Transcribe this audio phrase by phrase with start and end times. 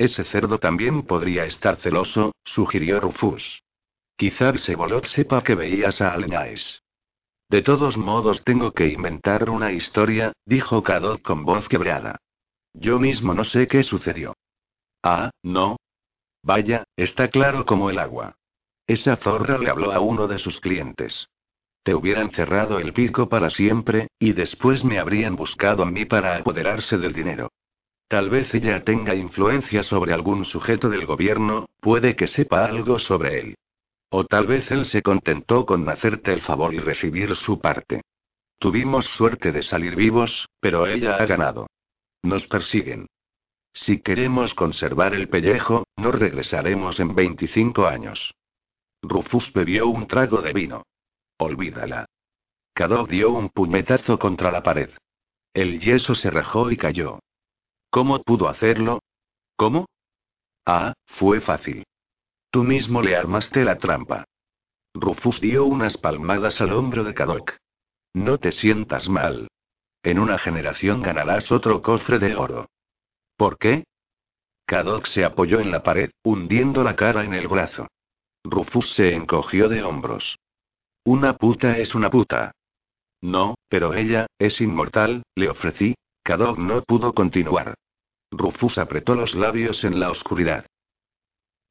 [0.00, 3.62] Ese cerdo también podría estar celoso, sugirió Rufus.
[4.16, 6.80] Quizá Sebolot sepa que veías a Alnaes.
[7.50, 12.16] De todos modos tengo que inventar una historia, dijo Cadot con voz quebrada.
[12.72, 14.32] Yo mismo no sé qué sucedió.
[15.02, 15.76] Ah, no.
[16.42, 18.36] Vaya, está claro como el agua.
[18.86, 21.28] Esa zorra le habló a uno de sus clientes.
[21.82, 26.38] Te hubieran cerrado el pico para siempre, y después me habrían buscado a mí para
[26.38, 27.50] apoderarse del dinero.
[28.10, 33.38] Tal vez ella tenga influencia sobre algún sujeto del gobierno, puede que sepa algo sobre
[33.38, 33.54] él.
[34.08, 38.02] O tal vez él se contentó con hacerte el favor y recibir su parte.
[38.58, 41.68] Tuvimos suerte de salir vivos, pero ella ha ganado.
[42.24, 43.06] Nos persiguen.
[43.74, 48.34] Si queremos conservar el pellejo, no regresaremos en 25 años.
[49.02, 50.82] Rufus bebió un trago de vino.
[51.38, 52.06] Olvídala.
[52.74, 54.90] Cadog dio un puñetazo contra la pared.
[55.54, 57.20] El yeso se rajó y cayó.
[57.90, 59.00] ¿Cómo pudo hacerlo?
[59.56, 59.86] ¿Cómo?
[60.64, 61.84] Ah, fue fácil.
[62.50, 64.24] Tú mismo le armaste la trampa.
[64.94, 67.52] Rufus dio unas palmadas al hombro de Cadok.
[68.14, 69.48] No te sientas mal.
[70.02, 72.68] En una generación ganarás otro cofre de oro.
[73.36, 73.84] ¿Por qué?
[74.66, 77.88] Cadok se apoyó en la pared, hundiendo la cara en el brazo.
[78.44, 80.38] Rufus se encogió de hombros.
[81.04, 82.52] Una puta es una puta.
[83.20, 87.74] No, pero ella, es inmortal, le ofrecí, Cadog no pudo continuar.
[88.30, 90.66] Rufus apretó los labios en la oscuridad.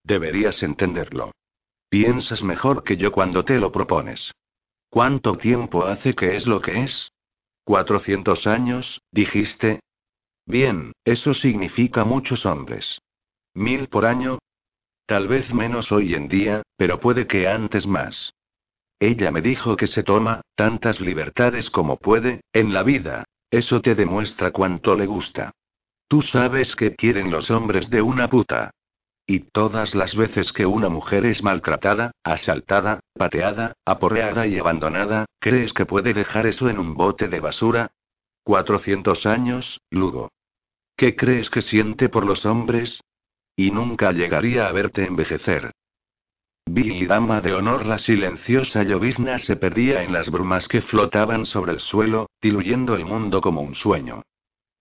[0.03, 1.31] Deberías entenderlo.
[1.89, 4.31] Piensas mejor que yo cuando te lo propones.
[4.89, 7.11] ¿Cuánto tiempo hace que es lo que es?
[7.63, 9.80] ¿Cuatrocientos años, dijiste?
[10.45, 12.99] Bien, eso significa muchos hombres.
[13.53, 14.39] ¿Mil por año?
[15.05, 18.33] Tal vez menos hoy en día, pero puede que antes más.
[18.99, 23.95] Ella me dijo que se toma, tantas libertades como puede, en la vida, eso te
[23.95, 25.52] demuestra cuánto le gusta.
[26.09, 28.71] Tú sabes que quieren los hombres de una puta.
[29.27, 35.71] Y todas las veces que una mujer es maltratada, asaltada, pateada, aporreada y abandonada, ¿crees
[35.71, 37.92] que puede dejar eso en un bote de basura?
[38.43, 40.30] Cuatrocientos años, Lugo.
[40.97, 43.02] ¿Qué crees que siente por los hombres?
[43.55, 45.70] Y nunca llegaría a verte envejecer.
[46.65, 51.73] Billy Dama de honor la silenciosa llovizna se perdía en las brumas que flotaban sobre
[51.73, 54.23] el suelo, diluyendo el mundo como un sueño.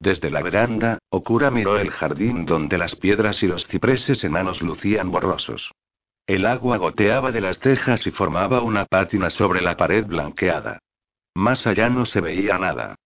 [0.00, 5.10] Desde la veranda, Okura miró el jardín donde las piedras y los cipreses enanos lucían
[5.10, 5.72] borrosos.
[6.26, 10.78] El agua goteaba de las tejas y formaba una pátina sobre la pared blanqueada.
[11.34, 12.96] Más allá no se veía nada.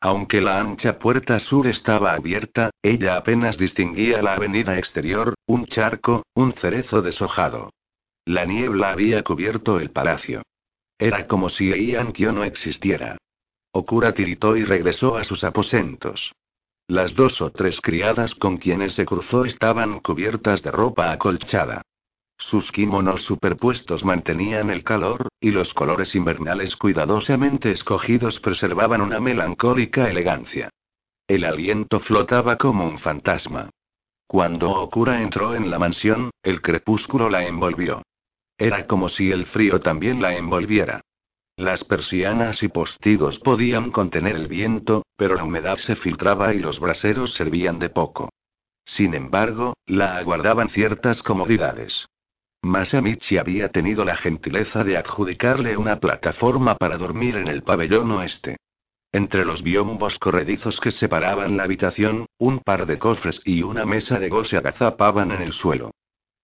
[0.00, 6.22] Aunque la ancha puerta sur estaba abierta, ella apenas distinguía la avenida exterior, un charco,
[6.34, 7.70] un cerezo deshojado.
[8.24, 10.42] La niebla había cubierto el palacio.
[10.98, 13.18] Era como si Ian Kyo no existiera.
[13.78, 16.32] Okura tiritó y regresó a sus aposentos.
[16.88, 21.82] Las dos o tres criadas con quienes se cruzó estaban cubiertas de ropa acolchada.
[22.38, 30.10] Sus kimonos superpuestos mantenían el calor, y los colores invernales cuidadosamente escogidos preservaban una melancólica
[30.10, 30.70] elegancia.
[31.28, 33.70] El aliento flotaba como un fantasma.
[34.26, 38.02] Cuando Okura entró en la mansión, el crepúsculo la envolvió.
[38.56, 41.00] Era como si el frío también la envolviera.
[41.58, 46.78] Las persianas y postigos podían contener el viento, pero la humedad se filtraba y los
[46.78, 48.28] braseros servían de poco.
[48.84, 52.06] Sin embargo, la aguardaban ciertas comodidades.
[52.62, 58.58] Masamichi había tenido la gentileza de adjudicarle una plataforma para dormir en el pabellón oeste.
[59.10, 64.20] Entre los biombos corredizos que separaban la habitación, un par de cofres y una mesa
[64.20, 65.90] de go se agazapaban en el suelo.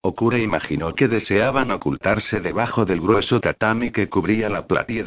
[0.06, 5.06] Okura imaginó que deseaban ocultarse debajo del grueso tatami que cubría la platier.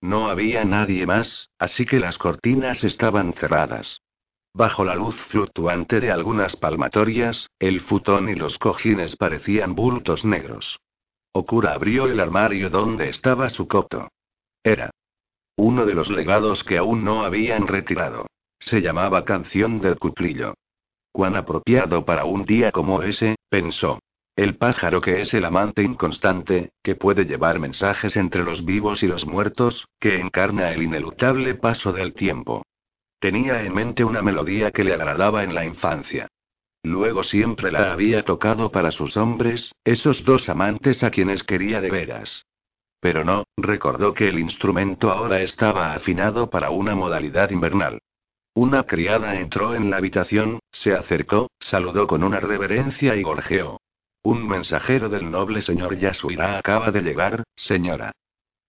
[0.00, 4.00] No había nadie más, así que las cortinas estaban cerradas.
[4.54, 10.78] Bajo la luz fluctuante de algunas palmatorias, el futón y los cojines parecían bultos negros.
[11.32, 14.08] Okura abrió el armario donde estaba su coto.
[14.64, 14.90] Era
[15.56, 18.28] uno de los legados que aún no habían retirado.
[18.60, 20.54] Se llamaba Canción del Cuplillo.
[21.12, 23.98] Cuán apropiado para un día como ese, pensó.
[24.34, 29.06] El pájaro que es el amante inconstante, que puede llevar mensajes entre los vivos y
[29.06, 32.64] los muertos, que encarna el ineluctable paso del tiempo.
[33.20, 36.28] Tenía en mente una melodía que le agradaba en la infancia.
[36.82, 41.90] Luego siempre la había tocado para sus hombres, esos dos amantes a quienes quería de
[41.90, 42.46] veras.
[43.00, 48.00] Pero no, recordó que el instrumento ahora estaba afinado para una modalidad invernal.
[48.54, 53.81] Una criada entró en la habitación, se acercó, saludó con una reverencia y gorjeó.
[54.24, 58.12] Un mensajero del noble señor Yasuira acaba de llegar, señora.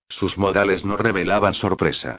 [0.10, 2.18] Sus modales no revelaban sorpresa.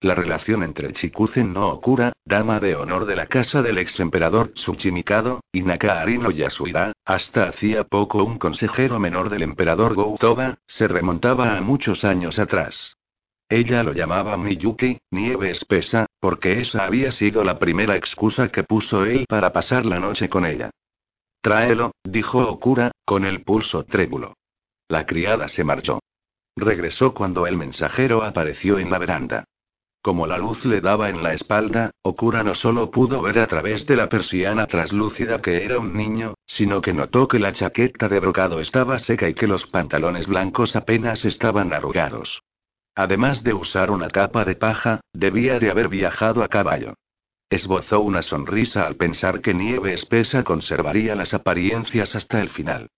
[0.00, 4.54] La relación entre Chikuzen no Okura, dama de honor de la casa del ex emperador
[4.54, 10.88] Tsuchimikado, y Nakaari no Yasuira, hasta hacía poco un consejero menor del emperador Goutoba, se
[10.88, 12.96] remontaba a muchos años atrás.
[13.50, 19.04] Ella lo llamaba Miyuki, nieve espesa, porque esa había sido la primera excusa que puso
[19.04, 20.70] él para pasar la noche con ella.
[21.40, 24.34] Tráelo, dijo Okura, con el pulso trémulo.
[24.88, 26.00] La criada se marchó.
[26.56, 29.44] Regresó cuando el mensajero apareció en la veranda.
[30.02, 33.86] Como la luz le daba en la espalda, Okura no solo pudo ver a través
[33.86, 38.20] de la persiana traslúcida que era un niño, sino que notó que la chaqueta de
[38.20, 42.42] brocado estaba seca y que los pantalones blancos apenas estaban arrugados.
[42.94, 46.94] Además de usar una capa de paja, debía de haber viajado a caballo.
[47.50, 52.88] Esbozó una sonrisa al pensar que nieve espesa conservaría las apariencias hasta el final.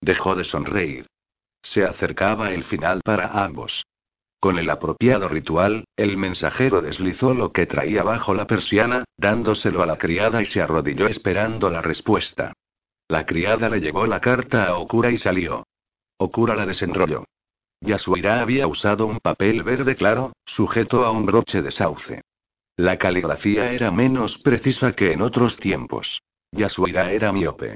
[0.00, 1.06] Dejó de sonreír.
[1.62, 3.84] Se acercaba el final para ambos.
[4.40, 9.86] Con el apropiado ritual, el mensajero deslizó lo que traía bajo la persiana, dándoselo a
[9.86, 12.54] la criada y se arrodilló esperando la respuesta.
[13.08, 15.66] La criada le llevó la carta a Okura y salió.
[16.16, 17.24] Okura la desenrolló.
[17.80, 22.22] Yasuira había usado un papel verde claro, sujeto a un broche de sauce.
[22.78, 26.22] La caligrafía era menos precisa que en otros tiempos.
[26.52, 27.74] Yasuira era miope.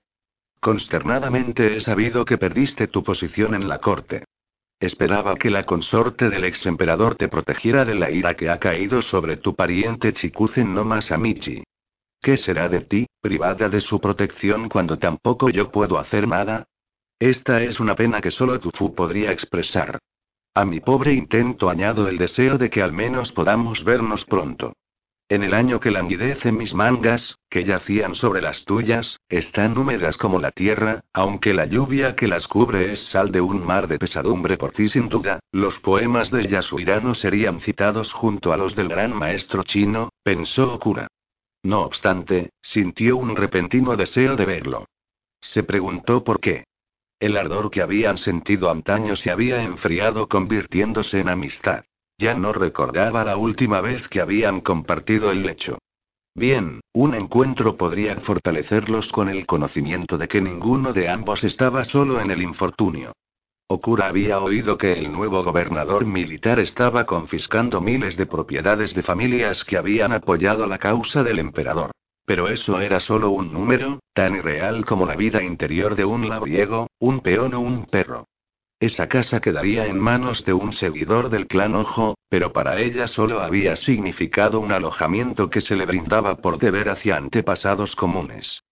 [0.61, 4.23] Consternadamente he sabido que perdiste tu posición en la corte.
[4.79, 9.03] Esperaba que la consorte del ex emperador te protegiera de la ira que ha caído
[9.03, 11.65] sobre tu pariente Chikuzen no Masamichi.
[12.21, 16.69] ¿Qué será de ti, privada de su protección cuando tampoco yo puedo hacer nada?
[17.19, 19.99] Esta es una pena que solo Tufu podría expresar.
[20.55, 24.75] A mi pobre intento añado el deseo de que al menos podamos vernos pronto.
[25.33, 30.39] En el año que languidecen mis mangas, que yacían sobre las tuyas, están húmedas como
[30.39, 34.59] la tierra, aunque la lluvia que las cubre es sal de un mar de pesadumbre
[34.59, 39.17] por ti sin duda, los poemas de Yasuirano serían citados junto a los del gran
[39.17, 41.09] maestro chino, pensó Okura.
[41.63, 44.85] No obstante, sintió un repentino deseo de verlo.
[45.41, 46.65] Se preguntó por qué.
[47.19, 51.85] El ardor que habían sentido antaño se había enfriado convirtiéndose en amistad.
[52.19, 55.79] Ya no recordaba la última vez que habían compartido el lecho.
[56.35, 62.21] Bien, un encuentro podría fortalecerlos con el conocimiento de que ninguno de ambos estaba solo
[62.21, 63.13] en el infortunio.
[63.67, 69.65] Okura había oído que el nuevo gobernador militar estaba confiscando miles de propiedades de familias
[69.65, 71.91] que habían apoyado la causa del emperador.
[72.25, 76.89] Pero eso era solo un número, tan irreal como la vida interior de un labriego,
[76.99, 78.27] un peón o un perro.
[78.83, 83.41] Esa casa quedaría en manos de un seguidor del clan Ojo, pero para ella solo
[83.41, 88.65] había significado un alojamiento que se le brindaba por deber hacia antepasados comunes.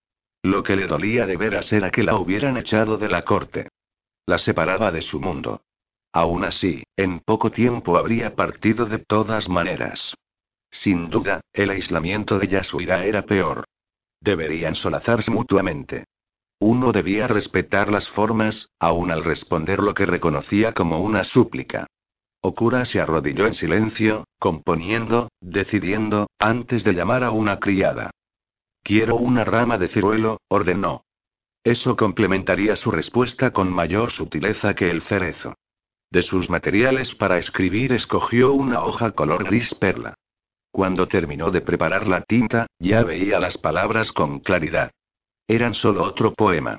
[0.43, 3.69] Lo que le dolía de veras era que la hubieran echado de la corte.
[4.27, 5.61] La separaba de su mundo.
[6.13, 10.17] Aún así, en poco tiempo habría partido de todas maneras.
[10.73, 13.63] Sin duda, el aislamiento de Yasuira era peor.
[14.21, 16.07] Deberían solazarse mutuamente.
[16.63, 21.87] Uno debía respetar las formas, aun al responder lo que reconocía como una súplica.
[22.43, 28.11] Okura se arrodilló en silencio, componiendo, decidiendo, antes de llamar a una criada.
[28.83, 31.03] Quiero una rama de ciruelo, ordenó.
[31.65, 35.55] Eso complementaría su respuesta con mayor sutileza que el cerezo.
[36.11, 40.15] De sus materiales para escribir escogió una hoja color gris perla.
[40.71, 44.91] Cuando terminó de preparar la tinta, ya veía las palabras con claridad.
[45.51, 46.79] Eran solo otro poema.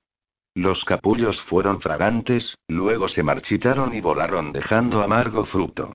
[0.55, 5.91] Los capullos fueron fragantes, luego se marchitaron y volaron dejando amargo fruto.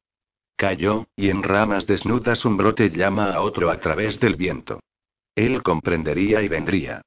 [0.58, 4.80] Cayó, y en ramas desnudas un brote llama a otro a través del viento.
[5.34, 7.00] Él comprendería y vendría.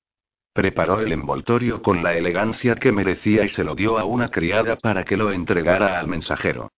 [0.54, 4.76] Preparó el envoltorio con la elegancia que merecía y se lo dio a una criada
[4.76, 6.72] para que lo entregara al mensajero.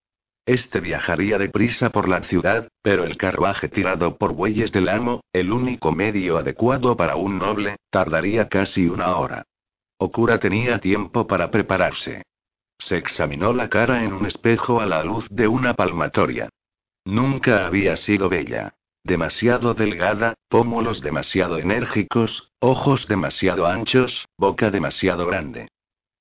[0.51, 5.53] Este viajaría deprisa por la ciudad, pero el carruaje tirado por bueyes del amo, el
[5.53, 9.46] único medio adecuado para un noble, tardaría casi una hora.
[9.98, 12.24] Okura tenía tiempo para prepararse.
[12.79, 16.50] Se examinó la cara en un espejo a la luz de una palmatoria.
[17.05, 18.74] Nunca había sido bella.
[19.05, 25.70] Demasiado delgada, pómulos demasiado enérgicos, ojos demasiado anchos, boca demasiado grande.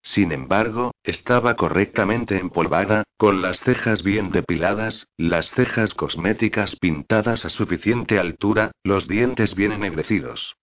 [0.02, 7.50] Sin embargo, estaba correctamente empolvada, con las cejas bien depiladas, las cejas cosméticas pintadas a
[7.50, 10.56] suficiente altura, los dientes bien ennegrecidos.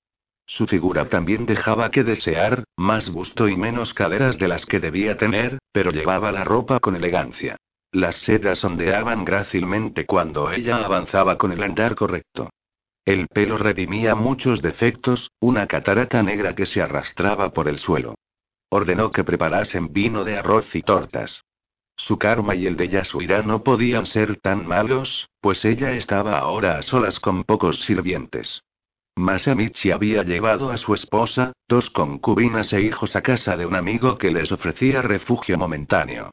[0.46, 5.17] Su figura también dejaba que desear, más busto y menos caderas de las que debía
[5.17, 7.58] tener, pero llevaba la ropa con elegancia.
[7.91, 12.50] Las sedas ondeaban grácilmente cuando ella avanzaba con el andar correcto.
[13.06, 18.15] El pelo redimía muchos defectos, una catarata negra que se arrastraba por el suelo.
[18.69, 21.43] Ordenó que preparasen vino de arroz y tortas.
[22.00, 26.77] su karma y el de Yasuira no podían ser tan malos, pues ella estaba ahora
[26.77, 28.62] a solas con pocos sirvientes.
[29.15, 34.19] Masamichi había llevado a su esposa, dos concubinas e hijos a casa de un amigo
[34.19, 36.29] que les ofrecía refugio momentáneo.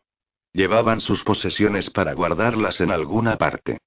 [0.53, 3.79] Llevaban sus posesiones para guardarlas en alguna parte.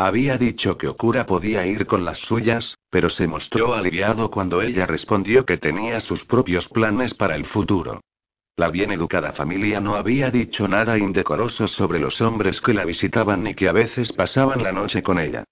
[0.00, 4.86] Había dicho que Okura podía ir con las suyas, pero se mostró aliviado cuando ella
[4.86, 8.00] respondió que tenía sus propios planes para el futuro.
[8.56, 13.42] La bien educada familia no había dicho nada indecoroso sobre los hombres que la visitaban
[13.42, 15.42] ni que a veces pasaban la noche con ella.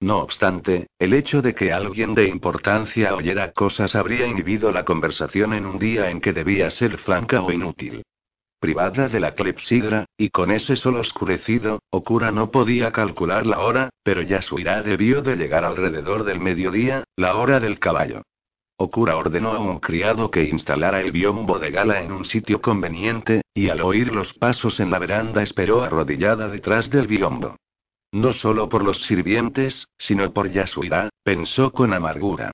[0.00, 5.54] No obstante, el hecho de que alguien de importancia oyera cosas habría inhibido la conversación
[5.54, 8.04] en un día en que debía ser franca o inútil.
[8.60, 13.90] Privada de la clepsidra, y con ese sol oscurecido, Okura no podía calcular la hora,
[14.02, 18.22] pero ya su ira debió de llegar alrededor del mediodía, la hora del caballo.
[18.76, 23.42] Okura ordenó a un criado que instalara el biombo de gala en un sitio conveniente,
[23.54, 27.56] y al oír los pasos en la veranda esperó arrodillada detrás del biombo.
[28.10, 32.50] No solo por los sirvientes, sino por Yasuira, pensó con amargura.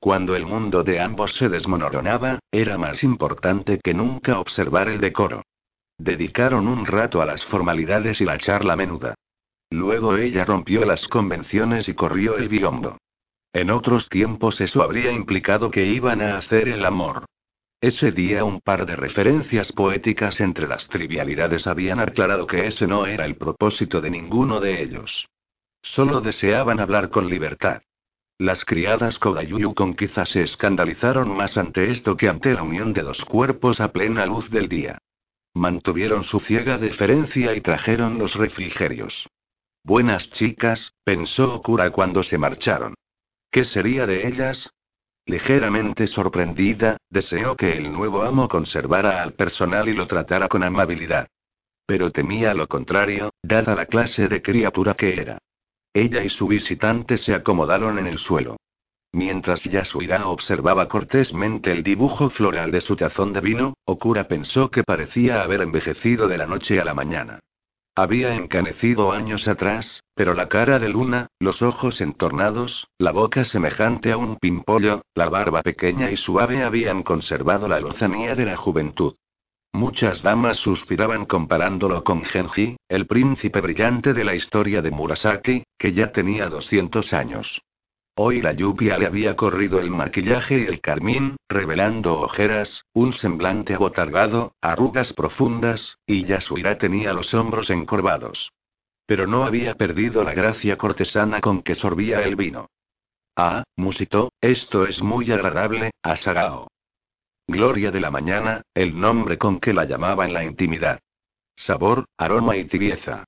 [0.00, 5.42] Cuando el mundo de ambos se desmoronaba, era más importante que nunca observar el decoro.
[5.98, 9.14] Dedicaron un rato a las formalidades y la charla menuda.
[9.70, 12.96] Luego ella rompió las convenciones y corrió el biombo.
[13.52, 17.24] En otros tiempos eso habría implicado que iban a hacer el amor.
[17.80, 23.06] Ese día un par de referencias poéticas entre las trivialidades habían aclarado que ese no
[23.06, 25.28] era el propósito de ninguno de ellos.
[25.82, 27.82] Solo deseaban hablar con libertad.
[28.40, 33.02] Las criadas Kodayuyu con quizás se escandalizaron más ante esto que ante la unión de
[33.02, 34.98] dos cuerpos a plena luz del día.
[35.54, 39.28] Mantuvieron su ciega deferencia y trajeron los refrigerios.
[39.82, 42.94] Buenas chicas, pensó Okura cuando se marcharon.
[43.50, 44.70] ¿Qué sería de ellas?
[45.26, 51.26] Ligeramente sorprendida, deseó que el nuevo amo conservara al personal y lo tratara con amabilidad.
[51.86, 55.38] Pero temía lo contrario, dada la clase de criatura que era.
[55.92, 58.56] Ella y su visitante se acomodaron en el suelo.
[59.12, 64.84] Mientras Yasuira observaba cortésmente el dibujo floral de su tazón de vino, Okura pensó que
[64.84, 67.40] parecía haber envejecido de la noche a la mañana.
[67.96, 74.12] Había encanecido años atrás, pero la cara de Luna, los ojos entornados, la boca semejante
[74.12, 79.16] a un pimpollo, la barba pequeña y suave habían conservado la lozanía de la juventud.
[79.72, 85.92] Muchas damas suspiraban comparándolo con Genji, el príncipe brillante de la historia de Murasaki, que
[85.92, 87.62] ya tenía 200 años.
[88.16, 93.74] Hoy la lluvia le había corrido el maquillaje y el carmín, revelando ojeras, un semblante
[93.74, 98.50] abotargado, arrugas profundas, y Yasuira tenía los hombros encorvados.
[99.06, 102.70] Pero no había perdido la gracia cortesana con que sorbía el vino.
[103.36, 106.66] Ah, musito, esto es muy agradable, Asagao.
[107.50, 111.00] Gloria de la mañana, el nombre con que la llamaba en la intimidad.
[111.56, 113.24] Sabor, aroma y tibieza.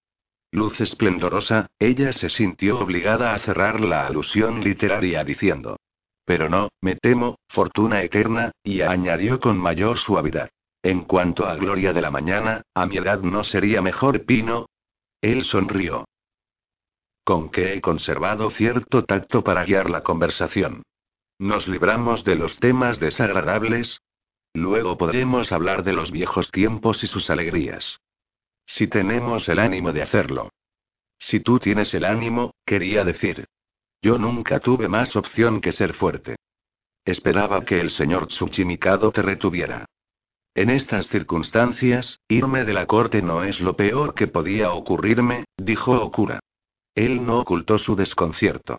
[0.52, 5.78] Luz esplendorosa, ella se sintió obligada a cerrar la alusión literaria diciendo.
[6.26, 10.50] Pero no, me temo, fortuna eterna, y añadió con mayor suavidad.
[10.82, 14.66] En cuanto a gloria de la mañana, a mi edad no sería mejor pino.
[15.22, 16.04] Él sonrió.
[17.24, 20.82] Con que he conservado cierto tacto para guiar la conversación.
[21.38, 23.98] Nos libramos de los temas desagradables.
[24.54, 28.00] Luego podremos hablar de los viejos tiempos y sus alegrías.
[28.66, 30.50] Si tenemos el ánimo de hacerlo.
[31.18, 33.46] Si tú tienes el ánimo, quería decir.
[34.02, 36.36] Yo nunca tuve más opción que ser fuerte.
[37.04, 39.86] Esperaba que el señor Tsuchimikado te retuviera.
[40.54, 45.92] En estas circunstancias, irme de la corte no es lo peor que podía ocurrirme, dijo
[45.92, 46.40] Okura.
[46.94, 48.78] Él no ocultó su desconcierto.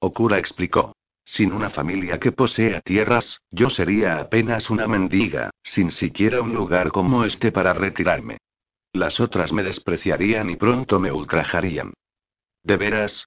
[0.00, 0.94] Okura explicó.
[1.28, 6.90] Sin una familia que posea tierras, yo sería apenas una mendiga, sin siquiera un lugar
[6.90, 8.38] como este para retirarme.
[8.94, 11.92] Las otras me despreciarían y pronto me ultrajarían.
[12.62, 13.26] ¿De veras?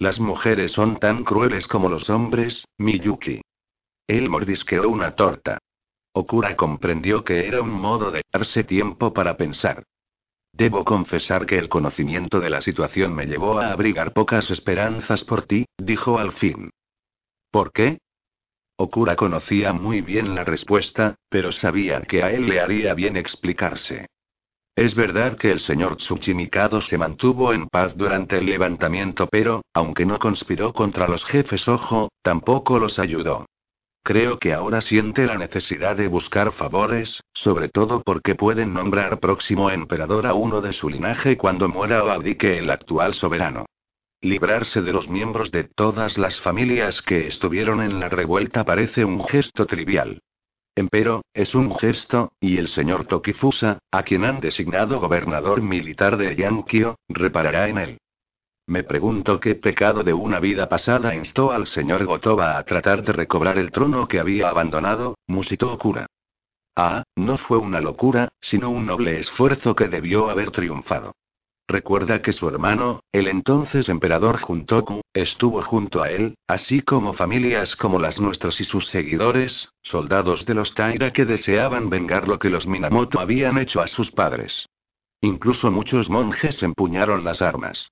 [0.00, 3.40] Las mujeres son tan crueles como los hombres, Miyuki.
[4.08, 5.58] Él mordisqueó una torta.
[6.12, 9.84] Okura comprendió que era un modo de darse tiempo para pensar.
[10.52, 15.44] Debo confesar que el conocimiento de la situación me llevó a abrigar pocas esperanzas por
[15.44, 16.70] ti, dijo al fin.
[17.52, 17.98] ¿Por qué?
[18.76, 24.06] Okura conocía muy bien la respuesta, pero sabía que a él le haría bien explicarse.
[24.74, 30.06] Es verdad que el señor Tsuchimikado se mantuvo en paz durante el levantamiento, pero, aunque
[30.06, 33.44] no conspiró contra los jefes Ojo, tampoco los ayudó.
[34.02, 39.70] Creo que ahora siente la necesidad de buscar favores, sobre todo porque pueden nombrar próximo
[39.70, 43.66] emperador a uno de su linaje cuando muera o abdique el actual soberano.
[44.24, 49.24] Librarse de los miembros de todas las familias que estuvieron en la revuelta parece un
[49.24, 50.22] gesto trivial.
[50.76, 56.36] Empero, es un gesto, y el señor Tokifusa, a quien han designado gobernador militar de
[56.36, 57.98] Yankio, reparará en él.
[58.68, 63.12] Me pregunto qué pecado de una vida pasada instó al señor Gotoba a tratar de
[63.12, 66.06] recobrar el trono que había abandonado, musitó Okura.
[66.76, 71.12] Ah, no fue una locura, sino un noble esfuerzo que debió haber triunfado.
[71.68, 77.76] Recuerda que su hermano, el entonces emperador Juntoku, estuvo junto a él, así como familias
[77.76, 82.50] como las nuestras y sus seguidores, soldados de los Taira que deseaban vengar lo que
[82.50, 84.66] los Minamoto habían hecho a sus padres.
[85.20, 87.90] Incluso muchos monjes empuñaron las armas.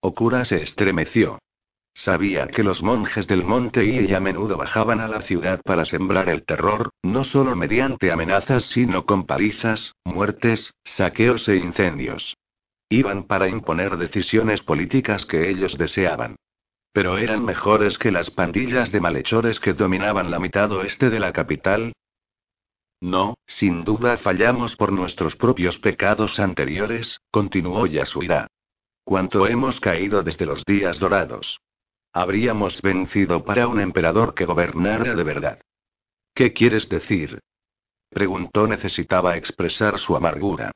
[0.00, 1.38] Okura se estremeció.
[1.92, 6.30] Sabía que los monjes del monte y a menudo bajaban a la ciudad para sembrar
[6.30, 12.36] el terror, no solo mediante amenazas sino con palizas, muertes, saqueos e incendios.
[12.92, 16.34] Iban para imponer decisiones políticas que ellos deseaban.
[16.92, 21.32] Pero eran mejores que las pandillas de malhechores que dominaban la mitad oeste de la
[21.32, 21.92] capital.
[23.00, 28.48] No, sin duda fallamos por nuestros propios pecados anteriores, continuó Yasuira.
[29.04, 31.60] Cuánto hemos caído desde los días dorados.
[32.12, 35.60] Habríamos vencido para un emperador que gobernara de verdad.
[36.34, 37.38] ¿Qué quieres decir?
[38.10, 40.72] Preguntó necesitaba expresar su amargura.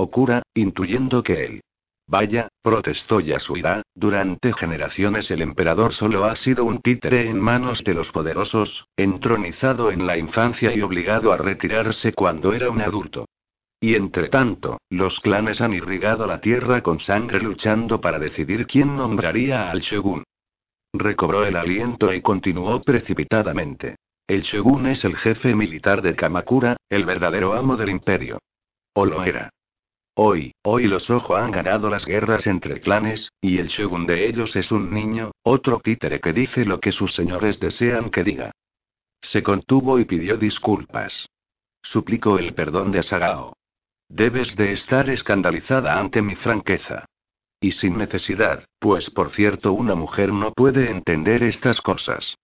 [0.00, 1.60] Okura, intuyendo que él.
[2.06, 7.92] Vaya, protestó Yasuira, durante generaciones el emperador solo ha sido un títere en manos de
[7.92, 13.26] los poderosos, entronizado en la infancia y obligado a retirarse cuando era un adulto.
[13.78, 18.96] Y entre tanto, los clanes han irrigado la tierra con sangre luchando para decidir quién
[18.96, 20.24] nombraría al shogun.
[20.94, 23.96] Recobró el aliento y continuó precipitadamente.
[24.26, 28.38] El shogun es el jefe militar de Kamakura, el verdadero amo del imperio.
[28.94, 29.50] O lo era.
[30.14, 34.54] Hoy, hoy los Ojo han ganado las guerras entre clanes, y el shogun de ellos
[34.56, 38.52] es un niño, otro títere que dice lo que sus señores desean que diga.
[39.22, 41.26] Se contuvo y pidió disculpas.
[41.82, 43.54] Suplicó el perdón de Asagao.
[44.08, 47.06] Debes de estar escandalizada ante mi franqueza.
[47.60, 52.34] Y sin necesidad, pues por cierto una mujer no puede entender estas cosas.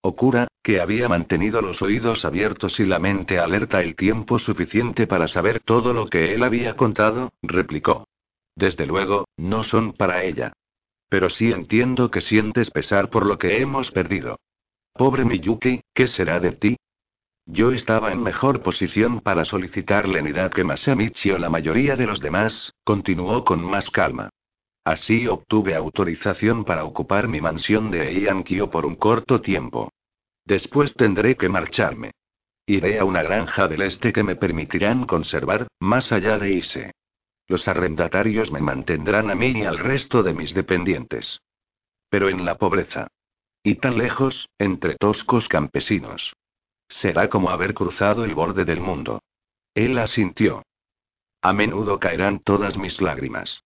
[0.00, 5.28] Okura, que había mantenido los oídos abiertos y la mente alerta el tiempo suficiente para
[5.28, 8.08] saber todo lo que él había contado, replicó.
[8.54, 10.52] Desde luego, no son para ella.
[11.08, 14.38] Pero sí entiendo que sientes pesar por lo que hemos perdido.
[14.94, 16.76] Pobre Miyuki, ¿qué será de ti?
[17.44, 22.20] Yo estaba en mejor posición para solicitar lenidad que Masamichi o la mayoría de los
[22.20, 24.30] demás, continuó con más calma.
[24.84, 29.91] Así obtuve autorización para ocupar mi mansión de Eiankyo por un corto tiempo.
[30.44, 32.12] Después tendré que marcharme.
[32.66, 36.92] Iré a una granja del este que me permitirán conservar, más allá de Ise.
[37.48, 41.40] Los arrendatarios me mantendrán a mí y al resto de mis dependientes.
[42.08, 43.08] Pero en la pobreza.
[43.62, 46.34] Y tan lejos, entre toscos campesinos.
[46.88, 49.22] Será como haber cruzado el borde del mundo.
[49.74, 50.62] Él asintió.
[51.40, 53.62] A menudo caerán todas mis lágrimas.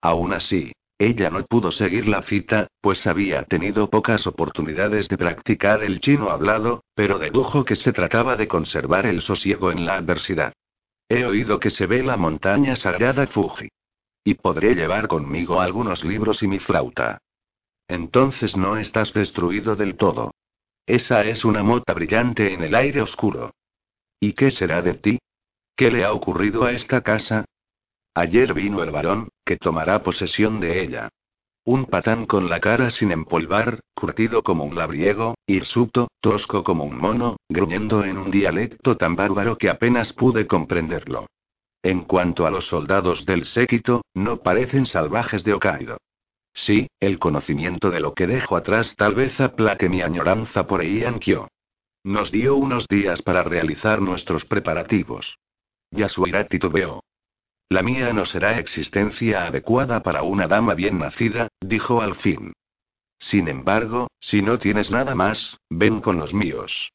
[0.00, 5.84] Aún así, ella no pudo seguir la cita, pues había tenido pocas oportunidades de practicar
[5.84, 10.52] el chino hablado, pero dedujo que se trataba de conservar el sosiego en la adversidad.
[11.08, 13.68] He oído que se ve la montaña sagrada Fuji.
[14.24, 17.18] Y podré llevar conmigo algunos libros y mi flauta.
[17.86, 20.32] Entonces no estás destruido del todo.
[20.84, 23.52] Esa es una mota brillante en el aire oscuro.
[24.20, 25.18] ¿Y qué será de ti?
[25.76, 27.44] ¿Qué le ha ocurrido a esta casa?
[28.18, 31.08] Ayer vino el varón, que tomará posesión de ella.
[31.64, 36.98] Un patán con la cara sin empolvar, curtido como un labriego, hirsuto, tosco como un
[36.98, 41.26] mono, gruñendo en un dialecto tan bárbaro que apenas pude comprenderlo.
[41.84, 45.98] En cuanto a los soldados del séquito, no parecen salvajes de Hokkaido.
[46.54, 50.82] Sí, el conocimiento de lo que dejo atrás tal vez aplaque mi añoranza por
[51.20, 51.46] Kyo.
[52.02, 55.38] Nos dio unos días para realizar nuestros preparativos.
[55.92, 57.04] Yasuira titubeó.
[57.70, 62.52] La mía no será existencia adecuada para una dama bien nacida, dijo al fin.
[63.18, 66.90] Sin embargo, si no tienes nada más, ven con los míos.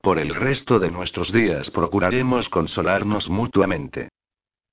[0.00, 4.10] Por el resto de nuestros días procuraremos consolarnos mutuamente.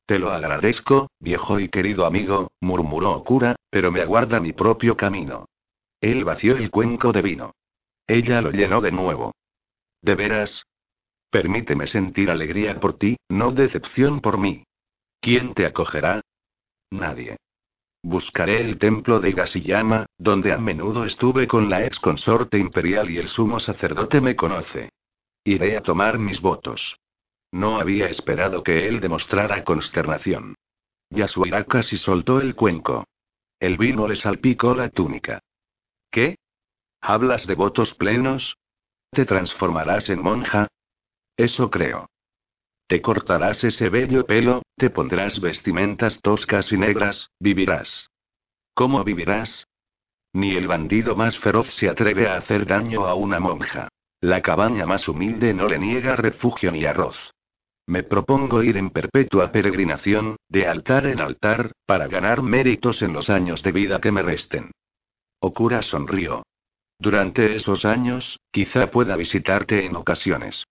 [0.05, 5.45] Te lo agradezco, viejo y querido amigo, murmuró Okura, pero me aguarda mi propio camino.
[6.01, 7.51] Él vació el cuenco de vino.
[8.07, 9.33] Ella lo llenó de nuevo.
[10.01, 10.63] ¿De veras?
[11.29, 14.63] Permíteme sentir alegría por ti, no decepción por mí.
[15.21, 16.21] ¿Quién te acogerá?
[16.91, 17.37] Nadie.
[18.01, 23.17] Buscaré el templo de Gashiyama, donde a menudo estuve con la ex consorte imperial y
[23.17, 24.89] el sumo sacerdote me conoce.
[25.43, 26.95] Iré a tomar mis votos.
[27.51, 30.55] No había esperado que él demostrara consternación.
[31.09, 33.05] Yasuira casi soltó el cuenco.
[33.59, 35.41] El vino le salpicó la túnica.
[36.11, 36.37] ¿Qué?
[37.01, 38.55] ¿Hablas de votos plenos?
[39.11, 40.67] ¿Te transformarás en monja?
[41.35, 42.09] eso creo.
[42.89, 48.09] Te cortarás ese bello pelo, te pondrás vestimentas toscas y negras, vivirás.
[48.73, 49.67] ¿Cómo vivirás?
[50.33, 53.89] Ni el bandido más feroz se atreve a hacer daño a una monja.
[54.21, 57.15] La cabaña más humilde no le niega refugio ni arroz.
[57.85, 63.29] Me propongo ir en perpetua peregrinación, de altar en altar, para ganar méritos en los
[63.29, 64.71] años de vida que me resten.
[65.39, 66.41] Okura sonrió.
[66.97, 70.63] Durante esos años, quizá pueda visitarte en ocasiones.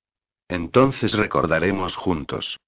[0.49, 2.59] Entonces recordaremos juntos.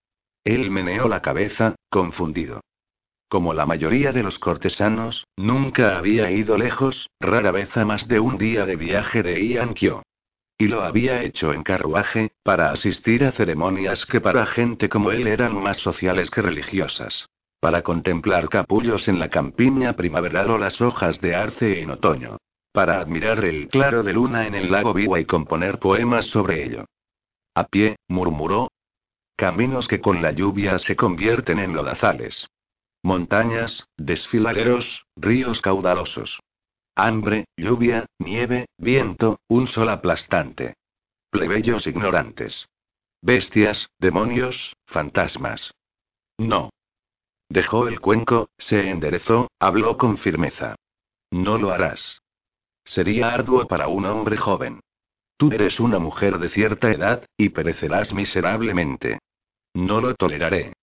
[0.45, 2.61] Él meneó la cabeza, confundido.
[3.29, 8.19] Como la mayoría de los cortesanos, nunca había ido lejos, rara vez a más de
[8.19, 10.03] un día de viaje de Iankyo.
[10.59, 15.27] Y lo había hecho en carruaje, para asistir a ceremonias que para gente como él
[15.27, 17.27] eran más sociales que religiosas.
[17.61, 22.37] Para contemplar capullos en la campiña primaveral o las hojas de arce en otoño.
[22.73, 26.85] Para admirar el claro de luna en el lago Biwa y componer poemas sobre ello.
[27.61, 28.73] A pie, murmuró.
[29.37, 32.49] Caminos que con la lluvia se convierten en lodazales.
[33.03, 36.41] Montañas, desfiladeros, ríos caudalosos.
[36.95, 40.73] Hambre, lluvia, nieve, viento, un sol aplastante.
[41.29, 42.67] Plebeyos ignorantes.
[43.21, 45.71] Bestias, demonios, fantasmas.
[46.39, 46.71] No.
[47.51, 50.77] Dejó el cuenco, se enderezó, habló con firmeza.
[51.31, 52.23] No lo harás.
[52.87, 54.81] Sería arduo para un hombre joven.
[55.41, 59.21] Tú eres una mujer de cierta edad, y perecerás miserablemente.
[59.73, 60.75] No lo toleraré.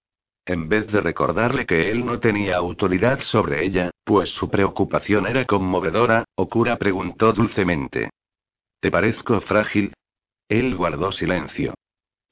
[0.48, 5.46] En vez de recordarle que él no tenía autoridad sobre ella, pues su preocupación era
[5.46, 8.10] conmovedora, Okura preguntó dulcemente.
[8.80, 9.94] ¿Te parezco frágil?
[10.50, 11.76] Él guardó silencio.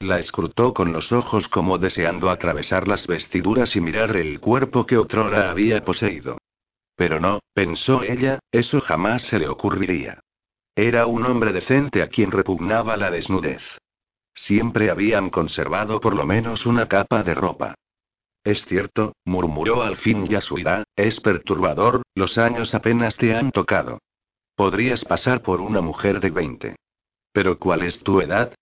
[0.00, 4.98] La escrutó con los ojos como deseando atravesar las vestiduras y mirar el cuerpo que
[4.98, 6.38] otrora había poseído.
[6.96, 10.18] Pero no, pensó ella, eso jamás se le ocurriría.
[10.78, 13.62] Era un hombre decente a quien repugnaba la desnudez.
[14.34, 17.74] Siempre habían conservado por lo menos una capa de ropa.
[18.44, 24.00] Es cierto, murmuró al fin Yasuira, es perturbador, los años apenas te han tocado.
[24.54, 26.76] Podrías pasar por una mujer de 20.
[27.32, 28.54] Pero ¿cuál es tu edad?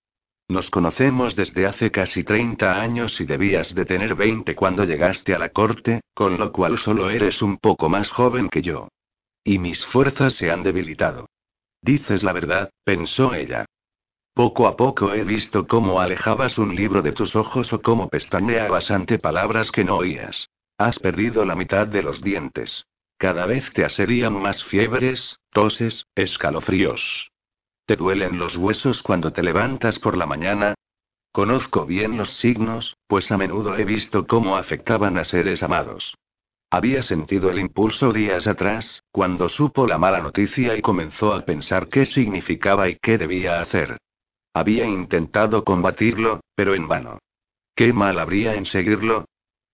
[0.48, 5.38] Nos conocemos desde hace casi 30 años y debías de tener 20 cuando llegaste a
[5.40, 8.86] la corte, con lo cual solo eres un poco más joven que yo.
[9.42, 11.26] Y mis fuerzas se han debilitado.
[11.84, 13.66] Dices la verdad, pensó ella.
[14.32, 18.90] Poco a poco he visto cómo alejabas un libro de tus ojos o cómo pestañeabas
[18.90, 20.48] ante palabras que no oías.
[20.78, 22.86] Has perdido la mitad de los dientes.
[23.18, 27.30] Cada vez te aserían más fiebres, toses, escalofríos.
[27.84, 30.74] ¿Te duelen los huesos cuando te levantas por la mañana?
[31.32, 36.14] Conozco bien los signos, pues a menudo he visto cómo afectaban a seres amados.
[36.74, 41.86] Había sentido el impulso días atrás, cuando supo la mala noticia y comenzó a pensar
[41.86, 43.96] qué significaba y qué debía hacer.
[44.52, 47.20] Había intentado combatirlo, pero en vano.
[47.76, 49.26] ¿Qué mal habría en seguirlo?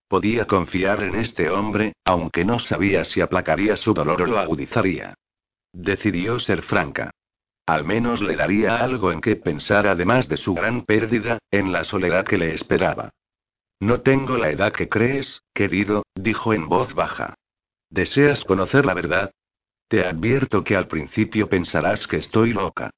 [0.08, 5.14] Podía confiar en este hombre, aunque no sabía si aplacaría su dolor o lo agudizaría.
[5.72, 7.12] Decidió ser franca.
[7.64, 11.82] Al menos le daría algo en qué pensar además de su gran pérdida, en la
[11.84, 13.08] soledad que le esperaba.
[13.80, 17.34] No tengo la edad que crees, querido, dijo en voz baja.
[17.88, 19.32] ¿Deseas conocer la verdad?
[19.88, 22.90] Te advierto que al principio pensarás que estoy loca.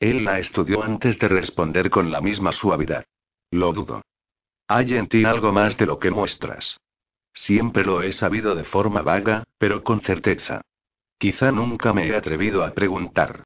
[0.00, 3.04] Él la estudió antes de responder con la misma suavidad.
[3.52, 4.02] Lo dudo.
[4.66, 6.78] Hay en ti algo más de lo que muestras.
[7.32, 10.62] Siempre lo he sabido de forma vaga, pero con certeza.
[11.18, 13.44] Quizá nunca me he atrevido a preguntar.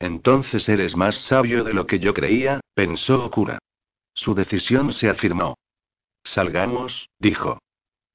[0.00, 3.58] Entonces eres más sabio de lo que yo creía, pensó Okura.
[4.14, 5.54] Su decisión se afirmó.
[6.24, 7.58] Salgamos, dijo.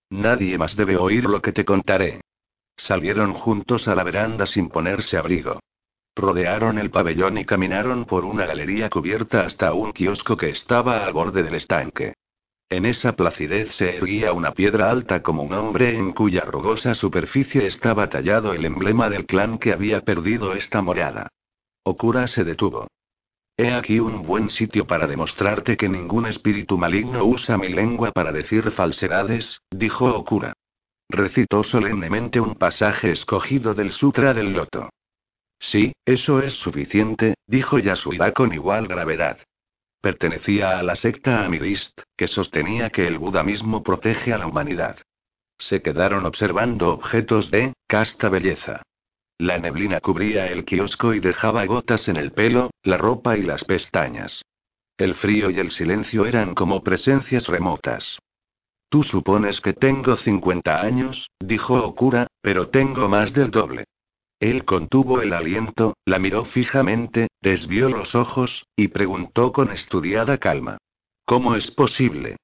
[0.10, 2.22] Nadie más debe oír lo que te contaré.
[2.76, 5.60] Salieron juntos a la veranda sin ponerse abrigo.
[6.16, 11.14] Rodearon el pabellón y caminaron por una galería cubierta hasta un kiosco que estaba al
[11.14, 12.14] borde del estanque.
[12.70, 17.66] En esa placidez se erguía una piedra alta como un hombre en cuya rugosa superficie
[17.66, 21.30] estaba tallado el emblema del clan que había perdido esta morada.
[21.84, 22.88] Okura se detuvo.
[23.62, 28.32] He aquí un buen sitio para demostrarte que ningún espíritu maligno usa mi lengua para
[28.32, 30.54] decir falsedades, dijo Okura.
[31.10, 34.90] Recitó solemnemente un pasaje escogido del Sutra del Loto.
[35.60, 39.40] Sí, eso es suficiente, dijo Yasuda con igual gravedad.
[40.00, 45.00] Pertenecía a la secta Amirist, que sostenía que el Buda mismo protege a la humanidad.
[45.58, 48.84] Se quedaron observando objetos de casta belleza.
[49.40, 53.64] La neblina cubría el kiosco y dejaba gotas en el pelo, la ropa y las
[53.64, 54.42] pestañas.
[54.98, 58.20] El frío y el silencio eran como presencias remotas.
[58.90, 63.86] Tú supones que tengo 50 años, dijo Okura, pero tengo más del doble.
[64.42, 70.80] Él contuvo el aliento, la miró fijamente, desvió los ojos, y preguntó con estudiada calma.
[71.24, 72.36] ¿Cómo es posible?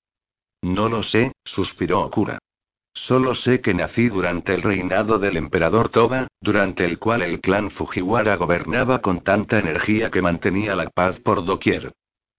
[0.62, 2.40] No lo sé, suspiró Okura.
[2.96, 7.70] Solo sé que nací durante el reinado del emperador Toba, durante el cual el clan
[7.72, 11.94] Fujiwara gobernaba con tanta energía que mantenía la paz por doquier.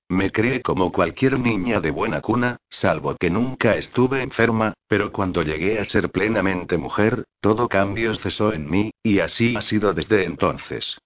[0.09, 5.43] Me crié como cualquier niña de buena cuna, salvo que nunca estuve enferma, pero cuando
[5.43, 10.25] llegué a ser plenamente mujer, todo cambio cesó en mí, y así ha sido desde
[10.25, 10.97] entonces.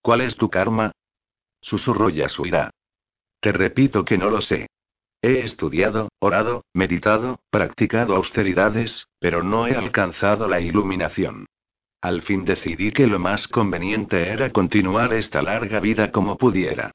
[0.00, 0.92] ¿Cuál es tu karma?
[1.60, 2.70] Susurró Yasuira.
[3.40, 4.68] Te repito que no lo sé.
[5.20, 11.46] He estudiado, orado, meditado, practicado austeridades, pero no he alcanzado la iluminación.
[12.00, 16.92] Al fin decidí que lo más conveniente era continuar esta larga vida como pudiera.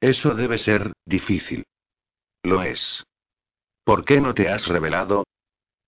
[0.00, 1.64] Eso debe ser, difícil.
[2.44, 3.04] Lo es.
[3.84, 5.24] ¿Por qué no te has revelado?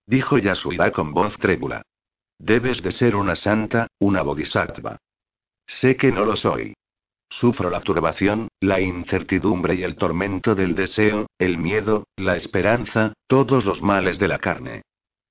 [0.05, 1.83] Dijo Yasuida con voz trébula.
[2.37, 4.97] Debes de ser una santa, una bodhisattva.
[5.67, 6.73] Sé que no lo soy.
[7.31, 13.65] Sufro la turbación, la incertidumbre y el tormento del deseo, el miedo, la esperanza, todos
[13.65, 14.81] los males de la carne.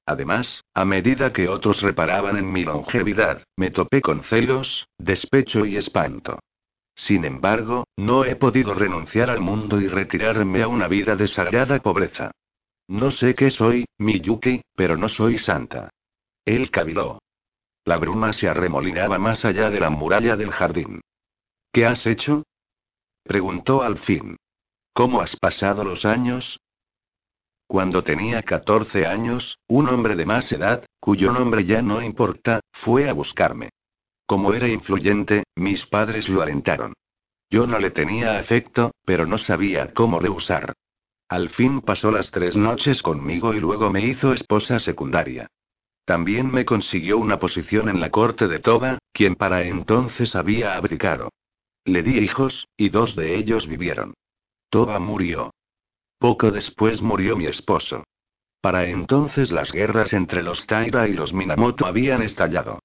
[0.06, 5.76] Además, a medida que otros reparaban en mi longevidad, me topé con celos, despecho y
[5.76, 6.38] espanto.
[6.96, 11.78] Sin embargo, no he podido renunciar al mundo y retirarme a una vida de sagrada
[11.80, 12.30] pobreza.
[12.88, 15.90] No sé qué soy, Miyuki, pero no soy santa.
[16.46, 17.18] Él caviló.
[17.84, 21.00] La bruma se arremolinaba más allá de la muralla del jardín.
[21.72, 22.42] ¿Qué has hecho?
[23.22, 24.36] preguntó al fin.
[24.92, 26.58] ¿Cómo has pasado los años?
[27.68, 33.08] Cuando tenía 14 años, un hombre de más edad, cuyo nombre ya no importa, fue
[33.08, 33.70] a buscarme.
[34.26, 36.94] Como era influyente, mis padres lo alentaron.
[37.48, 40.72] Yo no le tenía afecto, pero no sabía cómo rehusar.
[41.28, 45.46] Al fin pasó las tres noches conmigo y luego me hizo esposa secundaria.
[46.04, 51.30] También me consiguió una posición en la corte de Toba, quien para entonces había abdicado.
[51.84, 54.14] Le di hijos, y dos de ellos vivieron.
[54.68, 55.52] Toba murió.
[56.18, 58.04] Poco después murió mi esposo.
[58.60, 62.78] Para entonces las guerras entre los Taira y los Minamoto habían estallado.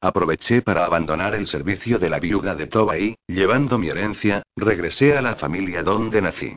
[0.00, 5.16] Aproveché para abandonar el servicio de la viuda de Toba y, llevando mi herencia, regresé
[5.16, 6.54] a la familia donde nací.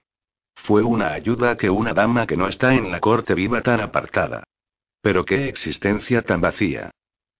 [0.56, 4.44] Fue una ayuda que una dama que no está en la corte viva tan apartada.
[5.02, 6.92] Pero qué existencia tan vacía.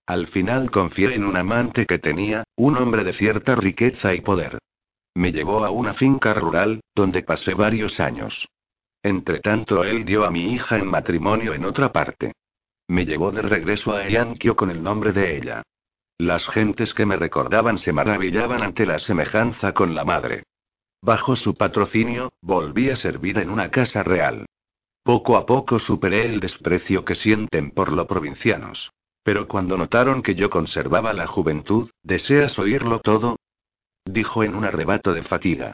[0.10, 4.58] Al final confié en un amante que tenía, un hombre de cierta riqueza y poder.
[5.14, 8.48] Me llevó a una finca rural, donde pasé varios años.
[9.04, 12.32] Entretanto, él dio a mi hija en matrimonio en otra parte.
[12.88, 15.62] Me llevó de regreso a Yankyo con el nombre de ella.
[16.18, 20.42] Las gentes que me recordaban se maravillaban ante la semejanza con la madre.
[21.04, 24.48] Bajo su patrocinio, volví a servir en una casa real.
[25.04, 28.90] Poco a poco superé el desprecio que sienten por lo provincianos.
[29.24, 33.38] Pero cuando notaron que yo conservaba la juventud, ¿deseas oírlo todo?
[34.06, 35.74] Dijo en un arrebato de fatiga.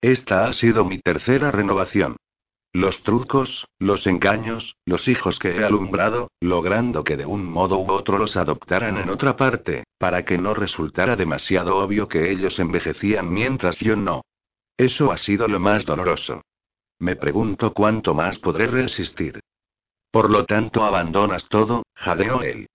[0.00, 2.16] Esta ha sido mi tercera renovación.
[2.74, 7.90] Los trucos, los engaños, los hijos que he alumbrado, logrando que de un modo u
[7.92, 13.30] otro los adoptaran en otra parte, para que no resultara demasiado obvio que ellos envejecían
[13.30, 14.22] mientras yo no.
[14.78, 16.40] Eso ha sido lo más doloroso.
[16.98, 19.40] Me pregunto cuánto más podré resistir.
[20.10, 22.68] Por lo tanto, abandonas todo, jadeó él.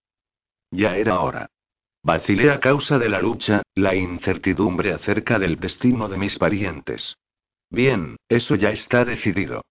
[0.71, 1.49] Ya era hora.
[2.03, 7.17] Vacilé a causa de la lucha, la incertidumbre acerca del destino de mis parientes.
[7.69, 9.63] Bien, eso ya está decidido.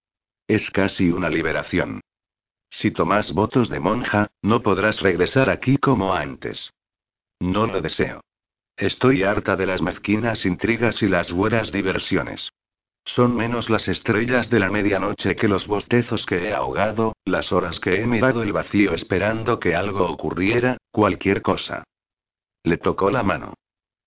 [0.47, 2.01] Es casi una liberación.
[2.69, 6.71] Si tomas votos de monja, no podrás regresar aquí como antes.
[7.39, 8.21] No lo deseo.
[8.75, 12.51] Estoy harta de las mezquinas intrigas y las buenas diversiones.
[13.15, 17.79] Son menos las estrellas de la medianoche que los bostezos que he ahogado, las horas
[17.79, 21.85] que he mirado el vacío esperando que algo ocurriera, cualquier cosa.
[22.63, 23.53] Le tocó la mano.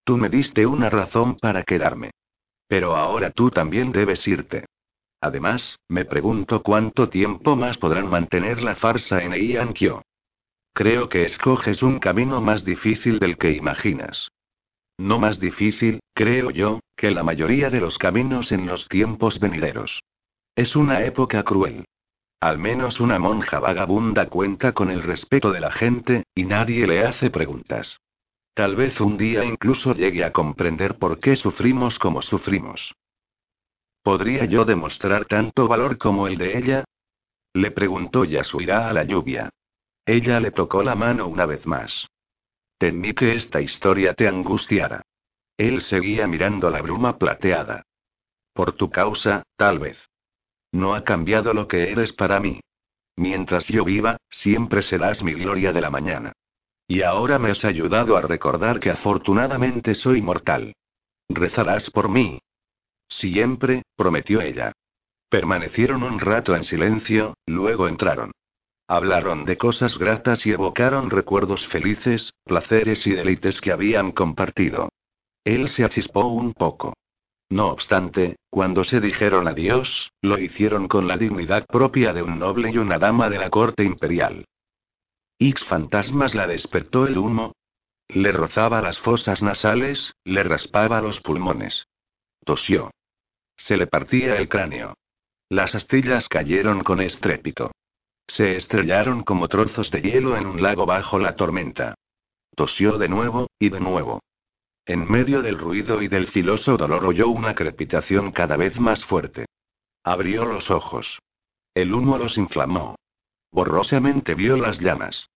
[0.04, 2.10] Tú me diste una razón para quedarme.
[2.68, 4.66] Pero ahora tú también debes irte.
[5.22, 10.02] Además, me pregunto cuánto tiempo más podrán mantener la farsa en Iankyo.
[10.74, 14.30] Creo que escoges un camino más difícil del que imaginas.
[15.00, 20.02] No más difícil, creo yo, que la mayoría de los caminos en los tiempos venideros.
[20.54, 21.86] Es una época cruel.
[22.38, 27.06] Al menos una monja vagabunda cuenta con el respeto de la gente, y nadie le
[27.06, 27.98] hace preguntas.
[28.52, 32.94] Tal vez un día incluso llegue a comprender por qué sufrimos como sufrimos.
[34.02, 36.84] ¿Podría yo demostrar tanto valor como el de ella?
[37.54, 39.48] Le preguntó Yasuira a la lluvia.
[40.04, 42.06] Ella le tocó la mano una vez más.
[42.80, 45.02] Temí que esta historia te angustiara.
[45.58, 47.82] Él seguía mirando la bruma plateada.
[48.54, 49.98] Por tu causa, tal vez.
[50.72, 52.58] No ha cambiado lo que eres para mí.
[53.16, 56.32] Mientras yo viva, siempre serás mi gloria de la mañana.
[56.88, 60.72] Y ahora me has ayudado a recordar que afortunadamente soy mortal.
[61.28, 62.38] Rezarás por mí.
[63.10, 64.72] Siempre, prometió ella.
[65.28, 68.32] Permanecieron un rato en silencio, luego entraron.
[68.90, 74.88] Hablaron de cosas gratas y evocaron recuerdos felices, placeres y deleites que habían compartido.
[75.44, 76.94] Él se achispó un poco.
[77.50, 82.72] No obstante, cuando se dijeron adiós, lo hicieron con la dignidad propia de un noble
[82.72, 84.44] y una dama de la corte imperial.
[85.38, 87.52] X fantasmas la despertó el humo.
[88.08, 91.84] Le rozaba las fosas nasales, le raspaba los pulmones.
[92.44, 92.90] Tosió.
[93.56, 94.94] Se le partía el cráneo.
[95.48, 97.70] Las astillas cayeron con estrépito.
[98.34, 101.94] Se estrellaron como trozos de hielo en un lago bajo la tormenta.
[102.54, 104.20] Tosió de nuevo, y de nuevo.
[104.86, 109.46] En medio del ruido y del filoso dolor oyó una crepitación cada vez más fuerte.
[110.04, 111.18] Abrió los ojos.
[111.74, 112.96] El humo los inflamó.
[113.50, 115.28] Borrosamente vio las llamas.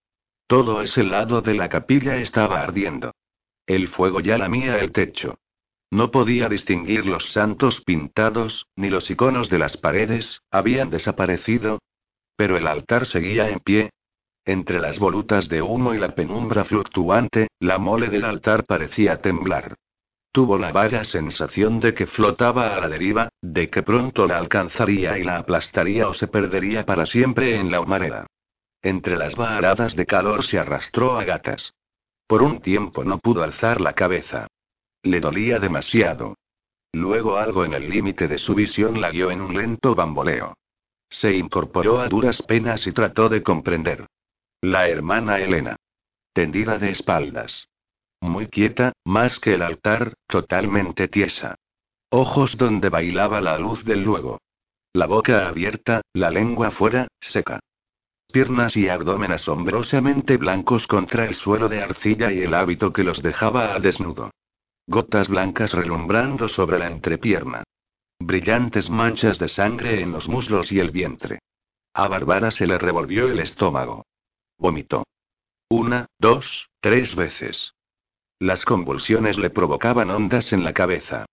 [0.46, 3.12] Todo ese lado de la capilla estaba ardiendo.
[3.66, 5.38] El fuego ya lamía el techo.
[5.90, 11.80] No podía distinguir los santos pintados, ni los iconos de las paredes, habían desaparecido.
[12.36, 13.90] Pero el altar seguía en pie.
[14.44, 19.76] Entre las volutas de humo y la penumbra fluctuante, la mole del altar parecía temblar.
[20.32, 25.16] Tuvo la vaga sensación de que flotaba a la deriva, de que pronto la alcanzaría
[25.16, 28.26] y la aplastaría o se perdería para siempre en la humareda.
[28.82, 31.72] Entre las varadas de calor se arrastró a gatas.
[32.26, 34.48] Por un tiempo no pudo alzar la cabeza.
[35.02, 36.34] Le dolía demasiado.
[36.92, 40.54] Luego algo en el límite de su visión la guió en un lento bamboleo.
[41.10, 44.06] Se incorporó a duras penas y trató de comprender.
[44.60, 45.76] La hermana Elena.
[46.32, 47.68] Tendida de espaldas.
[48.20, 51.56] Muy quieta, más que el altar, totalmente tiesa.
[52.10, 54.38] Ojos donde bailaba la luz del luego.
[54.92, 57.60] La boca abierta, la lengua fuera, seca.
[58.32, 63.22] Piernas y abdomen asombrosamente blancos contra el suelo de arcilla y el hábito que los
[63.22, 64.30] dejaba al desnudo.
[64.86, 67.62] Gotas blancas relumbrando sobre la entrepierna.
[68.26, 71.40] Brillantes manchas de sangre en los muslos y el vientre.
[71.92, 74.06] A Bárbara se le revolvió el estómago.
[74.56, 75.04] Vomitó.
[75.68, 77.74] Una, dos, tres veces.
[78.38, 81.26] Las convulsiones le provocaban ondas en la cabeza.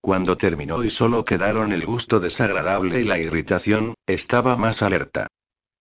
[0.00, 5.28] Cuando terminó y solo quedaron el gusto desagradable y la irritación, estaba más alerta.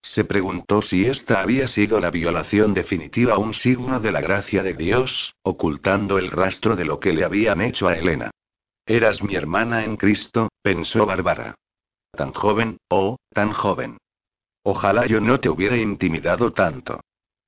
[0.04, 4.76] Se preguntó si esta había sido la violación definitiva, un signo de la gracia de
[4.76, 8.30] Dios, ocultando el rastro de lo que le habían hecho a Elena.
[8.86, 11.56] Eras mi hermana en Cristo, pensó Bárbara.
[12.12, 13.98] Tan joven, oh, tan joven.
[14.64, 17.00] Ojalá yo no te hubiera intimidado tanto.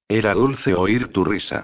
[0.08, 1.63] Era dulce oír tu risa.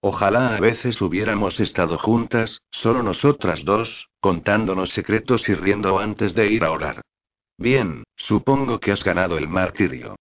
[0.00, 6.48] Ojalá a veces hubiéramos estado juntas, solo nosotras dos, contándonos secretos y riendo antes de
[6.48, 7.00] ir a orar.
[7.58, 10.16] Bien, supongo que has ganado el martirio.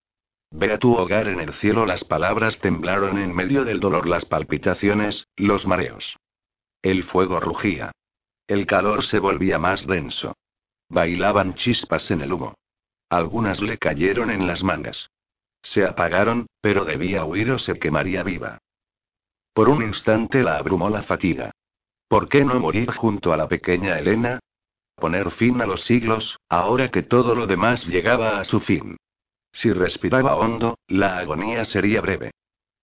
[0.52, 1.86] Ve a tu hogar en el cielo.
[1.86, 6.16] Las palabras temblaron en medio del dolor, las palpitaciones, los mareos.
[6.82, 7.92] El fuego rugía.
[8.48, 10.36] El calor se volvía más denso.
[10.90, 12.56] Bailaban chispas en el humo.
[13.10, 15.10] Algunas le cayeron en las mangas.
[15.64, 18.60] Se apagaron, pero debía huir o se quemaría viva.
[19.54, 21.52] Por un instante la abrumó la fatiga.
[22.08, 24.40] ¿Por qué no morir junto a la pequeña Elena?
[24.96, 28.98] Poner fin a los siglos, ahora que todo lo demás llegaba a su fin.
[29.52, 32.32] Si respiraba hondo, la agonía sería breve.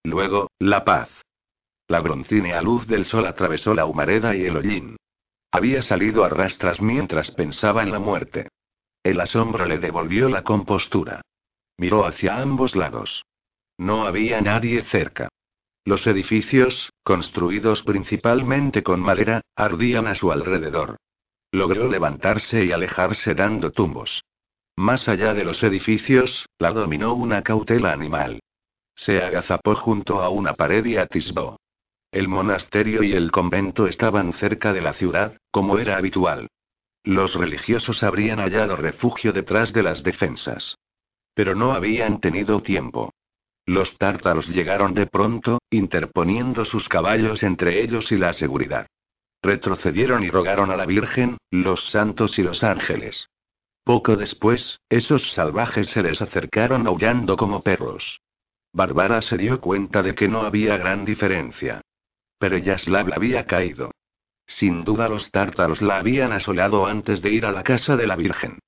[0.03, 1.09] Luego, la paz.
[1.87, 4.96] La broncínea luz del sol atravesó la humareda y el hollín.
[5.52, 8.48] Había salido a rastras mientras pensaba en la muerte.
[9.02, 11.20] El asombro le devolvió la compostura.
[11.76, 13.24] Miró hacia ambos lados.
[13.76, 15.28] No había nadie cerca.
[15.84, 20.96] Los edificios, construidos principalmente con madera, ardían a su alrededor.
[21.50, 24.22] Logró levantarse y alejarse dando tumbos.
[24.76, 28.40] Más allá de los edificios, la dominó una cautela animal.
[28.94, 31.58] Se agazapó junto a una pared y atisbó.
[32.12, 36.48] El monasterio y el convento estaban cerca de la ciudad, como era habitual.
[37.05, 40.77] Los religiosos habrían hallado refugio detrás de las defensas.
[41.35, 43.14] Pero no habían tenido tiempo.
[43.64, 48.87] Los tártaros llegaron de pronto, interponiendo sus caballos entre ellos y la seguridad.
[49.42, 53.27] Retrocedieron y rogaron a la Virgen, los santos y los ángeles.
[53.85, 58.20] Poco después, esos salvajes se les acercaron aullando como perros.
[58.75, 61.81] Bárbara se dio cuenta de que no había gran diferencia.
[62.42, 63.93] Pero Yaslav había caído.
[64.49, 68.16] Sin duda los tártaros la habían asolado antes de ir a la casa de la
[68.16, 68.59] Virgen.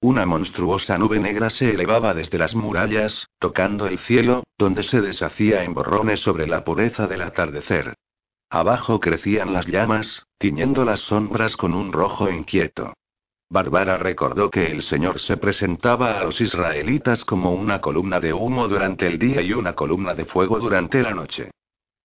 [0.00, 5.62] Una monstruosa nube negra se elevaba desde las murallas, tocando el cielo, donde se deshacía
[5.62, 7.92] en borrones sobre la pureza del atardecer.
[8.48, 12.94] Abajo crecían las llamas, tiñendo las sombras con un rojo inquieto.
[13.50, 18.68] Bárbara recordó que el Señor se presentaba a los israelitas como una columna de humo
[18.68, 21.50] durante el día y una columna de fuego durante la noche.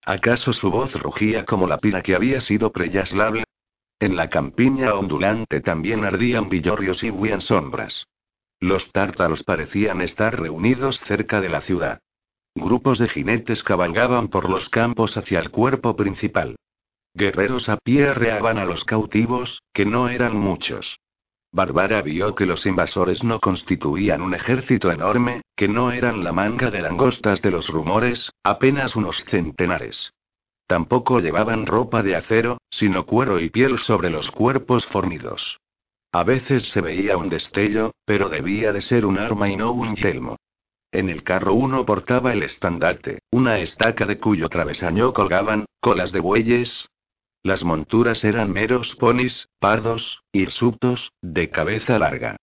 [0.05, 3.45] ¿Acaso su voz rugía como la pila que había sido Preyaslable?
[3.99, 8.05] En la campiña ondulante también ardían villorrios y huían sombras.
[8.59, 11.99] Los tártaros parecían estar reunidos cerca de la ciudad.
[12.55, 16.57] Grupos de jinetes cabalgaban por los campos hacia el cuerpo principal.
[17.13, 20.99] Guerreros a pie arreaban a los cautivos, que no eran muchos.
[21.53, 26.71] Bárbara vio que los invasores no constituían un ejército enorme, que no eran la manga
[26.71, 30.11] de langostas de los rumores, apenas unos centenares.
[30.65, 35.59] Tampoco llevaban ropa de acero, sino cuero y piel sobre los cuerpos fornidos.
[36.11, 39.95] A veces se veía un destello, pero debía de ser un arma y no un
[39.95, 40.37] yelmo.
[40.91, 46.19] En el carro uno portaba el estandarte, una estaca de cuyo travesaño colgaban, colas de
[46.19, 46.89] bueyes.
[47.43, 52.37] Las monturas eran meros ponis, pardos, hirsutos, de cabeza larga.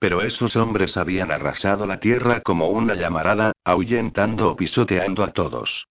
[0.00, 5.86] Pero esos hombres habían arrasado la tierra como una llamarada, ahuyentando o pisoteando a todos.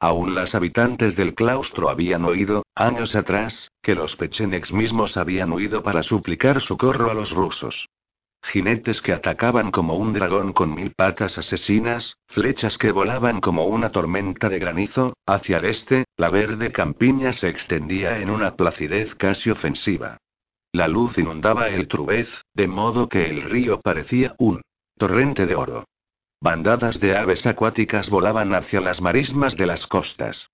[0.00, 5.82] Aún las habitantes del claustro habían oído, años atrás, que los pechenex mismos habían huido
[5.82, 7.88] para suplicar socorro a los rusos.
[8.42, 13.90] Jinetes que atacaban como un dragón con mil patas asesinas, flechas que volaban como una
[13.90, 19.50] tormenta de granizo, hacia el este, la verde campiña se extendía en una placidez casi
[19.50, 20.18] ofensiva.
[20.72, 24.62] La luz inundaba el Trubez, de modo que el río parecía un
[24.96, 25.84] torrente de oro.
[26.40, 30.50] Bandadas de aves acuáticas volaban hacia las marismas de las costas.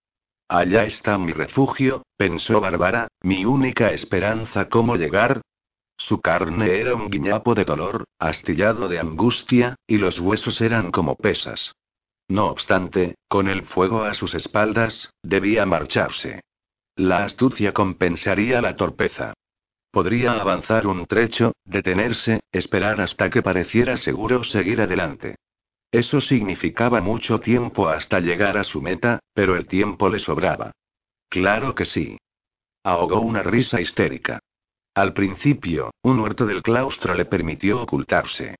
[0.48, 5.40] Allá está mi refugio, pensó Bárbara, mi única esperanza cómo llegar.
[6.08, 11.16] Su carne era un guiñapo de dolor, astillado de angustia, y los huesos eran como
[11.16, 11.72] pesas.
[12.28, 16.42] No obstante, con el fuego a sus espaldas, debía marcharse.
[16.96, 19.32] La astucia compensaría la torpeza.
[19.90, 25.36] Podría avanzar un trecho, detenerse, esperar hasta que pareciera seguro seguir adelante.
[25.90, 30.72] Eso significaba mucho tiempo hasta llegar a su meta, pero el tiempo le sobraba.
[31.30, 32.18] Claro que sí.
[32.82, 34.40] Ahogó una risa histérica.
[34.94, 38.54] Al principio, un huerto del claustro le permitió ocultarse.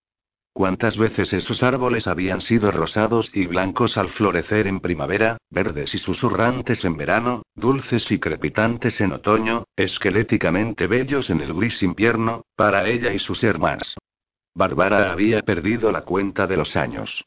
[0.53, 5.99] ¿Cuántas veces esos árboles habían sido rosados y blancos al florecer en primavera, verdes y
[5.99, 12.89] susurrantes en verano, dulces y crepitantes en otoño, esqueléticamente bellos en el gris invierno, para
[12.89, 13.97] ella y sus hermanas?
[14.55, 17.25] Bárbara había perdido la cuenta de los años.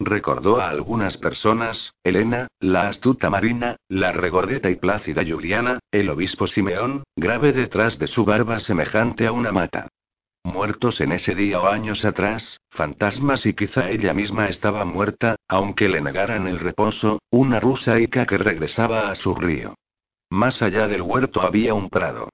[0.00, 6.46] Recordó a algunas personas, Elena, la astuta Marina, la regordeta y plácida Juliana, el obispo
[6.46, 9.88] Simeón, grave detrás de su barba semejante a una mata.
[10.42, 15.88] Muertos en ese día o años atrás, fantasmas y quizá ella misma estaba muerta, aunque
[15.88, 19.74] le negaran el reposo, una rusa Ica que regresaba a su río.
[20.28, 22.28] Más allá del huerto había un prado.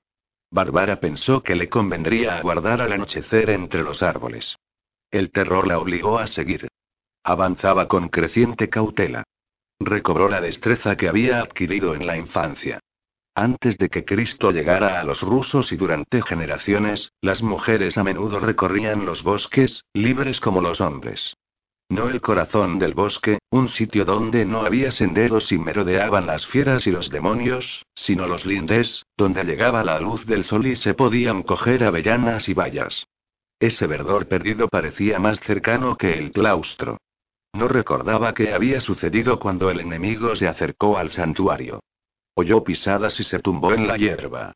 [0.50, 4.56] Bárbara pensó que le convendría aguardar al anochecer entre los árboles.
[5.11, 6.68] El terror la obligó a seguir.
[7.22, 9.24] Avanzaba con creciente cautela.
[9.78, 12.80] Recobró la destreza que había adquirido en la infancia.
[13.34, 18.40] Antes de que Cristo llegara a los rusos y durante generaciones, las mujeres a menudo
[18.40, 21.36] recorrían los bosques, libres como los hombres.
[21.90, 26.86] No el corazón del bosque, un sitio donde no había senderos y merodeaban las fieras
[26.86, 31.42] y los demonios, sino los lindes, donde llegaba la luz del sol y se podían
[31.42, 33.06] coger avellanas y bayas.
[33.58, 36.98] Ese verdor perdido parecía más cercano que el claustro.
[37.53, 41.80] No recordaba qué había sucedido cuando el enemigo se acercó al santuario.
[42.34, 44.53] Oyó pisadas y se tumbó en la hierba.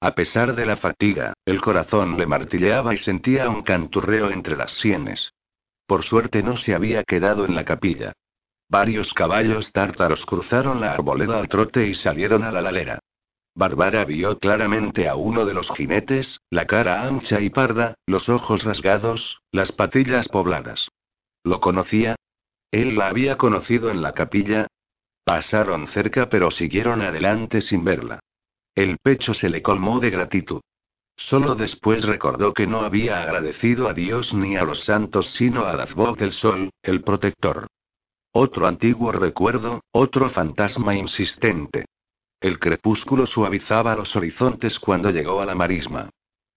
[0.00, 4.72] A pesar de la fatiga, el corazón le martilleaba y sentía un canturreo entre las
[4.78, 5.30] sienes.
[5.86, 8.12] Por suerte no se había quedado en la capilla.
[8.68, 12.98] Varios caballos tártaros cruzaron la arboleda al trote y salieron a la lalera.
[13.54, 18.64] Bárbara vio claramente a uno de los jinetes, la cara ancha y parda, los ojos
[18.64, 20.88] rasgados, las patillas pobladas.
[21.44, 22.16] ¿Lo conocía?
[22.72, 24.66] Él la había conocido en la capilla.
[25.24, 28.20] Pasaron cerca pero siguieron adelante sin verla.
[28.74, 30.62] El pecho se le colmó de gratitud.
[31.16, 35.84] Solo después recordó que no había agradecido a Dios ni a los santos sino a
[35.94, 37.66] voz del sol, el protector.
[38.32, 41.84] Otro antiguo recuerdo, otro fantasma insistente.
[42.40, 46.08] El crepúsculo suavizaba los horizontes cuando llegó a la marisma.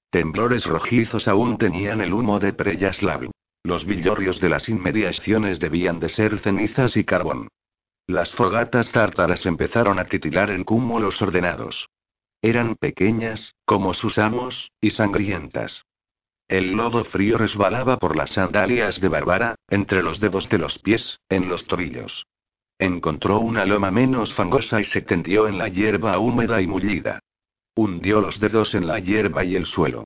[0.09, 3.29] Temblores rojizos aún tenían el humo de Preyaslav.
[3.65, 7.47] Los villorrios de las inmediaciones debían de ser cenizas y carbón.
[8.05, 11.87] Las fogatas tártaras empezaron a titilar en cúmulos ordenados.
[12.43, 15.83] Eran pequeñas, como sus amos, y sangrientas.
[16.47, 21.17] El lodo frío resbalaba por las sandalias de Bárbara, entre los dedos de los pies,
[21.27, 22.27] en los tobillos.
[22.77, 27.17] Encontró una loma menos fangosa y se tendió en la hierba húmeda y mullida.
[27.75, 30.03] Hundió los dedos en la hierba y el suelo.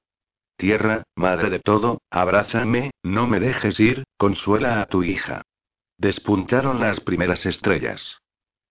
[0.59, 5.41] Tierra, madre de todo, abrázame, no me dejes ir, consuela a tu hija.
[5.97, 8.17] Despuntaron las primeras estrellas.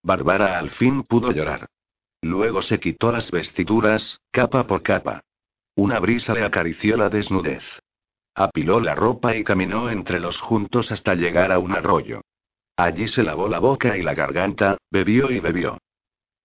[0.02, 1.66] Bárbara al fin pudo llorar.
[2.20, 5.22] Luego se quitó las vestiduras, capa por capa.
[5.76, 7.64] Una brisa le acarició la desnudez.
[8.34, 12.20] Apiló la ropa y caminó entre los juntos hasta llegar a un arroyo.
[12.76, 15.78] Allí se lavó la boca y la garganta, bebió y bebió.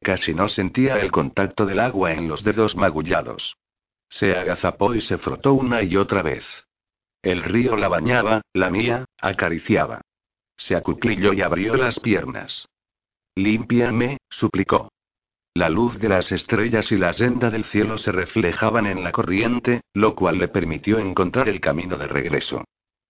[0.02, 3.58] Casi no sentía el contacto del agua en los dedos magullados.
[4.14, 6.46] Se agazapó y se frotó una y otra vez.
[7.24, 10.02] El río la bañaba, la mía, acariciaba.
[10.56, 12.68] Se acuclilló y abrió las piernas.
[13.36, 14.90] Límpiame, suplicó.
[15.56, 19.82] La luz de las estrellas y la senda del cielo se reflejaban en la corriente,
[19.94, 22.64] lo cual le permitió encontrar el camino de regreso.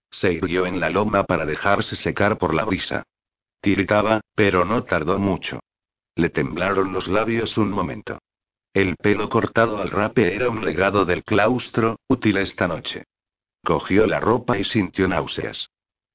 [0.10, 3.04] Se irguió en la loma para dejarse secar por la brisa.
[3.62, 5.60] Tiritaba, pero no tardó mucho.
[6.16, 8.20] Le temblaron los labios un momento.
[8.74, 13.04] El pelo cortado al rape era un legado del claustro, útil esta noche.
[13.64, 15.70] Cogió la ropa y sintió náuseas.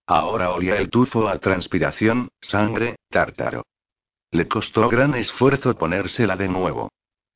[0.08, 3.62] Ahora olía el tufo a transpiración, sangre, tártaro.
[4.32, 6.90] Le costó gran esfuerzo ponérsela de nuevo.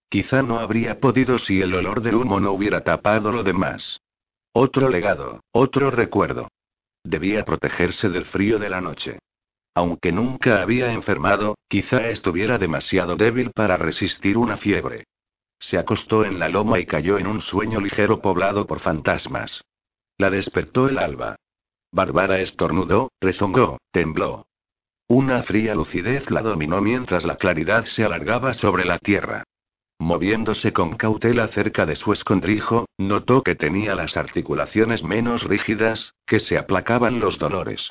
[0.08, 4.00] Quizá no habría podido si el olor del humo no hubiera tapado lo demás.
[4.52, 6.48] Otro legado, otro recuerdo.
[7.04, 9.20] Debía protegerse del frío de la noche.
[9.74, 15.04] Aunque nunca había enfermado, quizá estuviera demasiado débil para resistir una fiebre.
[15.62, 19.64] Se acostó en la loma y cayó en un sueño ligero poblado por fantasmas.
[20.18, 21.36] La despertó el alba.
[21.92, 24.46] Bárbara estornudó, rezongó, tembló.
[25.06, 29.44] Una fría lucidez la dominó mientras la claridad se alargaba sobre la tierra.
[30.00, 36.40] Moviéndose con cautela cerca de su escondrijo, notó que tenía las articulaciones menos rígidas, que
[36.40, 37.90] se aplacaban los dolores.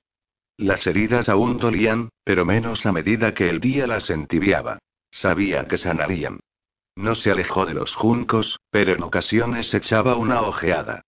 [0.58, 4.80] Las heridas aún dolían, pero menos a medida que el día las entibiaba.
[5.10, 6.40] Sabía que sanarían.
[6.96, 11.04] No se alejó de los juncos, pero en ocasiones echaba una ojeada.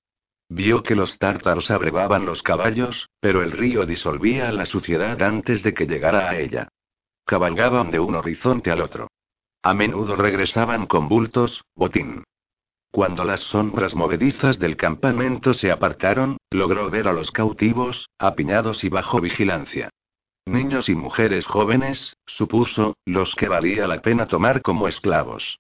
[0.50, 5.74] Vio que los tártaros abrevaban los caballos, pero el río disolvía la suciedad antes de
[5.74, 6.70] que llegara a ella.
[7.26, 9.08] Cabalgaban de un horizonte al otro.
[9.62, 12.24] A menudo regresaban con bultos, botín.
[12.92, 18.90] Cuando las sombras movedizas del campamento se apartaron, logró ver a los cautivos, apiñados y
[18.90, 19.90] bajo vigilancia.
[20.46, 25.58] Niños y mujeres jóvenes, supuso, los que valía la pena tomar como esclavos.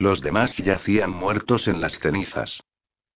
[0.00, 2.58] Los demás yacían muertos en las cenizas.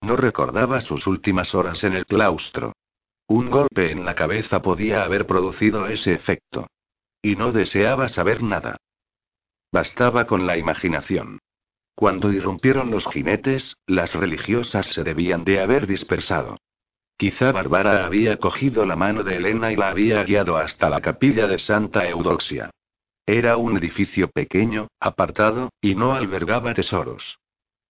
[0.02, 2.74] No recordaba sus últimas horas en el claustro.
[3.26, 6.66] Un golpe en la cabeza podía haber producido ese efecto.
[7.22, 8.76] Y no deseaba saber nada.
[9.72, 11.38] Bastaba con la imaginación.
[11.94, 16.58] Cuando irrumpieron los jinetes, las religiosas se debían de haber dispersado.
[17.16, 21.46] Quizá Bárbara había cogido la mano de Elena y la había guiado hasta la capilla
[21.46, 22.68] de Santa Eudoxia.
[23.26, 27.38] Era un edificio pequeño, apartado, y no albergaba tesoros.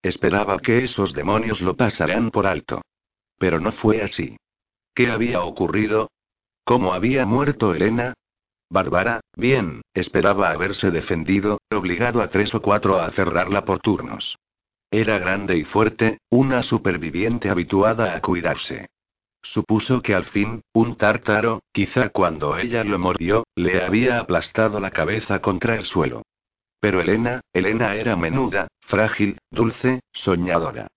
[0.03, 2.83] Esperaba que esos demonios lo pasaran por alto.
[3.39, 4.37] Pero no fue así.
[4.95, 6.11] ¿Qué había ocurrido?
[6.65, 8.15] ¿Cómo había muerto Elena?
[8.71, 14.37] Bárbara, bien, esperaba haberse defendido, obligado a tres o cuatro a cerrarla por turnos.
[14.91, 18.87] Era grande y fuerte, una superviviente habituada a cuidarse.
[19.45, 24.91] Supuso que al fin, un tártaro, quizá cuando ella lo mordió, le había aplastado la
[24.91, 26.23] cabeza contra el suelo.
[26.81, 30.89] Pero Elena, Elena era menuda, frágil, dulce, soñadora.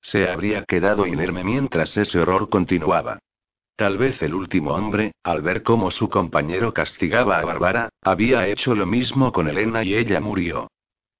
[0.00, 3.18] Se habría quedado inerme mientras ese horror continuaba.
[3.76, 8.74] Tal vez el último hombre, al ver cómo su compañero castigaba a Bárbara, había hecho
[8.74, 10.68] lo mismo con Elena y ella murió.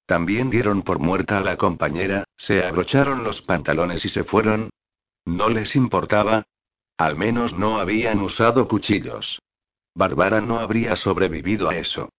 [0.05, 4.69] También dieron por muerta a la compañera, se abrocharon los pantalones y se fueron.
[5.25, 6.43] ¿No les importaba?
[6.97, 9.39] Al menos no habían usado cuchillos.
[9.95, 12.09] Bárbara no habría sobrevivido a eso.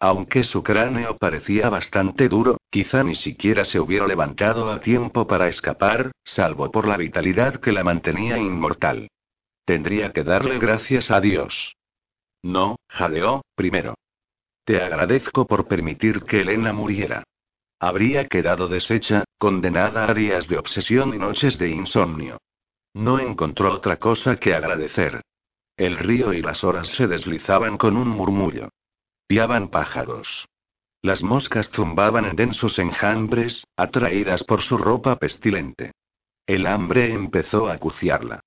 [0.00, 5.48] Aunque su cráneo parecía bastante duro, quizá ni siquiera se hubiera levantado a tiempo para
[5.48, 9.08] escapar, salvo por la vitalidad que la mantenía inmortal.
[9.64, 11.74] Tendría que darle gracias a Dios.
[12.42, 13.94] No, jadeó, primero.
[14.64, 17.24] Te agradezco por permitir que Elena muriera.
[17.80, 22.38] Habría quedado deshecha, condenada a días de obsesión y noches de insomnio.
[22.98, 25.20] No encontró otra cosa que agradecer.
[25.76, 28.70] El río y las horas se deslizaban con un murmullo.
[29.28, 30.26] Piaban pájaros.
[31.00, 35.92] Las moscas zumbaban en densos enjambres, atraídas por su ropa pestilente.
[36.44, 38.40] El hambre empezó a acuciarla.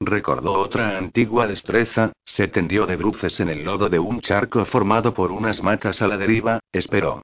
[0.00, 5.14] Recordó otra antigua destreza, se tendió de bruces en el lodo de un charco formado
[5.14, 7.22] por unas matas a la deriva, esperó.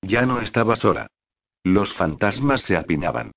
[0.00, 1.08] Ya no estaba sola.
[1.62, 3.32] Los fantasmas se apinaban.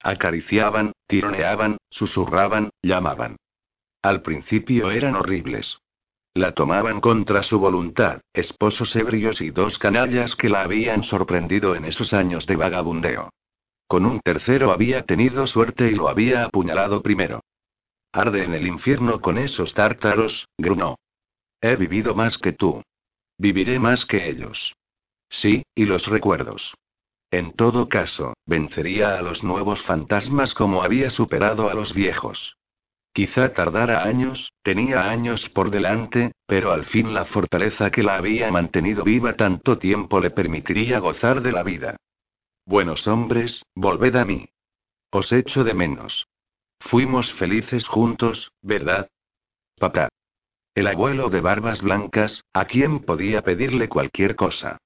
[0.00, 3.36] Acariciaban, tironeaban, susurraban, llamaban.
[4.02, 5.78] Al principio eran horribles.
[6.34, 11.84] La tomaban contra su voluntad, esposos ebrios y dos canallas que la habían sorprendido en
[11.84, 13.30] esos años de vagabundeo.
[13.88, 17.40] Con un tercero había tenido suerte y lo había apuñalado primero.
[18.12, 20.96] Arde en el infierno con esos tártaros, grunó.
[21.60, 22.82] He vivido más que tú.
[23.36, 24.74] Viviré más que ellos.
[25.28, 26.74] Sí, y los recuerdos.
[27.30, 32.56] En todo caso, vencería a los nuevos fantasmas como había superado a los viejos.
[33.12, 38.50] Quizá tardara años, tenía años por delante, pero al fin la fortaleza que la había
[38.50, 41.96] mantenido viva tanto tiempo le permitiría gozar de la vida.
[42.64, 44.48] Buenos hombres, volved a mí.
[45.10, 46.26] Os echo de menos.
[46.80, 49.08] Fuimos felices juntos, ¿verdad?
[49.78, 50.08] Papá.
[50.74, 54.78] El abuelo de barbas blancas, a quien podía pedirle cualquier cosa.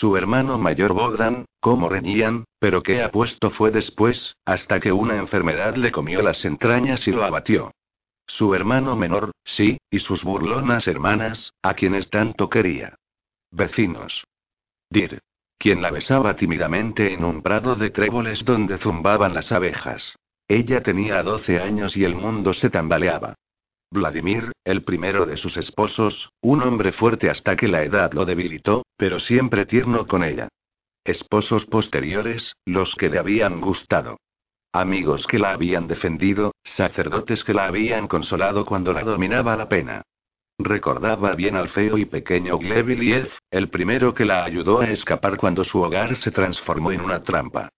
[0.00, 5.76] Su hermano mayor Bogdan, cómo reñían, pero qué apuesto fue después, hasta que una enfermedad
[5.76, 7.70] le comió las entrañas y lo abatió.
[8.26, 12.96] Su hermano menor, sí, y sus burlonas hermanas, a quienes tanto quería.
[13.52, 14.24] Vecinos.
[14.90, 15.20] Dir.
[15.58, 20.16] Quien la besaba tímidamente en un prado de tréboles donde zumbaban las abejas.
[20.48, 23.36] Ella tenía 12 años y el mundo se tambaleaba.
[23.94, 28.82] Vladimir, el primero de sus esposos, un hombre fuerte hasta que la edad lo debilitó,
[28.96, 30.48] pero siempre tierno con ella.
[31.04, 34.18] Esposos posteriores, los que le habían gustado.
[34.72, 40.02] Amigos que la habían defendido, sacerdotes que la habían consolado cuando la dominaba la pena.
[40.58, 45.62] Recordaba bien al feo y pequeño Glebiliev, el primero que la ayudó a escapar cuando
[45.62, 47.68] su hogar se transformó en una trampa.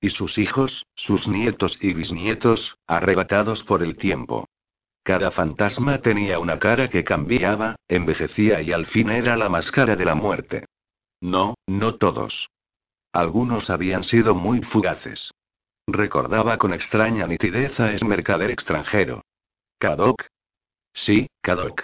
[0.00, 4.48] Y sus hijos, sus nietos y bisnietos, arrebatados por el tiempo.
[5.10, 10.04] Cada fantasma tenía una cara que cambiaba, envejecía y al fin era la máscara de
[10.04, 10.66] la muerte.
[11.20, 12.48] No, no todos.
[13.12, 15.32] Algunos habían sido muy fugaces.
[15.88, 19.24] Recordaba con extraña nitidez a ese mercader extranjero.
[19.80, 20.26] ¿Kadok?
[20.92, 21.82] Sí, Kadok.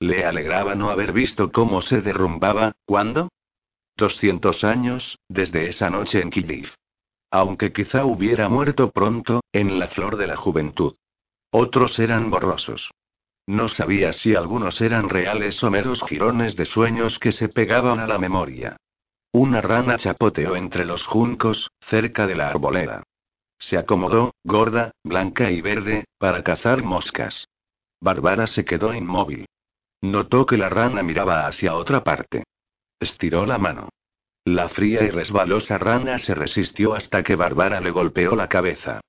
[0.00, 3.28] Le alegraba no haber visto cómo se derrumbaba, ¿cuándo?
[3.98, 6.72] Doscientos años, desde esa noche en Kyiv.
[7.30, 10.94] Aunque quizá hubiera muerto pronto, en la flor de la juventud.
[11.58, 12.90] Otros eran borrosos.
[13.46, 18.06] No sabía si algunos eran reales o meros jirones de sueños que se pegaban a
[18.06, 18.76] la memoria.
[19.32, 23.04] Una rana chapoteó entre los juncos, cerca de la arboleda.
[23.58, 27.48] Se acomodó, gorda, blanca y verde, para cazar moscas.
[28.02, 29.46] Bárbara se quedó inmóvil.
[30.02, 32.44] Notó que la rana miraba hacia otra parte.
[33.00, 33.88] Estiró la mano.
[34.44, 39.00] La fría y resbalosa rana se resistió hasta que Bárbara le golpeó la cabeza.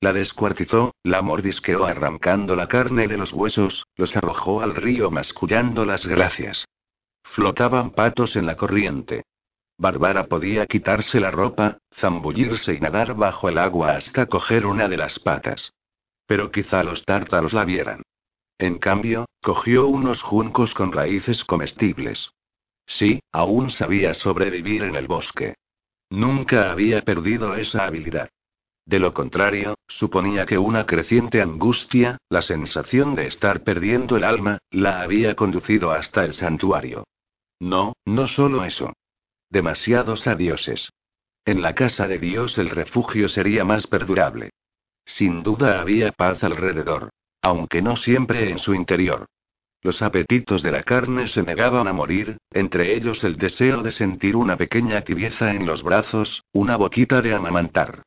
[0.00, 5.84] La descuartizó, la mordisqueó arrancando la carne de los huesos, los arrojó al río mascullando
[5.84, 6.64] las gracias.
[7.22, 9.24] Flotaban patos en la corriente.
[9.76, 14.96] Bárbara podía quitarse la ropa, zambullirse y nadar bajo el agua hasta coger una de
[14.96, 15.72] las patas.
[16.26, 18.02] Pero quizá los tártaros la vieran.
[18.58, 22.30] En cambio, cogió unos juncos con raíces comestibles.
[22.86, 25.54] Sí, aún sabía sobrevivir en el bosque.
[26.08, 28.30] Nunca había perdido esa habilidad.
[28.90, 34.58] De lo contrario, suponía que una creciente angustia, la sensación de estar perdiendo el alma,
[34.72, 37.04] la había conducido hasta el santuario.
[37.60, 38.92] No, no solo eso.
[39.48, 40.90] Demasiados adioses.
[41.44, 44.50] En la casa de Dios el refugio sería más perdurable.
[45.06, 47.10] Sin duda había paz alrededor.
[47.42, 49.26] Aunque no siempre en su interior.
[49.82, 54.34] Los apetitos de la carne se negaban a morir, entre ellos el deseo de sentir
[54.34, 58.02] una pequeña tibieza en los brazos, una boquita de amamantar.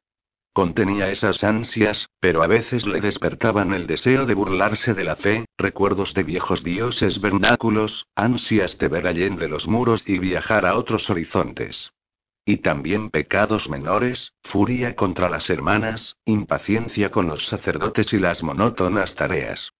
[0.53, 5.45] Contenía esas ansias, pero a veces le despertaban el deseo de burlarse de la fe,
[5.57, 11.09] recuerdos de viejos dioses vernáculos, ansias de ver allende los muros y viajar a otros
[11.09, 11.91] horizontes.
[12.45, 19.15] Y también pecados menores, furia contra las hermanas, impaciencia con los sacerdotes y las monótonas
[19.15, 19.71] tareas.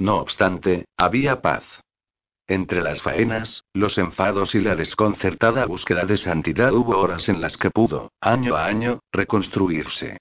[0.00, 1.62] No obstante, había paz.
[2.48, 7.56] Entre las faenas, los enfados y la desconcertada búsqueda de santidad hubo horas en las
[7.56, 10.18] que pudo, año a año, reconstruirse.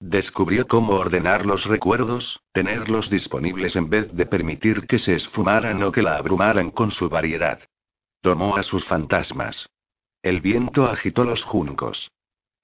[0.00, 5.92] Descubrió cómo ordenar los recuerdos, tenerlos disponibles en vez de permitir que se esfumaran o
[5.92, 7.60] que la abrumaran con su variedad.
[8.20, 9.68] Tomó a sus fantasmas.
[10.22, 12.10] El viento agitó los juncos.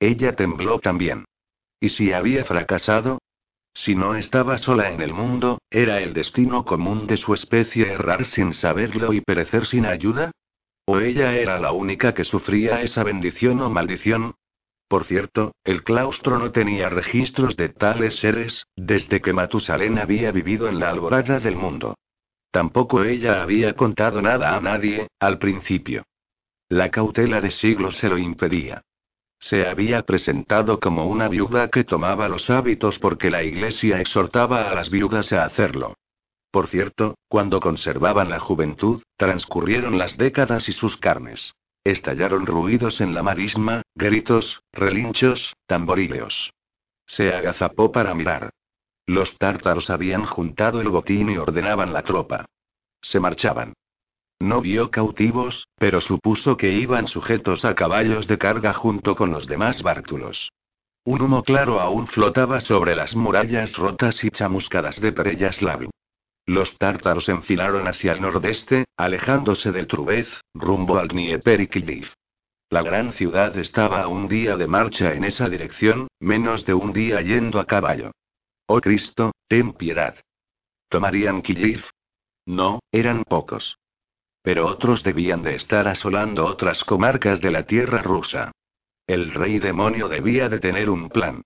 [0.00, 1.24] Ella tembló también.
[1.78, 3.18] ¿Y si había fracasado?
[3.84, 8.24] Si no estaba sola en el mundo, ¿era el destino común de su especie errar
[8.24, 10.32] sin saberlo y perecer sin ayuda?
[10.84, 14.34] ¿O ella era la única que sufría esa bendición o maldición?
[14.88, 20.68] Por cierto, el claustro no tenía registros de tales seres, desde que Matusalén había vivido
[20.68, 21.94] en la alborada del mundo.
[22.50, 26.04] Tampoco ella había contado nada a nadie, al principio.
[26.68, 28.82] La cautela de siglos se lo impedía.
[29.40, 34.74] Se había presentado como una viuda que tomaba los hábitos porque la iglesia exhortaba a
[34.74, 35.94] las viudas a hacerlo.
[36.50, 41.52] Por cierto, cuando conservaban la juventud, transcurrieron las décadas y sus carnes.
[41.84, 46.50] Estallaron ruidos en la marisma, gritos, relinchos, tamborileos.
[47.06, 48.50] Se agazapó para mirar.
[49.06, 52.44] Los tártaros habían juntado el botín y ordenaban la tropa.
[53.00, 53.72] Se marchaban.
[54.40, 59.46] No vio cautivos, pero supuso que iban sujetos a caballos de carga junto con los
[59.46, 60.50] demás bártulos.
[61.04, 65.88] Un humo claro aún flotaba sobre las murallas rotas y chamuscadas de Pereyaslav.
[66.46, 72.02] Los tártaros enfilaron hacia el nordeste, alejándose del Trubez, rumbo al Dnieper y
[72.70, 76.92] La gran ciudad estaba a un día de marcha en esa dirección, menos de un
[76.92, 78.12] día yendo a caballo.
[78.66, 80.16] Oh Cristo, ten piedad.
[80.88, 81.82] ¿Tomarían Kyiv?
[82.46, 83.76] No, eran pocos.
[84.48, 88.50] Pero otros debían de estar asolando otras comarcas de la tierra rusa.
[89.06, 91.42] El rey demonio debía de tener un plan.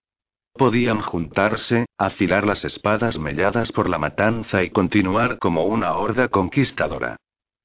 [0.52, 7.16] Podían juntarse, afilar las espadas melladas por la matanza y continuar como una horda conquistadora.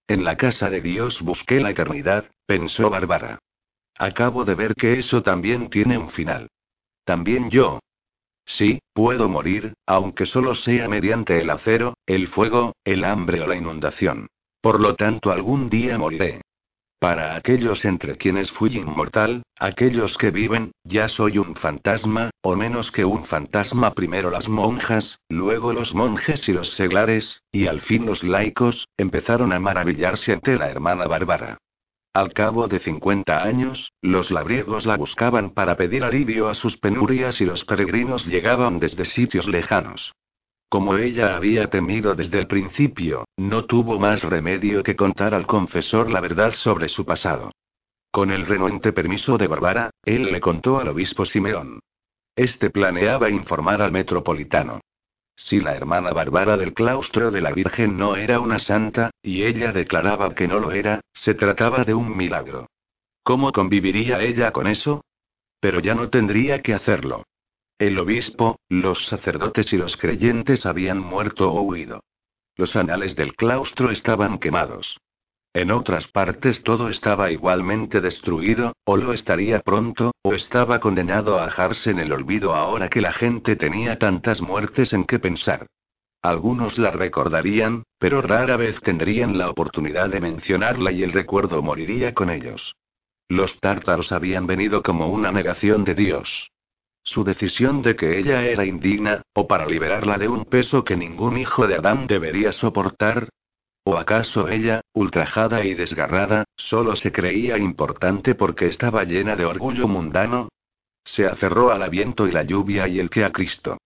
[0.07, 3.37] En la casa de Dios busqué la eternidad, pensó Bárbara.
[3.95, 6.47] Acabo de ver que eso también tiene un final.
[7.05, 7.77] También yo.
[8.47, 13.55] Sí, puedo morir, aunque solo sea mediante el acero, el fuego, el hambre o la
[13.55, 14.29] inundación.
[14.61, 16.41] Por lo tanto, algún día moriré.
[16.99, 22.91] Para aquellos entre quienes fui inmortal, aquellos que viven, ya soy un fantasma, o menos
[22.91, 28.07] que un fantasma primero las monjas, luego los monjes y los seglares, y al fin
[28.07, 31.59] los laicos, empezaron a maravillarse ante la hermana Bárbara.
[32.13, 37.39] Al cabo de 50 años, los labriegos la buscaban para pedir alivio a sus penurias
[37.41, 40.13] y los peregrinos llegaban desde sitios lejanos.
[40.69, 46.11] Como ella había temido desde el principio, no tuvo más remedio que contar al confesor
[46.11, 47.51] la verdad sobre su pasado.
[48.11, 51.79] Con el renuente permiso de Bárbara, él le contó al obispo Simeón.
[52.35, 54.81] Este planeaba informar al metropolitano.
[55.37, 59.71] Si la hermana Bárbara del claustro de la Virgen no era una santa, y ella
[59.71, 62.67] declaraba que no lo era, se trataba de un milagro.
[63.23, 65.05] ¿Cómo conviviría ella con eso?
[65.59, 67.23] Pero ya no tendría que hacerlo.
[67.79, 72.03] El obispo, los sacerdotes y los creyentes habían muerto o huido.
[72.55, 74.97] Los anales del claustro estaban quemados.
[75.53, 81.45] En otras partes todo estaba igualmente destruido, o lo estaría pronto, o estaba condenado a
[81.45, 85.67] ajarse en el olvido ahora que la gente tenía tantas muertes en que pensar.
[86.23, 92.15] Algunos la recordarían, pero rara vez tendrían la oportunidad de mencionarla y el recuerdo moriría
[92.15, 92.75] con ellos.
[93.29, 96.49] Los tártaros habían venido como una negación de Dios.
[97.07, 101.37] Su decisión de que ella era indigna, o para liberarla de un peso que ningún
[101.37, 103.29] hijo de Adán debería soportar.
[103.85, 109.87] ¿O acaso ella, ultrajada y desgarrada, solo se creía importante porque estaba llena de orgullo
[109.87, 110.49] mundano?
[111.05, 113.77] Se aferró al viento y la lluvia y el que a Cristo.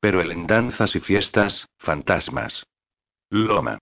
[0.00, 2.64] Pero él en danzas y fiestas, fantasmas.
[3.28, 3.76] Loma.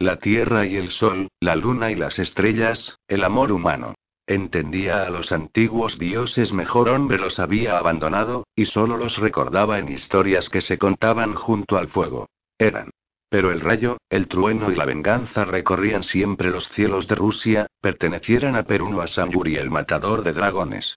[0.00, 3.94] La tierra y el sol, la luna y las estrellas, el amor humano.
[4.26, 9.88] Entendía a los antiguos dioses mejor hombre los había abandonado, y solo los recordaba en
[9.88, 12.28] historias que se contaban junto al fuego.
[12.58, 12.90] Eran.
[13.28, 18.56] Pero el rayo, el trueno y la venganza recorrían siempre los cielos de Rusia, pertenecieran
[18.56, 20.96] a Perún o a Samburi el matador de dragones.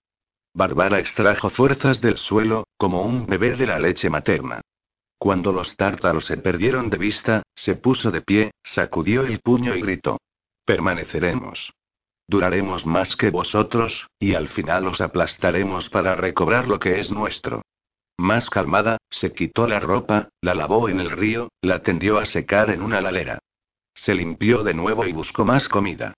[0.54, 4.62] Bárbara extrajo fuerzas del suelo, como un bebé de la leche materna.
[5.20, 9.82] Cuando los tártaros se perdieron de vista, se puso de pie, sacudió el puño y
[9.82, 10.18] gritó.
[10.66, 11.72] Permaneceremos.
[12.30, 17.64] Duraremos más que vosotros, y al final os aplastaremos para recobrar lo que es nuestro.
[18.20, 22.70] Más calmada, se quitó la ropa, la lavó en el río, la tendió a secar
[22.70, 23.40] en una lalera.
[23.96, 26.14] Se limpió de nuevo y buscó más comida.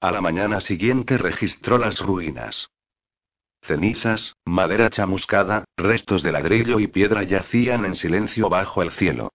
[0.00, 2.70] A la mañana siguiente registró las ruinas.
[3.60, 9.28] Cenizas, madera chamuscada, restos de ladrillo y piedra yacían en silencio bajo el cielo.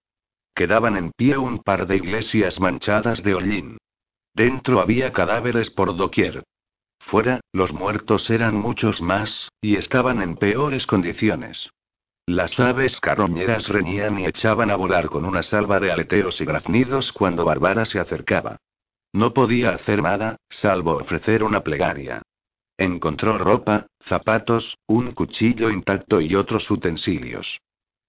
[0.55, 3.77] Quedaban en pie un par de iglesias manchadas de hollín.
[4.35, 6.43] Dentro había cadáveres por doquier.
[6.99, 11.69] Fuera, los muertos eran muchos más, y estaban en peores condiciones.
[12.27, 17.13] Las aves carroñeras reñían y echaban a volar con una salva de aleteos y graznidos
[17.13, 18.57] cuando Bárbara se acercaba.
[19.13, 22.23] No podía hacer nada, salvo ofrecer una plegaria.
[22.77, 27.59] Encontró ropa, zapatos, un cuchillo intacto y otros utensilios.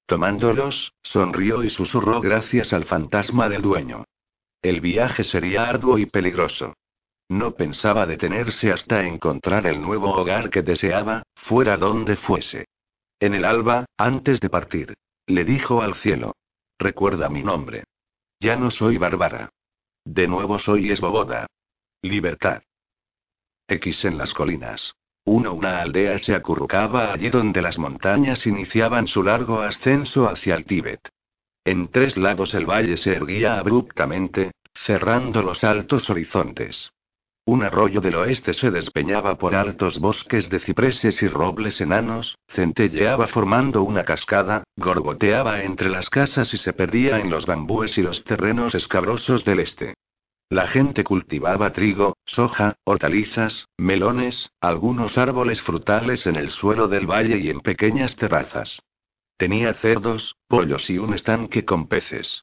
[0.07, 4.06] Tomándolos, sonrió y susurró gracias al fantasma del dueño.
[4.67, 6.75] El viaje sería arduo y peligroso.
[7.29, 12.64] No pensaba detenerse hasta encontrar el nuevo hogar que deseaba, fuera donde fuese.
[13.21, 14.95] En el alba, antes de partir,
[15.29, 16.35] le dijo al cielo.
[16.81, 17.85] Recuerda mi nombre.
[18.41, 19.51] Ya no soy Bárbara.
[20.05, 21.47] De nuevo soy Esboboda.
[22.03, 22.61] Libertad.
[23.69, 24.95] X en las colinas.
[25.27, 30.64] Uno una aldea se acurrucaba allí donde las montañas iniciaban su largo ascenso hacia el
[30.64, 31.09] Tíbet.
[31.64, 34.53] En tres lados el valle se erguía abruptamente,
[34.85, 36.91] cerrando los altos horizontes.
[37.49, 43.29] Un arroyo del oeste se despeñaba por altos bosques de cipreses y robles enanos, centelleaba
[43.29, 48.24] formando una cascada, gorgoteaba entre las casas y se perdía en los bambúes y los
[48.24, 49.95] terrenos escabrosos del este.
[50.49, 57.39] La gente cultivaba trigo, soja, hortalizas, melones, algunos árboles frutales en el suelo del valle
[57.39, 58.81] y en pequeñas terrazas.
[59.37, 62.43] Tenía cerdos, pollos y un estanque con peces.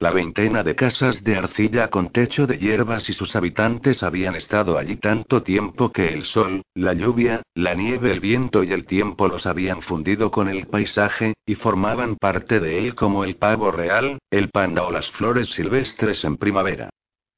[0.00, 4.78] La veintena de casas de arcilla con techo de hierbas y sus habitantes habían estado
[4.78, 9.26] allí tanto tiempo que el sol, la lluvia, la nieve, el viento y el tiempo
[9.26, 14.18] los habían fundido con el paisaje, y formaban parte de él como el pavo real,
[14.30, 16.90] el panda o las flores silvestres en primavera.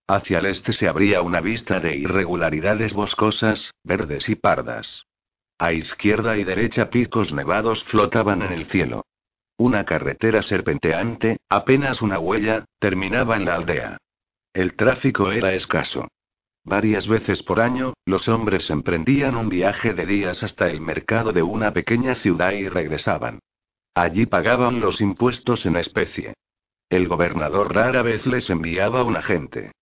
[0.07, 5.05] Hacia el este se abría una vista de irregularidades boscosas, verdes y pardas.
[5.59, 9.07] A izquierda y derecha picos nevados flotaban en el cielo.
[9.61, 13.99] Una carretera serpenteante, apenas una huella, terminaba en la aldea.
[14.55, 16.09] El tráfico era escaso.
[16.65, 21.43] Varias veces por año, los hombres emprendían un viaje de días hasta el mercado de
[21.43, 23.41] una pequeña ciudad y regresaban.
[23.95, 26.33] Allí pagaban los impuestos en especie.
[26.89, 29.73] El gobernador rara vez les enviaba un agente.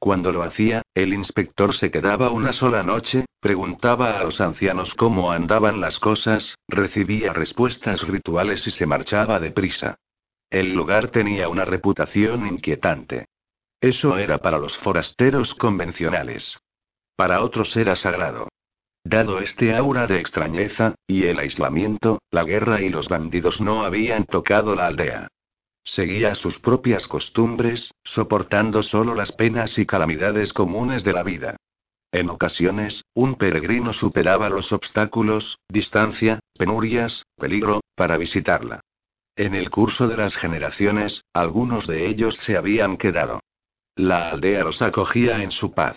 [0.00, 5.30] Cuando lo hacía, el inspector se quedaba una sola noche, preguntaba a los ancianos cómo
[5.30, 9.98] andaban las cosas, recibía respuestas rituales y se marchaba deprisa.
[10.48, 13.26] El lugar tenía una reputación inquietante.
[13.78, 16.58] Eso era para los forasteros convencionales.
[17.14, 18.48] Para otros era sagrado.
[19.04, 24.24] Dado este aura de extrañeza, y el aislamiento, la guerra y los bandidos no habían
[24.24, 25.28] tocado la aldea.
[25.84, 31.56] Seguía sus propias costumbres, soportando solo las penas y calamidades comunes de la vida.
[32.12, 38.80] En ocasiones, un peregrino superaba los obstáculos, distancia, penurias, peligro, para visitarla.
[39.36, 43.40] En el curso de las generaciones, algunos de ellos se habían quedado.
[43.94, 45.96] La aldea los acogía en su paz.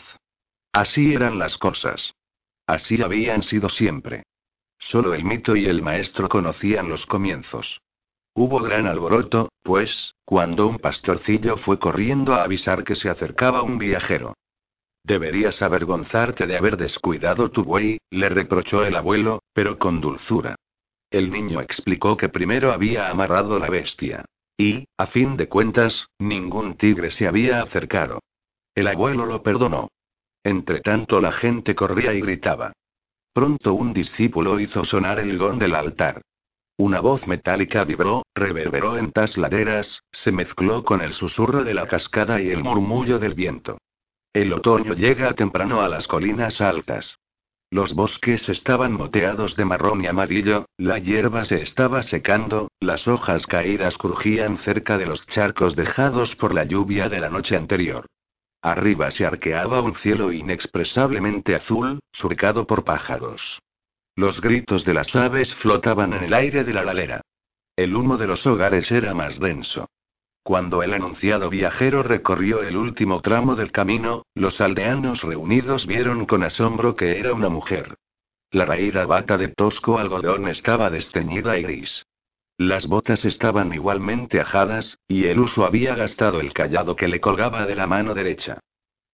[0.71, 2.13] Así eran las cosas.
[2.67, 4.23] Así habían sido siempre.
[4.79, 7.81] Solo el mito y el maestro conocían los comienzos.
[8.35, 13.77] Hubo gran alboroto, pues, cuando un pastorcillo fue corriendo a avisar que se acercaba un
[13.77, 14.33] viajero.
[15.03, 20.55] Deberías avergonzarte de haber descuidado tu buey, le reprochó el abuelo, pero con dulzura.
[21.11, 24.25] El niño explicó que primero había amarrado la bestia.
[24.57, 28.19] Y, a fin de cuentas, ningún tigre se había acercado.
[28.73, 29.89] El abuelo lo perdonó.
[30.43, 32.73] Entretanto la gente corría y gritaba.
[33.33, 36.21] Pronto un discípulo hizo sonar el gong del altar.
[36.77, 42.41] Una voz metálica vibró, reverberó en tasladeras, se mezcló con el susurro de la cascada
[42.41, 43.77] y el murmullo del viento.
[44.33, 47.19] El otoño llega temprano a las colinas altas.
[47.69, 53.45] Los bosques estaban moteados de marrón y amarillo, la hierba se estaba secando, las hojas
[53.45, 58.07] caídas crujían cerca de los charcos dejados por la lluvia de la noche anterior.
[58.63, 63.59] Arriba se arqueaba un cielo inexpresablemente azul, surcado por pájaros.
[64.15, 67.21] Los gritos de las aves flotaban en el aire de la ladera.
[67.75, 69.89] El humo de los hogares era más denso.
[70.43, 76.43] Cuando el anunciado viajero recorrió el último tramo del camino, los aldeanos reunidos vieron con
[76.43, 77.95] asombro que era una mujer.
[78.51, 82.05] La raída bata de tosco algodón estaba desteñida y gris.
[82.57, 87.65] Las botas estaban igualmente ajadas, y el uso había gastado el callado que le colgaba
[87.65, 88.59] de la mano derecha.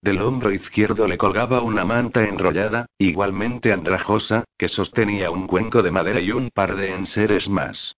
[0.02, 5.92] Del hombro izquierdo le colgaba una manta enrollada, igualmente andrajosa, que sostenía un cuenco de
[5.92, 7.96] madera y un par de enseres más.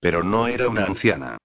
[0.00, 1.38] Pero no era una anciana.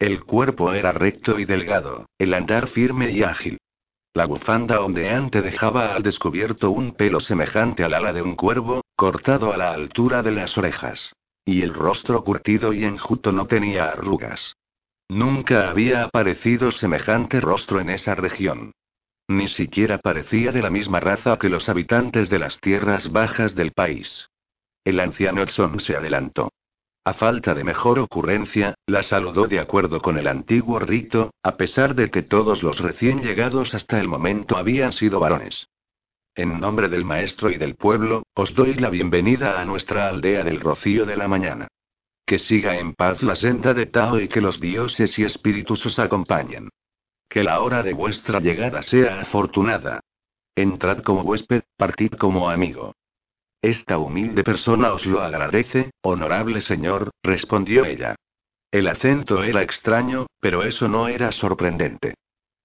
[0.00, 3.58] El cuerpo era recto y delgado, el andar firme y ágil.
[4.12, 9.52] La bufanda ondeante dejaba al descubierto un pelo semejante al ala de un cuervo, cortado
[9.52, 11.12] a la altura de las orejas.
[11.44, 14.56] Y el rostro curtido y enjuto no tenía arrugas.
[15.08, 18.72] Nunca había aparecido semejante rostro en esa región.
[19.28, 23.72] Ni siquiera parecía de la misma raza que los habitantes de las tierras bajas del
[23.72, 24.28] país.
[24.84, 26.52] El anciano Edson se adelantó.
[27.06, 31.94] A falta de mejor ocurrencia, la saludó de acuerdo con el antiguo rito, a pesar
[31.94, 35.68] de que todos los recién llegados hasta el momento habían sido varones.
[36.34, 40.60] En nombre del maestro y del pueblo, os doy la bienvenida a nuestra aldea del
[40.60, 41.68] rocío de la mañana.
[42.26, 45.98] Que siga en paz la senda de Tao y que los dioses y espíritus os
[45.98, 46.70] acompañen.
[47.28, 50.00] Que la hora de vuestra llegada sea afortunada.
[50.56, 52.94] Entrad como huésped, partid como amigo.
[53.60, 58.14] Esta humilde persona os lo agradece, honorable señor, respondió ella.
[58.70, 62.14] El acento era extraño, pero eso no era sorprendente.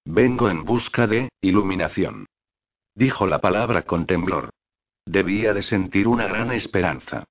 [0.06, 2.26] Vengo en busca de iluminación.
[2.96, 4.50] Dijo la palabra con temblor.
[5.06, 7.24] Debía de sentir una gran esperanza.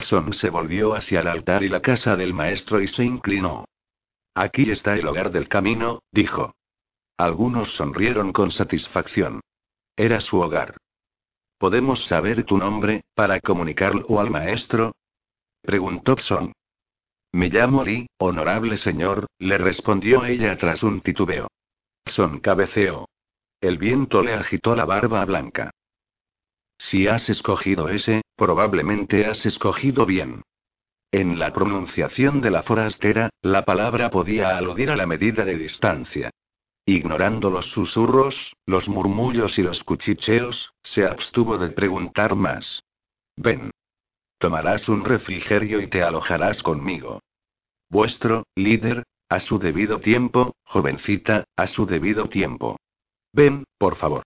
[0.00, 3.64] Son se volvió hacia el altar y la casa del maestro y se inclinó.
[4.34, 6.54] Aquí está el hogar del camino, dijo.
[7.18, 9.40] Algunos sonrieron con satisfacción.
[9.96, 10.76] Era su hogar.
[11.58, 14.92] ¿Podemos saber tu nombre, para comunicarlo al maestro?
[15.62, 16.52] Preguntó Son.
[17.32, 21.48] Me llamo Lee, honorable señor, le respondió ella tras un titubeo.
[22.06, 23.08] Son cabeceó.
[23.60, 25.70] el viento le agitó la barba blanca.
[26.78, 30.42] Si has escogido ese, probablemente has escogido bien.
[31.10, 36.30] En la pronunciación de la forastera, la palabra podía aludir a la medida de distancia.
[36.88, 42.84] Ignorando los susurros, los murmullos y los cuchicheos, se abstuvo de preguntar más.
[43.36, 43.72] Ven.
[44.38, 47.20] Tomarás un refrigerio y te alojarás conmigo.
[47.90, 52.76] Vuestro, líder, a su debido tiempo, jovencita, a su debido tiempo.
[53.32, 54.22] Ven, por favor.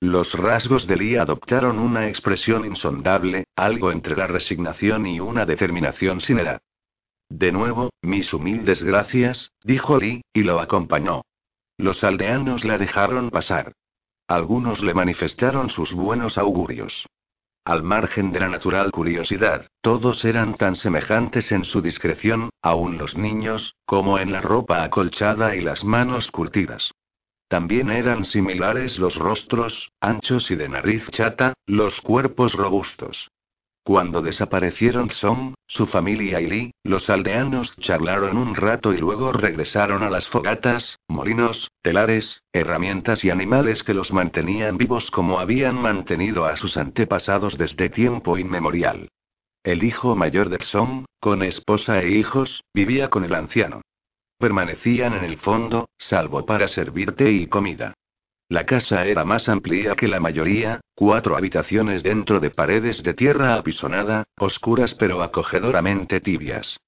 [0.00, 6.20] Los rasgos de Lee adoptaron una expresión insondable, algo entre la resignación y una determinación
[6.20, 6.60] sin edad.
[7.28, 11.22] De nuevo, mis humildes gracias, dijo Lee, y lo acompañó.
[11.78, 13.72] Los aldeanos la dejaron pasar.
[14.26, 17.06] Algunos le manifestaron sus buenos augurios.
[17.64, 23.16] Al margen de la natural curiosidad, todos eran tan semejantes en su discreción, aun los
[23.16, 26.90] niños, como en la ropa acolchada y las manos curtidas.
[27.46, 33.30] También eran similares los rostros, anchos y de nariz chata, los cuerpos robustos.
[33.88, 40.02] Cuando desaparecieron Song, su familia y Lee, los aldeanos charlaron un rato y luego regresaron
[40.02, 46.44] a las fogatas, molinos, telares, herramientas y animales que los mantenían vivos como habían mantenido
[46.44, 49.08] a sus antepasados desde tiempo inmemorial.
[49.64, 53.80] El hijo mayor de Song, con esposa e hijos, vivía con el anciano.
[54.38, 57.94] Permanecían en el fondo, salvo para servir té y comida.
[58.50, 63.56] La casa era más amplia que la mayoría, cuatro habitaciones dentro de paredes de tierra
[63.56, 66.78] apisonada, oscuras pero acogedoramente tibias.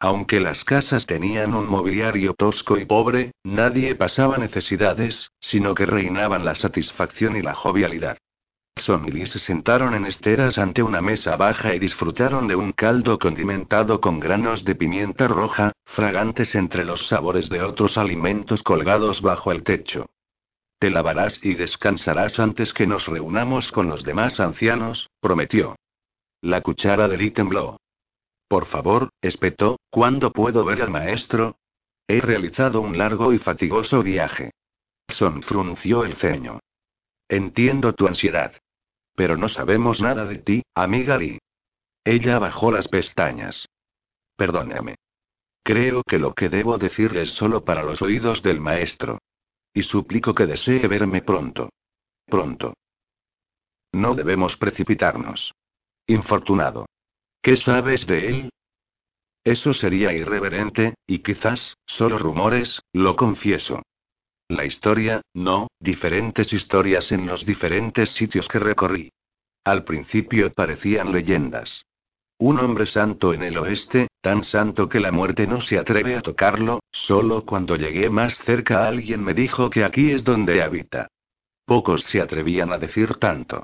[0.00, 6.44] Aunque las casas tenían un mobiliario tosco y pobre, nadie pasaba necesidades, sino que reinaban
[6.44, 8.18] la satisfacción y la jovialidad.
[8.76, 13.20] Son y se sentaron en esteras ante una mesa baja y disfrutaron de un caldo
[13.20, 19.52] condimentado con granos de pimienta roja, fragantes entre los sabores de otros alimentos colgados bajo
[19.52, 20.06] el techo.
[20.84, 25.76] Te lavarás y descansarás antes que nos reunamos con los demás ancianos, prometió.
[26.42, 27.78] La cuchara de Lee tembló.
[28.48, 31.56] Por favor, espetó, ¿cuándo puedo ver al maestro?
[32.06, 34.50] He realizado un largo y fatigoso viaje.
[35.08, 36.60] Son frunció el ceño.
[37.30, 38.52] Entiendo tu ansiedad.
[39.14, 41.38] Pero no sabemos nada de ti, amiga Lee.
[42.04, 43.70] Ella bajó las pestañas.
[44.36, 44.96] Perdóname.
[45.62, 49.20] Creo que lo que debo decir es solo para los oídos del maestro.
[49.74, 51.70] Y suplico que desee verme pronto.
[52.26, 52.74] Pronto.
[53.92, 55.52] No debemos precipitarnos.
[56.06, 56.86] Infortunado.
[57.42, 58.50] ¿Qué sabes de él?
[59.44, 63.82] Eso sería irreverente, y quizás, solo rumores, lo confieso.
[64.48, 69.10] La historia, no, diferentes historias en los diferentes sitios que recorrí.
[69.64, 71.84] Al principio parecían leyendas.
[72.38, 76.20] Un hombre santo en el oeste, tan santo que la muerte no se atreve a
[76.20, 81.08] tocarlo, solo cuando llegué más cerca alguien me dijo que aquí es donde habita.
[81.64, 83.62] Pocos se atrevían a decir tanto.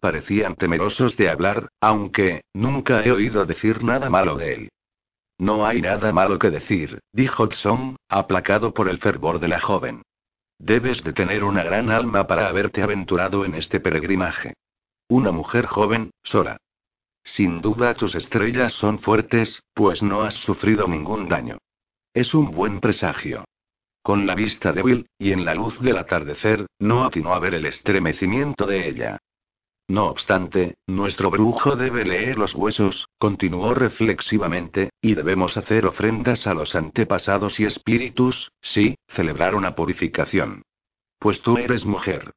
[0.00, 4.68] Parecían temerosos de hablar, aunque, nunca he oído decir nada malo de él.
[5.38, 10.02] No hay nada malo que decir, dijo Tsong, aplacado por el fervor de la joven.
[10.58, 14.54] Debes de tener una gran alma para haberte aventurado en este peregrinaje.
[15.08, 16.58] Una mujer joven, sola.
[17.34, 21.58] Sin duda tus estrellas son fuertes, pues no has sufrido ningún daño.
[22.12, 23.44] Es un buen presagio.
[24.02, 27.66] Con la vista débil, y en la luz del atardecer, no atinó a ver el
[27.66, 29.18] estremecimiento de ella.
[29.86, 36.54] No obstante, nuestro brujo debe leer los huesos, continuó reflexivamente, y debemos hacer ofrendas a
[36.54, 40.62] los antepasados y espíritus, sí, celebrar una purificación.
[41.20, 42.32] Pues tú eres mujer.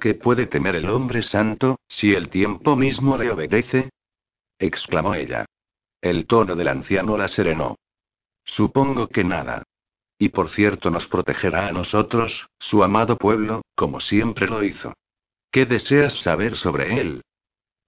[0.00, 3.90] ¿Qué puede temer el hombre santo, si el tiempo mismo le obedece?
[4.58, 5.44] Exclamó ella.
[6.00, 7.76] El tono del anciano la serenó.
[8.44, 9.64] Supongo que nada.
[10.18, 14.94] Y por cierto nos protegerá a nosotros, su amado pueblo, como siempre lo hizo.
[15.50, 17.22] ¿Qué deseas saber sobre él?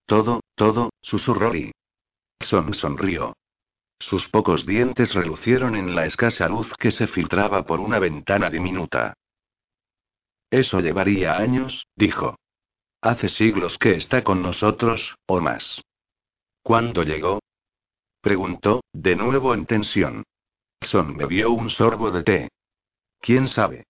[0.07, 1.73] Todo, todo, susurró y.
[2.41, 3.35] Son sonrió.
[4.01, 9.15] Sus pocos dientes relucieron en la escasa luz que se filtraba por una ventana diminuta.
[10.51, 12.37] Eso llevaría años, dijo.
[13.03, 15.83] Hace siglos que está con nosotros, o más.
[16.63, 17.41] ¿Cuándo llegó?
[18.21, 20.25] Preguntó, de nuevo en tensión.
[20.83, 22.49] Son bebió un sorbo de té.
[23.21, 23.85] ¿Quién sabe?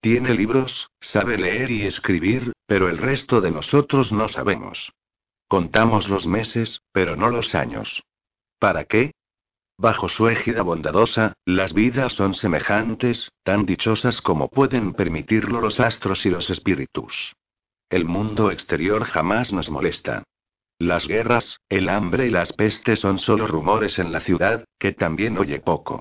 [0.00, 4.92] Tiene libros, sabe leer y escribir, pero el resto de nosotros no sabemos.
[5.48, 8.02] Contamos los meses, pero no los años.
[8.58, 9.12] ¿Para qué?
[9.76, 16.26] Bajo su égida bondadosa, las vidas son semejantes, tan dichosas como pueden permitirlo los astros
[16.26, 17.34] y los espíritus.
[17.88, 20.24] El mundo exterior jamás nos molesta.
[20.78, 25.36] Las guerras, el hambre y las pestes son solo rumores en la ciudad, que también
[25.36, 26.00] oye poco.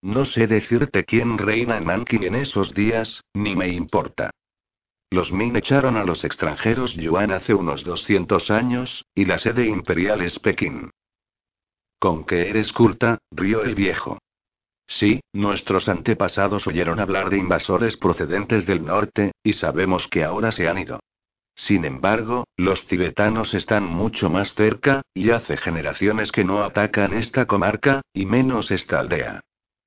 [0.00, 4.30] No sé decirte quién reina en Nanking en esos días, ni me importa.
[5.10, 10.22] Los Min echaron a los extranjeros Yuan hace unos 200 años, y la sede imperial
[10.22, 10.90] es Pekín.
[11.98, 14.18] Con que eres culta, rió el viejo.
[14.86, 20.66] Sí, nuestros antepasados oyeron hablar de invasores procedentes del norte, y sabemos que ahora se
[20.66, 21.00] han ido.
[21.54, 27.46] Sin embargo, los tibetanos están mucho más cerca, y hace generaciones que no atacan esta
[27.46, 29.40] comarca, y menos esta aldea.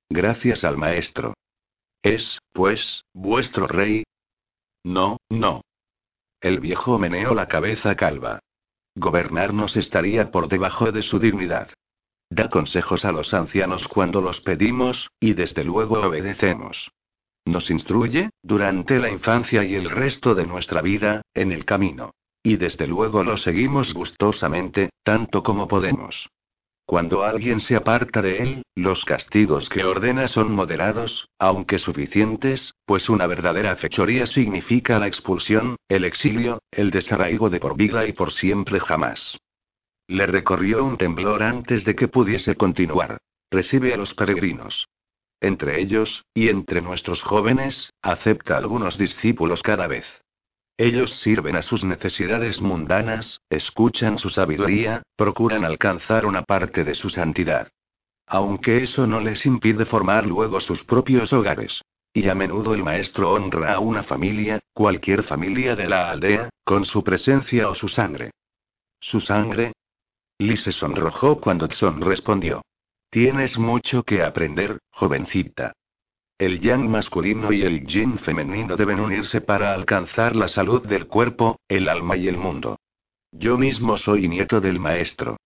[0.10, 1.34] Gracias al maestro.
[2.02, 4.04] ¿Es, pues, vuestro rey?
[4.84, 5.62] No, no.
[6.40, 8.40] El viejo meneó la cabeza calva.
[8.96, 11.70] Gobernarnos estaría por debajo de su dignidad.
[12.30, 16.92] Da consejos a los ancianos cuando los pedimos, y desde luego obedecemos.
[17.48, 22.12] Nos instruye, durante la infancia y el resto de nuestra vida, en el camino.
[22.44, 26.28] Y desde luego lo seguimos gustosamente, tanto como podemos.
[26.86, 33.08] Cuando alguien se aparta de él, los castigos que ordena son moderados, aunque suficientes, pues
[33.08, 38.34] una verdadera fechoría significa la expulsión, el exilio, el desarraigo de por vida y por
[38.34, 39.38] siempre jamás.
[40.10, 43.20] Le recorrió un temblor antes de que pudiese continuar.
[43.50, 44.86] Recibe a los peregrinos.
[45.40, 50.06] Entre ellos, y entre nuestros jóvenes, acepta algunos discípulos cada vez.
[50.78, 57.10] Ellos sirven a sus necesidades mundanas, escuchan su sabiduría, procuran alcanzar una parte de su
[57.10, 57.70] santidad.
[58.28, 61.82] Aunque eso no les impide formar luego sus propios hogares.
[62.14, 66.86] Y a menudo el maestro honra a una familia, cualquier familia de la aldea, con
[66.86, 68.32] su presencia o su sangre.
[69.00, 69.74] ¿Su sangre?
[70.40, 72.62] Lee se sonrojó cuando Tson respondió.
[73.20, 75.74] Tienes mucho que aprender, jovencita.
[76.38, 81.60] El yang masculino y el yin femenino deben unirse para alcanzar la salud del cuerpo,
[81.68, 82.78] el alma y el mundo.
[83.32, 85.38] Yo mismo soy nieto del maestro.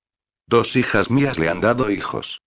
[0.48, 2.42] Dos hijas mías le han dado hijos.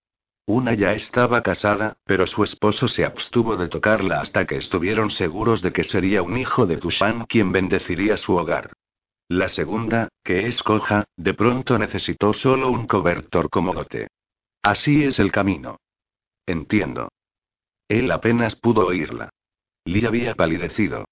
[0.45, 5.63] Una ya estaba casada, pero su esposo se abstuvo de tocarla hasta que estuvieron seguros
[5.63, 8.73] de que sería un hijo de Tushan quien bendeciría su hogar.
[9.29, 14.09] La segunda, que es coja, de pronto necesitó solo un cobertor como dote.
[14.65, 15.77] Así es el camino.
[16.47, 17.11] Entiendo.
[17.87, 19.29] Él apenas pudo oírla.
[19.85, 21.05] Lee había palidecido.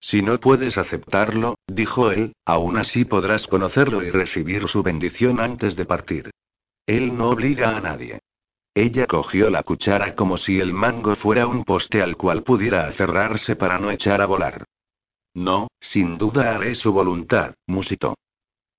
[0.00, 5.76] Si no puedes aceptarlo, dijo él, aún así podrás conocerlo y recibir su bendición antes
[5.76, 6.30] de partir.
[6.84, 8.18] Él no obliga a nadie.
[8.74, 13.54] Ella cogió la cuchara como si el mango fuera un poste al cual pudiera aferrarse
[13.54, 14.64] para no echar a volar.
[15.34, 18.16] No, sin duda haré su voluntad, musitó.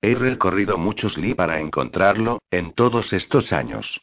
[0.02, 4.02] He recorrido muchos li para encontrarlo, en todos estos años.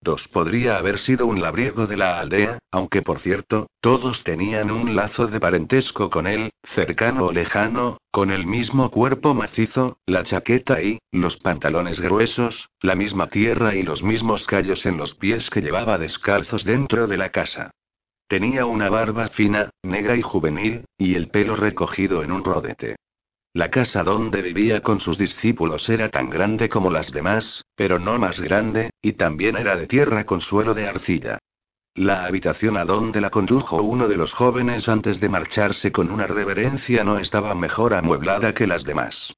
[0.00, 4.94] Dos podría haber sido un labriego de la aldea, aunque por cierto, todos tenían un
[4.94, 10.82] lazo de parentesco con él, cercano o lejano, con el mismo cuerpo macizo, la chaqueta
[10.82, 15.62] y, los pantalones gruesos, la misma tierra y los mismos callos en los pies que
[15.62, 17.72] llevaba descalzos dentro de la casa.
[18.28, 22.96] Tenía una barba fina, negra y juvenil, y el pelo recogido en un rodete.
[23.58, 28.16] La casa donde vivía con sus discípulos era tan grande como las demás, pero no
[28.16, 31.40] más grande, y también era de tierra con suelo de arcilla.
[31.96, 36.28] La habitación a donde la condujo uno de los jóvenes antes de marcharse con una
[36.28, 39.34] reverencia no estaba mejor amueblada que las demás.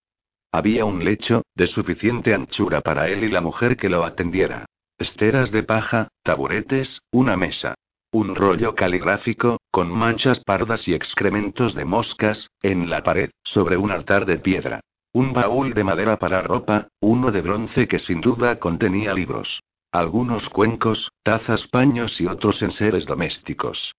[0.52, 4.66] Había un lecho, de suficiente anchura para él y la mujer que lo atendiera.
[4.98, 7.74] Esteras de paja, taburetes, una mesa.
[8.12, 13.92] Un rollo caligráfico, con manchas pardas y excrementos de moscas, en la pared, sobre un
[13.92, 14.80] altar de piedra.
[15.12, 19.62] Un baúl de madera para ropa, uno de bronce que sin duda contenía libros.
[19.92, 23.94] Algunos cuencos, tazas, paños y otros enseres domésticos.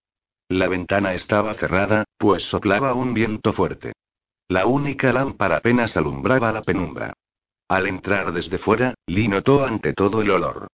[0.50, 3.94] La ventana estaba cerrada, pues soplaba un viento fuerte.
[4.50, 7.14] La única lámpara apenas alumbraba la penumbra.
[7.70, 10.68] Al entrar desde fuera, Lee notó ante todo el olor.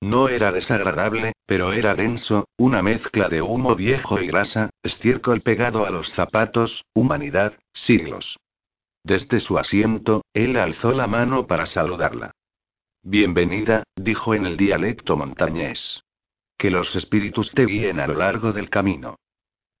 [0.00, 5.86] No era desagradable, pero era denso, una mezcla de humo viejo y grasa, estiércol pegado
[5.86, 8.36] a los zapatos, humanidad, siglos.
[9.02, 12.30] Desde su asiento, él alzó la mano para saludarla.
[13.02, 16.02] Bienvenida, dijo en el dialecto montañés.
[16.56, 19.16] Que los espíritus te guíen a lo largo del camino.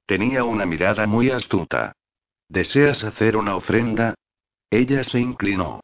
[0.06, 1.92] Tenía una mirada muy astuta.
[2.48, 4.14] ¿Deseas hacer una ofrenda?
[4.70, 5.80] Ella se inclinó.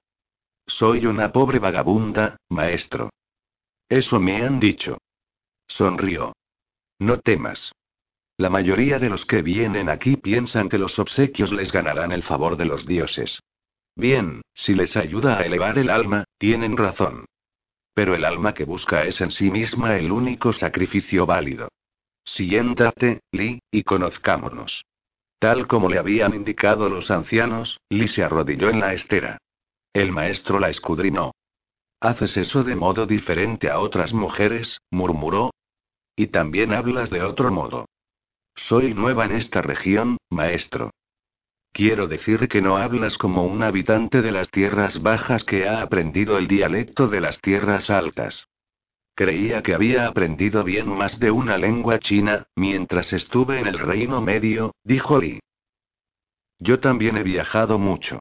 [0.67, 3.11] Soy una pobre vagabunda, maestro.
[3.89, 4.99] Eso me han dicho.
[5.69, 6.33] Sonrió.
[6.99, 7.73] No temas.
[8.37, 12.57] La mayoría de los que vienen aquí piensan que los obsequios les ganarán el favor
[12.57, 13.41] de los dioses.
[13.97, 17.27] Bien, si les ayuda a elevar el alma, tienen razón.
[17.95, 21.69] Pero el alma que busca es en sí misma el único sacrificio válido.
[22.25, 24.85] Siéntate, Li, y conozcámonos.
[25.39, 29.39] Tal como le habían indicado los ancianos, Li se arrodilló en la estera.
[29.93, 31.33] El maestro la escudriñó.
[32.05, 35.55] Haces eso de modo diferente a otras mujeres, murmuró.
[36.15, 37.87] Y también hablas de otro modo.
[38.55, 40.91] Soy nueva en esta región, maestro.
[41.73, 46.37] Quiero decir que no hablas como un habitante de las tierras bajas que ha aprendido
[46.37, 48.49] el dialecto de las tierras altas.
[49.15, 54.21] Creía que había aprendido bien más de una lengua china, mientras estuve en el Reino
[54.21, 55.41] Medio, dijo Li.
[56.59, 58.21] Yo también he viajado mucho.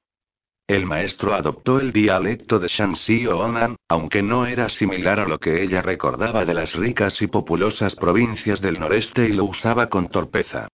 [0.67, 5.37] El maestro adoptó el dialecto de Shanxi o Onan, aunque no era similar a lo
[5.37, 10.07] que ella recordaba de las ricas y populosas provincias del noreste y lo usaba con
[10.07, 10.69] torpeza.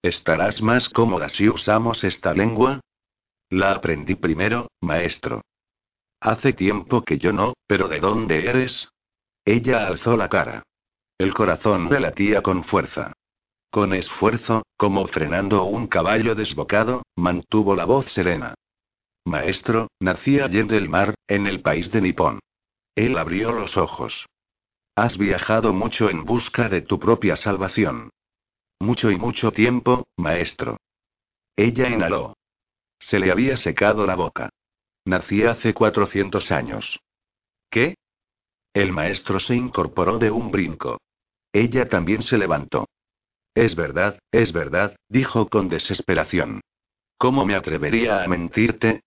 [0.00, 2.80] ¿Estarás más cómoda si usamos esta lengua?
[3.50, 5.42] La aprendí primero, maestro.
[6.20, 8.88] Hace tiempo que yo no, pero ¿de dónde eres?
[9.44, 10.62] Ella alzó la cara.
[11.18, 13.12] El corazón le latía con fuerza.
[13.70, 18.54] Con esfuerzo, como frenando un caballo desbocado, mantuvo la voz serena.
[19.24, 22.40] Maestro, nací ayer del mar, en el país de Nippon.
[22.94, 24.26] Él abrió los ojos.
[24.94, 28.10] Has viajado mucho en busca de tu propia salvación.
[28.80, 30.76] Mucho y mucho tiempo, maestro.
[31.56, 32.34] Ella inhaló.
[32.98, 34.50] Se le había secado la boca.
[35.04, 37.00] Nací hace 400 años.
[37.70, 37.94] ¿Qué?
[38.74, 40.98] El maestro se incorporó de un brinco.
[41.52, 42.86] Ella también se levantó.
[43.54, 46.60] Es verdad, es verdad, dijo con desesperación.
[47.18, 49.02] ¿Cómo me atrevería a mentirte?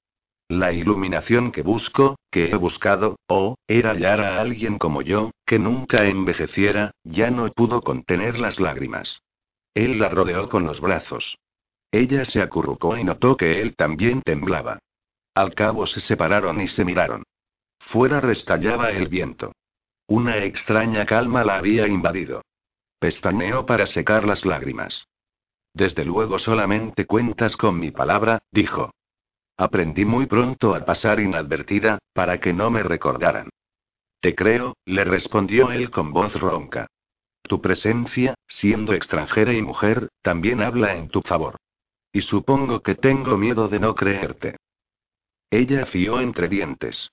[0.47, 5.57] La iluminación que busco, que he buscado, oh, era hallar a alguien como yo, que
[5.57, 9.21] nunca envejeciera, ya no pudo contener las lágrimas.
[9.73, 11.37] Él la rodeó con los brazos.
[11.91, 14.79] Ella se acurrucó y notó que él también temblaba.
[15.33, 17.23] Al cabo se separaron y se miraron.
[17.79, 19.51] Fuera restallaba el viento.
[20.07, 22.43] Una extraña calma la había invadido.
[22.99, 25.07] Pestaneó para secar las lágrimas.
[25.73, 28.91] Desde luego solamente cuentas con mi palabra, dijo.
[29.57, 33.49] Aprendí muy pronto a pasar inadvertida, para que no me recordaran.
[34.19, 36.87] Te creo, le respondió él con voz ronca.
[37.43, 41.57] Tu presencia, siendo extranjera y mujer, también habla en tu favor.
[42.11, 44.55] Y supongo que tengo miedo de no creerte.
[45.51, 47.09] Ella fió entre dientes.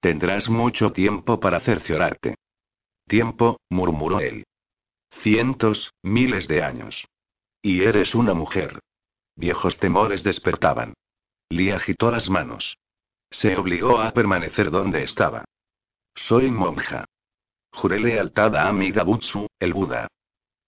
[0.00, 2.36] Tendrás mucho tiempo para cerciorarte.
[3.06, 4.44] Tiempo, murmuró él.
[5.22, 7.04] Cientos, miles de años.
[7.60, 8.78] Y eres una mujer.
[9.34, 10.94] Viejos temores despertaban.
[11.48, 12.76] Lee agitó las manos.
[13.30, 15.44] Se obligó a permanecer donde estaba.
[16.14, 17.04] Soy monja.
[17.72, 20.08] Juré lealtad a Amida-butsu, el Buda.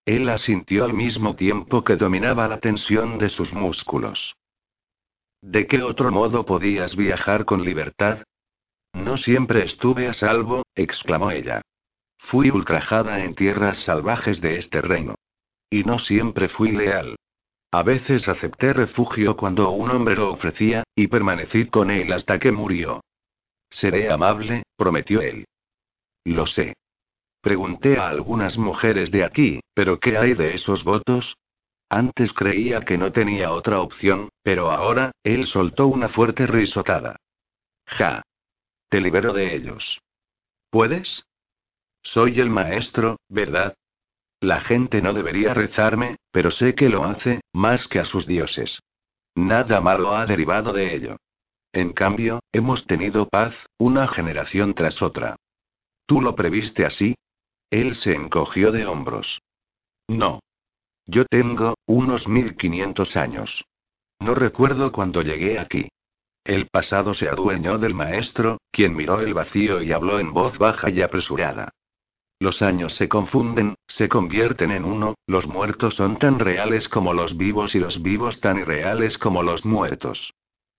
[0.05, 4.35] Él asintió al mismo tiempo que dominaba la tensión de sus músculos.
[5.41, 8.23] ¿De qué otro modo podías viajar con libertad?
[8.93, 11.63] No siempre estuve a salvo, exclamó ella.
[12.19, 15.15] Fui ultrajada en tierras salvajes de este reino.
[15.71, 17.17] Y no siempre fui leal.
[17.71, 22.51] A veces acepté refugio cuando un hombre lo ofrecía, y permanecí con él hasta que
[22.51, 23.03] murió.
[23.71, 25.45] Seré amable, prometió él.
[26.25, 26.75] Lo sé.
[27.43, 31.37] Pregunté a algunas mujeres de aquí, ¿pero qué hay de esos votos?
[31.91, 37.17] Antes creía que no tenía otra opción, pero ahora, él soltó una fuerte risotada.
[37.87, 38.23] Ja.
[38.91, 40.01] Te libero de ellos.
[40.71, 41.25] ¿Puedes?
[42.03, 43.75] Soy el maestro, ¿verdad?
[44.41, 48.79] La gente no debería rezarme, pero sé que lo hace, más que a sus dioses.
[49.35, 51.17] Nada malo ha derivado de ello.
[51.73, 55.37] En cambio, hemos tenido paz, una generación tras otra.
[56.07, 57.15] ¿Tú lo previste así?
[57.71, 59.41] Él se encogió de hombros.
[60.09, 60.41] No.
[61.07, 63.65] Yo tengo, unos 1500 años.
[64.21, 65.89] No recuerdo cuando llegué aquí.
[66.45, 70.89] El pasado se adueñó del maestro, quien miró el vacío y habló en voz baja
[70.91, 71.71] y apresurada.
[72.41, 77.37] Los años se confunden, se convierten en uno, los muertos son tan reales como los
[77.37, 80.33] vivos y los vivos tan irreales como los muertos.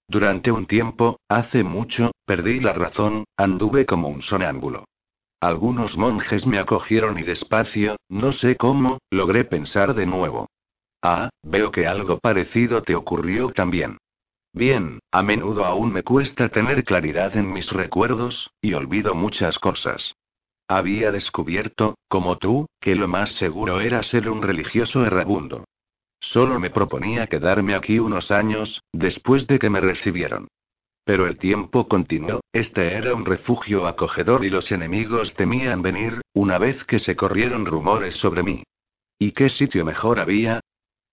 [0.07, 4.85] Durante un tiempo, hace mucho, perdí la razón, anduve como un sonámbulo.
[5.41, 10.47] Algunos monjes me acogieron y despacio, no sé cómo, logré pensar de nuevo.
[11.01, 13.97] Ah, veo que algo parecido te ocurrió también.
[14.53, 20.15] Bien, a menudo aún me cuesta tener claridad en mis recuerdos, y olvido muchas cosas.
[20.71, 25.65] Había descubierto, como tú, que lo más seguro era ser un religioso errabundo.
[26.19, 30.47] Solo me proponía quedarme aquí unos años, después de que me recibieron.
[31.05, 36.59] Pero el tiempo continuó, este era un refugio acogedor y los enemigos temían venir, una
[36.59, 38.61] vez que se corrieron rumores sobre mí.
[39.17, 40.59] ¿Y qué sitio mejor había?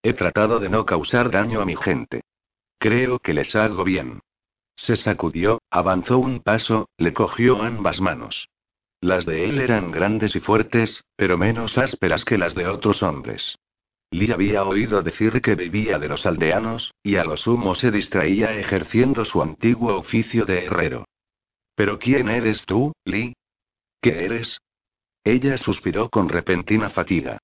[0.02, 2.20] He tratado de no causar daño a mi gente.
[2.78, 4.20] Creo que les hago bien.
[4.74, 8.48] Se sacudió, avanzó un paso, le cogió ambas manos.
[9.06, 13.56] Las de él eran grandes y fuertes, pero menos ásperas que las de otros hombres.
[14.10, 18.58] Lee había oído decir que vivía de los aldeanos, y a lo sumo se distraía
[18.58, 21.04] ejerciendo su antiguo oficio de herrero.
[21.76, 23.34] ¿Pero quién eres tú, Lee?
[24.02, 24.58] ¿Qué eres?
[25.22, 27.38] Ella suspiró con repentina fatiga.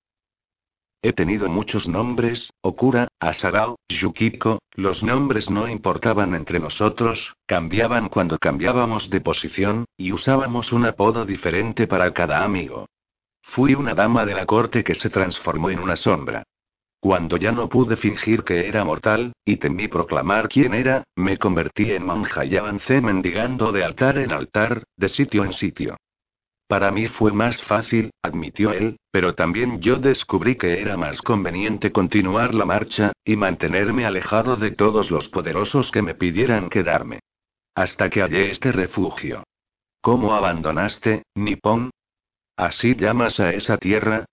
[1.04, 8.38] He tenido muchos nombres, Okura, Asagao, Yukiko, los nombres no importaban entre nosotros, cambiaban cuando
[8.38, 12.86] cambiábamos de posición, y usábamos un apodo diferente para cada amigo.
[13.42, 16.44] Fui una dama de la corte que se transformó en una sombra.
[17.00, 21.90] Cuando ya no pude fingir que era mortal, y temí proclamar quién era, me convertí
[21.90, 25.96] en monja y avancé mendigando de altar en altar, de sitio en sitio.
[26.72, 31.92] Para mí fue más fácil, admitió él, pero también yo descubrí que era más conveniente
[31.92, 37.20] continuar la marcha, y mantenerme alejado de todos los poderosos que me pidieran quedarme.
[37.74, 39.44] Hasta que hallé este refugio.
[40.00, 41.90] ¿Cómo abandonaste, Nippon?
[42.56, 44.24] ¿Así llamas a esa tierra?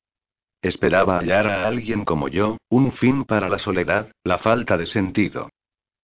[0.62, 5.50] Esperaba hallar a alguien como yo, un fin para la soledad, la falta de sentido.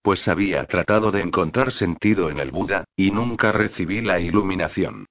[0.01, 5.05] Pues había tratado de encontrar sentido en el Buda, y nunca recibí la iluminación.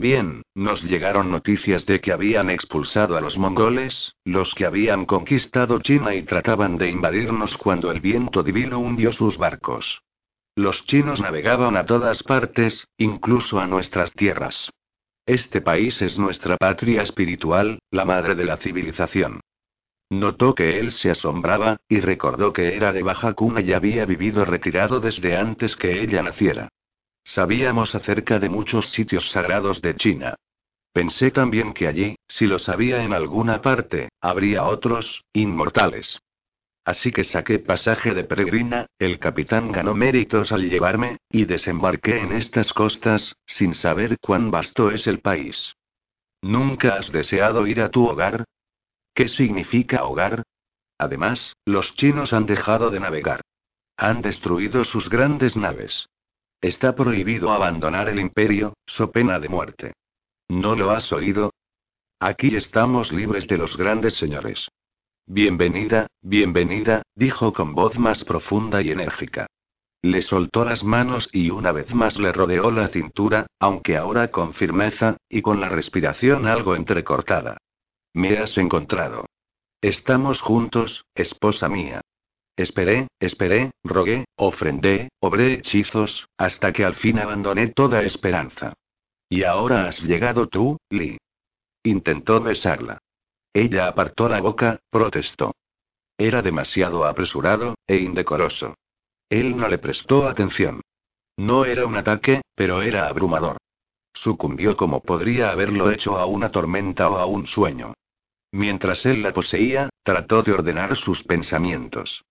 [0.00, 5.78] Bien, nos llegaron noticias de que habían expulsado a los mongoles, los que habían conquistado
[5.80, 10.00] China y trataban de invadirnos cuando el viento divino hundió sus barcos.
[10.56, 14.70] Los chinos navegaban a todas partes, incluso a nuestras tierras.
[15.26, 19.40] Este país es nuestra patria espiritual, la madre de la civilización.
[20.08, 24.46] Notó que él se asombraba, y recordó que era de baja cuna y había vivido
[24.46, 26.70] retirado desde antes que ella naciera.
[27.24, 30.36] Sabíamos acerca de muchos sitios sagrados de China.
[30.92, 36.18] Pensé también que allí, si los había en alguna parte, habría otros, inmortales.
[36.84, 42.32] Así que saqué pasaje de peregrina, el capitán ganó méritos al llevarme, y desembarqué en
[42.32, 45.74] estas costas, sin saber cuán vasto es el país.
[46.42, 48.44] ¿Nunca has deseado ir a tu hogar?
[49.14, 50.42] ¿Qué significa hogar?
[50.98, 53.42] Además, los chinos han dejado de navegar.
[53.96, 56.08] Han destruido sus grandes naves.
[56.60, 59.94] Está prohibido abandonar el imperio, so pena de muerte.
[60.48, 61.54] ¿No lo has oído?
[62.18, 64.68] Aquí estamos libres de los grandes señores.
[65.26, 69.46] Bienvenida, bienvenida, dijo con voz más profunda y enérgica.
[70.02, 74.52] Le soltó las manos y una vez más le rodeó la cintura, aunque ahora con
[74.52, 77.56] firmeza, y con la respiración algo entrecortada.
[78.12, 79.24] Me has encontrado.
[79.80, 82.02] Estamos juntos, esposa mía.
[82.56, 88.74] Esperé, esperé, rogué, ofrendé, obré hechizos, hasta que al fin abandoné toda esperanza.
[89.28, 91.18] Y ahora has llegado tú, Lee.
[91.84, 92.98] Intentó besarla.
[93.54, 95.54] Ella apartó la boca, protestó.
[96.18, 98.74] Era demasiado apresurado, e indecoroso.
[99.30, 100.82] Él no le prestó atención.
[101.36, 103.56] No era un ataque, pero era abrumador.
[104.12, 107.94] Sucumbió como podría haberlo hecho a una tormenta o a un sueño.
[108.52, 112.22] Mientras él la poseía, trató de ordenar sus pensamientos.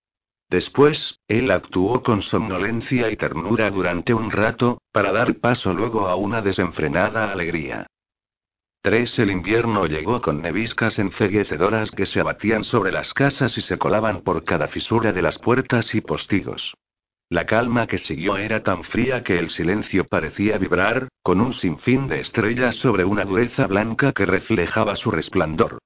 [0.50, 6.16] Después, él actuó con somnolencia y ternura durante un rato, para dar paso luego a
[6.16, 7.86] una desenfrenada alegría.
[8.82, 9.18] 3.
[9.20, 14.22] El invierno llegó con neviscas enceguecedoras que se abatían sobre las casas y se colaban
[14.22, 16.74] por cada fisura de las puertas y postigos.
[17.28, 22.08] La calma que siguió era tan fría que el silencio parecía vibrar, con un sinfín
[22.08, 25.78] de estrellas sobre una dureza blanca que reflejaba su resplandor.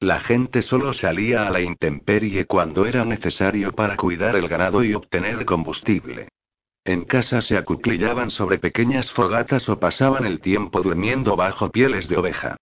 [0.00, 4.92] La gente solo salía a la intemperie cuando era necesario para cuidar el ganado y
[4.92, 6.28] obtener combustible.
[6.84, 12.16] En casa se acuclillaban sobre pequeñas fogatas o pasaban el tiempo durmiendo bajo pieles de
[12.18, 12.56] oveja.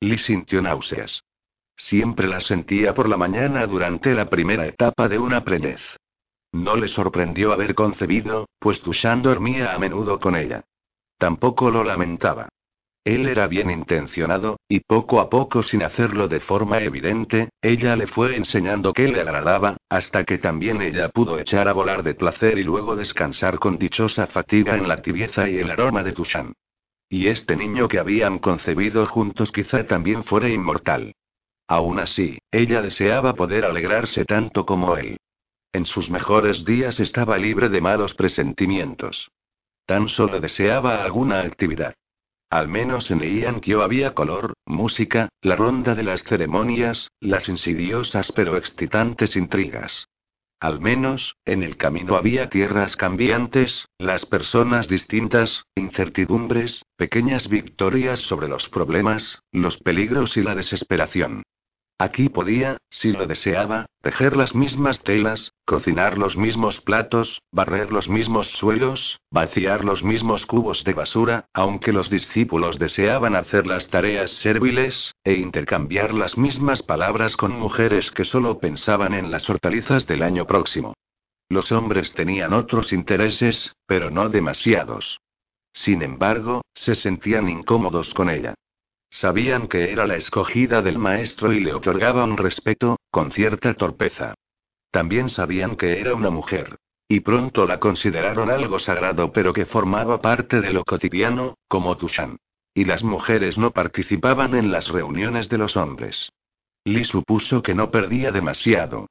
[0.00, 1.24] Lee sintió náuseas.
[1.76, 5.80] Siempre las sentía por la mañana durante la primera etapa de una predez.
[6.52, 10.62] No le sorprendió haber concebido, pues Tushan dormía a menudo con ella.
[11.18, 12.48] Tampoco lo lamentaba.
[13.04, 18.06] Él era bien intencionado, y poco a poco sin hacerlo de forma evidente, ella le
[18.06, 22.58] fue enseñando qué le agradaba, hasta que también ella pudo echar a volar de placer
[22.58, 26.54] y luego descansar con dichosa fatiga en la tibieza y el aroma de Tushan.
[27.10, 31.12] Y este niño que habían concebido juntos quizá también fuera inmortal.
[31.68, 35.18] Aún así, ella deseaba poder alegrarse tanto como él.
[35.74, 39.30] En sus mejores días estaba libre de malos presentimientos.
[39.86, 41.94] Tan solo deseaba alguna actividad.
[42.54, 48.56] Al menos en Iankyo había color, música, la ronda de las ceremonias, las insidiosas pero
[48.56, 50.06] excitantes intrigas.
[50.60, 58.46] Al menos, en el camino había tierras cambiantes, las personas distintas, incertidumbres, pequeñas victorias sobre
[58.46, 61.42] los problemas, los peligros y la desesperación.
[61.98, 68.08] Aquí podía, si lo deseaba, tejer las mismas telas, cocinar los mismos platos, barrer los
[68.08, 74.30] mismos suelos, vaciar los mismos cubos de basura, aunque los discípulos deseaban hacer las tareas
[74.42, 80.22] serviles, e intercambiar las mismas palabras con mujeres que solo pensaban en las hortalizas del
[80.22, 80.94] año próximo.
[81.48, 85.18] Los hombres tenían otros intereses, pero no demasiados.
[85.72, 88.54] Sin embargo, se sentían incómodos con ella.
[89.10, 94.34] Sabían que era la escogida del maestro y le otorgaban respeto, con cierta torpeza.
[94.94, 96.76] También sabían que era una mujer.
[97.08, 102.36] Y pronto la consideraron algo sagrado pero que formaba parte de lo cotidiano, como Tushan.
[102.74, 106.30] Y las mujeres no participaban en las reuniones de los hombres.
[106.84, 109.08] Lee supuso que no perdía demasiado.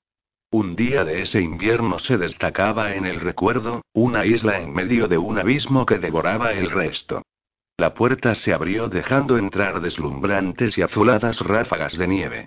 [0.51, 5.17] Un día de ese invierno se destacaba en el recuerdo, una isla en medio de
[5.17, 7.23] un abismo que devoraba el resto.
[7.75, 12.45] La puerta se abrió dejando entrar deslumbrantes y azuladas ráfagas de nieve.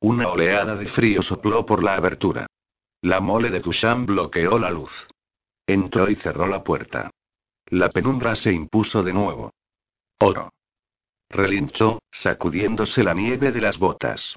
[0.00, 2.48] Una oleada de frío sopló por la abertura.
[3.02, 4.92] La mole de Tushan bloqueó la luz.
[5.66, 7.10] Entró y cerró la puerta.
[7.66, 9.52] La penumbra se impuso de nuevo.
[10.20, 10.52] Oro.
[11.28, 14.36] Relinchó, sacudiéndose la nieve de las botas.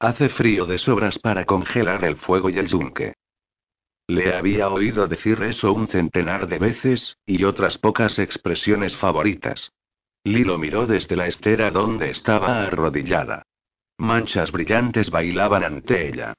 [0.00, 3.14] Hace frío de sobras para congelar el fuego y el yunque.
[4.08, 9.70] Le había oído decir eso un centenar de veces, y otras pocas expresiones favoritas.
[10.24, 13.46] Lilo miró desde la estera donde estaba arrodillada.
[13.98, 16.34] Manchas brillantes bailaban ante ella.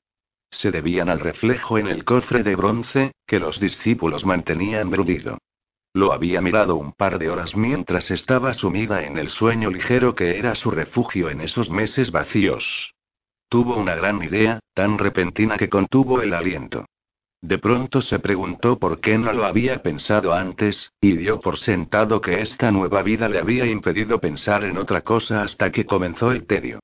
[0.51, 5.37] Se debían al reflejo en el cofre de bronce, que los discípulos mantenían brudido.
[5.93, 10.37] Lo había mirado un par de horas mientras estaba sumida en el sueño ligero que
[10.37, 12.93] era su refugio en esos meses vacíos.
[13.49, 16.85] Tuvo una gran idea, tan repentina que contuvo el aliento.
[17.41, 22.21] De pronto se preguntó por qué no lo había pensado antes, y dio por sentado
[22.21, 26.45] que esta nueva vida le había impedido pensar en otra cosa hasta que comenzó el
[26.45, 26.79] tedio.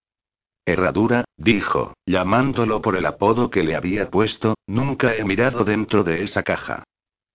[0.68, 6.26] Herradura, dijo, llamándolo por el apodo que le había puesto, nunca he mirado dentro de
[6.26, 6.84] esa caja.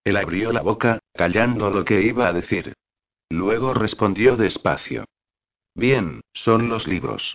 [0.05, 2.75] Él abrió la boca, callando lo que iba a decir.
[3.31, 5.07] Luego respondió despacio.
[5.75, 7.35] Bien, son los libros.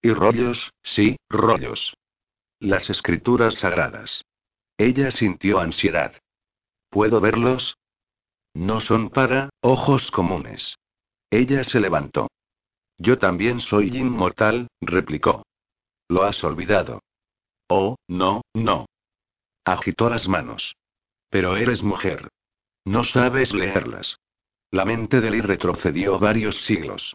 [0.00, 1.94] Y rollos, sí, rollos.
[2.60, 4.22] Las escrituras sagradas.
[4.78, 6.12] Ella sintió ansiedad.
[6.90, 7.76] ¿Puedo verlos?
[8.54, 10.76] No son para, ojos comunes.
[11.28, 12.28] Ella se levantó.
[12.98, 15.42] Yo también soy inmortal, replicó.
[16.08, 17.00] Lo has olvidado.
[17.68, 18.86] Oh, no, no.
[19.64, 20.74] Agitó las manos.
[21.30, 22.28] Pero eres mujer.
[22.84, 24.18] No sabes leerlas.
[24.70, 27.14] La mente de Lee retrocedió varios siglos.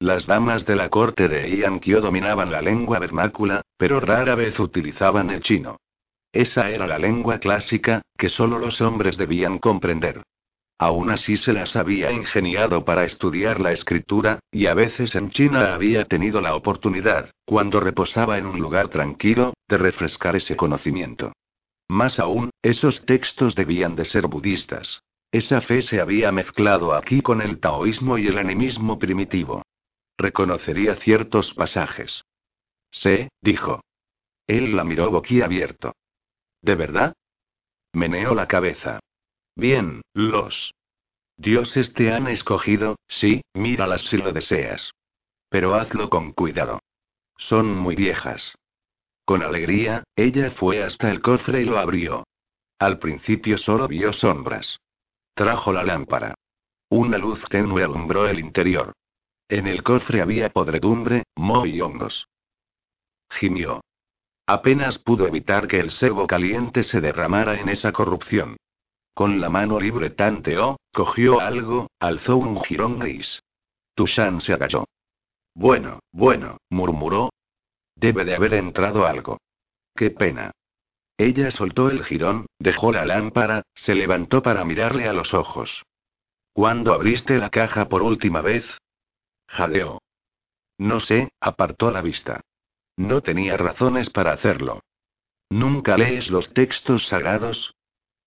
[0.00, 5.30] Las damas de la corte de Iankyo dominaban la lengua vernácula, pero rara vez utilizaban
[5.30, 5.78] el chino.
[6.32, 10.22] Esa era la lengua clásica, que solo los hombres debían comprender.
[10.78, 15.72] Aún así se las había ingeniado para estudiar la escritura, y a veces en China
[15.74, 21.32] había tenido la oportunidad, cuando reposaba en un lugar tranquilo, de refrescar ese conocimiento.
[21.88, 25.00] Más aún, esos textos debían de ser budistas.
[25.30, 29.62] Esa fe se había mezclado aquí con el taoísmo y el animismo primitivo.
[30.16, 32.22] Reconocería ciertos pasajes.
[32.90, 33.80] Sé, dijo.
[34.46, 35.94] Él la miró boquiabierto.
[36.62, 37.14] ¿De verdad?
[37.92, 39.00] Meneó la cabeza.
[39.56, 40.72] Bien, los
[41.36, 44.90] dioses te han escogido, sí, míralas si lo deseas.
[45.48, 46.80] Pero hazlo con cuidado.
[47.36, 48.54] Son muy viejas.
[49.24, 52.24] Con alegría, ella fue hasta el cofre y lo abrió.
[52.78, 54.78] Al principio solo vio sombras.
[55.34, 56.34] Trajo la lámpara.
[56.90, 58.92] Una luz tenue alumbró el interior.
[59.48, 62.26] En el cofre había podredumbre, moho y hongos.
[63.30, 63.80] Gimió.
[64.46, 68.56] Apenas pudo evitar que el sebo caliente se derramara en esa corrupción.
[69.14, 73.40] Con la mano libre tanteó, cogió algo, alzó un jirón gris.
[73.94, 74.86] Tushan se agachó.
[75.54, 77.30] Bueno, bueno, murmuró.
[77.94, 79.38] Debe de haber entrado algo.
[79.94, 80.50] Qué pena.
[81.16, 85.70] Ella soltó el jirón, dejó la lámpara, se levantó para mirarle a los ojos.
[86.52, 88.64] ¿Cuándo abriste la caja por última vez?
[89.46, 90.00] Jadeó.
[90.76, 92.40] No sé, apartó la vista.
[92.96, 94.80] No tenía razones para hacerlo.
[95.50, 97.74] ¿Nunca lees los textos sagrados?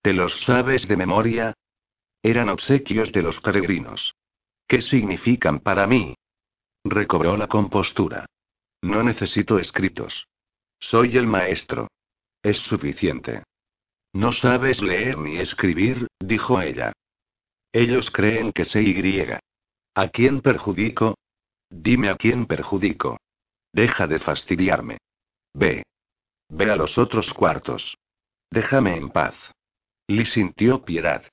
[0.08, 1.54] ¿Te los sabes de memoria?
[2.24, 4.16] Eran obsequios de los peregrinos.
[4.66, 6.16] ¿Qué significan para mí?
[6.86, 8.26] Recobró la compostura.
[8.82, 10.26] No necesito escritos.
[10.80, 11.90] Soy el maestro.
[12.42, 13.44] Es suficiente.
[14.14, 16.94] No sabes leer ni escribir, dijo ella.
[17.74, 18.96] Ellos creen que sé y.
[19.94, 21.18] ¿A quién perjudico?
[21.70, 23.18] Dime a quién perjudico.
[23.74, 25.00] Deja de fastidiarme.
[25.54, 25.84] Ve.
[26.48, 27.98] Ve a los otros cuartos.
[28.50, 29.36] Déjame en paz.
[30.08, 31.24] Lee sintió piedad.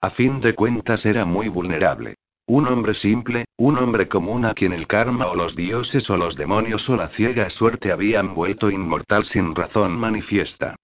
[0.00, 2.16] A fin de cuentas era muy vulnerable.
[2.46, 6.36] Un hombre simple, un hombre común a quien el karma o los dioses o los
[6.36, 10.76] demonios o la ciega suerte habían vuelto inmortal sin razón manifiesta.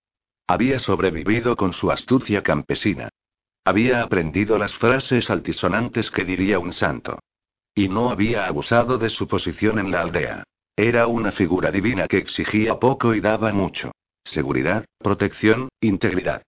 [0.47, 3.09] Había sobrevivido con su astucia campesina.
[3.65, 7.19] Había aprendido las frases altisonantes que diría un santo.
[7.75, 10.45] Y no había abusado de su posición en la aldea.
[10.77, 13.93] Era una figura divina que exigía poco y daba mucho.
[14.25, 16.43] Seguridad, protección, integridad.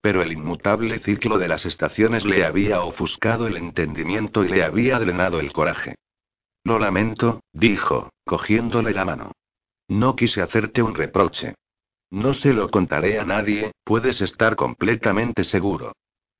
[0.00, 4.98] Pero el inmutable ciclo de las estaciones le había ofuscado el entendimiento y le había
[4.98, 5.96] drenado el coraje.
[6.64, 9.32] Lo lamento, dijo, cogiéndole la mano.
[9.88, 11.54] No quise hacerte un reproche.
[12.10, 15.92] No se lo contaré a nadie, puedes estar completamente seguro.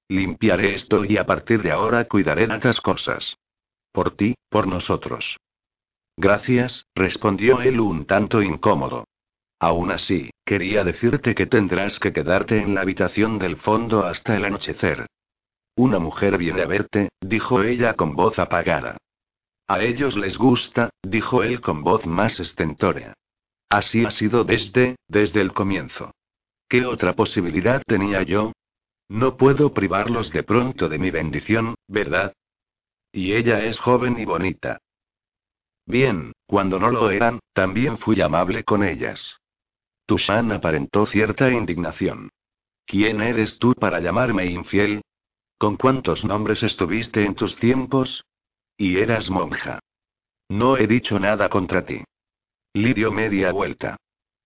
[0.09, 3.37] Limpiaré esto y a partir de ahora cuidaré de estas cosas.
[3.93, 5.37] Por ti, por nosotros.
[6.17, 9.05] Gracias, respondió él un tanto incómodo.
[9.61, 14.47] Aún así, quería decirte que tendrás que quedarte en la habitación del fondo hasta el
[14.47, 15.07] anochecer.
[15.77, 18.97] Una mujer viene a verte, dijo ella con voz apagada.
[19.69, 23.13] A ellos les gusta, dijo él con voz más estentórea.
[23.69, 26.11] Así ha sido desde, desde el comienzo.
[26.69, 28.53] ¿Qué otra posibilidad tenía yo?
[29.09, 32.33] No puedo privarlos de pronto de mi bendición, ¿verdad?
[33.13, 34.79] Y ella es joven y bonita.
[35.85, 39.40] Bien, cuando no lo eran, también fui amable con ellas.
[40.11, 42.31] Tushan aparentó cierta indignación.
[42.85, 45.03] ¿Quién eres tú para llamarme infiel?
[45.57, 48.25] ¿Con cuántos nombres estuviste en tus tiempos?
[48.77, 49.79] Y eras monja.
[50.49, 52.03] No he dicho nada contra ti.
[52.75, 53.99] Lidio media vuelta.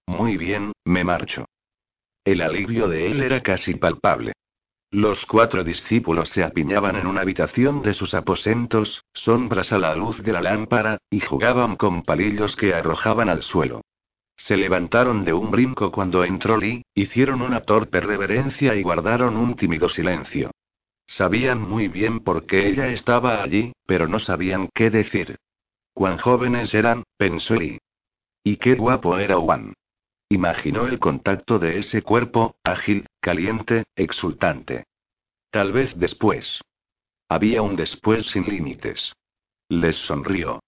[0.07, 1.47] Muy bien, me marcho.
[2.27, 4.35] El alivio de él era casi palpable.
[4.91, 10.23] Los cuatro discípulos se apiñaban en una habitación de sus aposentos, sombras a la luz
[10.23, 13.81] de la lámpara, y jugaban con palillos que arrojaban al suelo.
[14.45, 19.57] Se levantaron de un brinco cuando entró Lee, hicieron una torpe reverencia y guardaron un
[19.57, 20.51] tímido silencio.
[21.07, 25.37] Sabían muy bien por qué ella estaba allí, pero no sabían qué decir.
[25.95, 27.79] Cuán jóvenes eran, pensó Lee.
[28.43, 29.73] Y qué guapo era Juan.
[30.29, 34.85] Imaginó el contacto de ese cuerpo, ágil, caliente, exultante.
[35.51, 36.61] Tal vez después.
[37.31, 39.15] Había un después sin límites.
[39.71, 40.61] Les sonrió.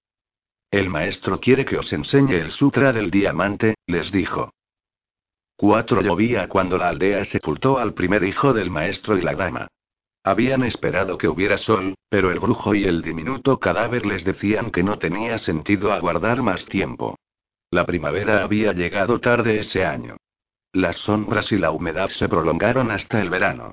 [0.77, 4.51] El maestro quiere que os enseñe el sutra del diamante, les dijo.
[5.57, 9.69] Cuatro llovía cuando la aldea sepultó al primer hijo del maestro y la dama.
[10.23, 14.82] Habían esperado que hubiera sol, pero el brujo y el diminuto cadáver les decían que
[14.82, 17.16] no tenía sentido aguardar más tiempo.
[17.70, 20.19] La primavera había llegado tarde ese año.
[20.74, 23.73] Las sombras y la humedad se prolongaron hasta el verano.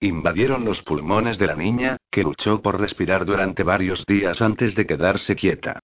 [0.00, 4.86] Invadieron los pulmones de la niña, que luchó por respirar durante varios días antes de
[4.86, 5.80] quedarse quieta.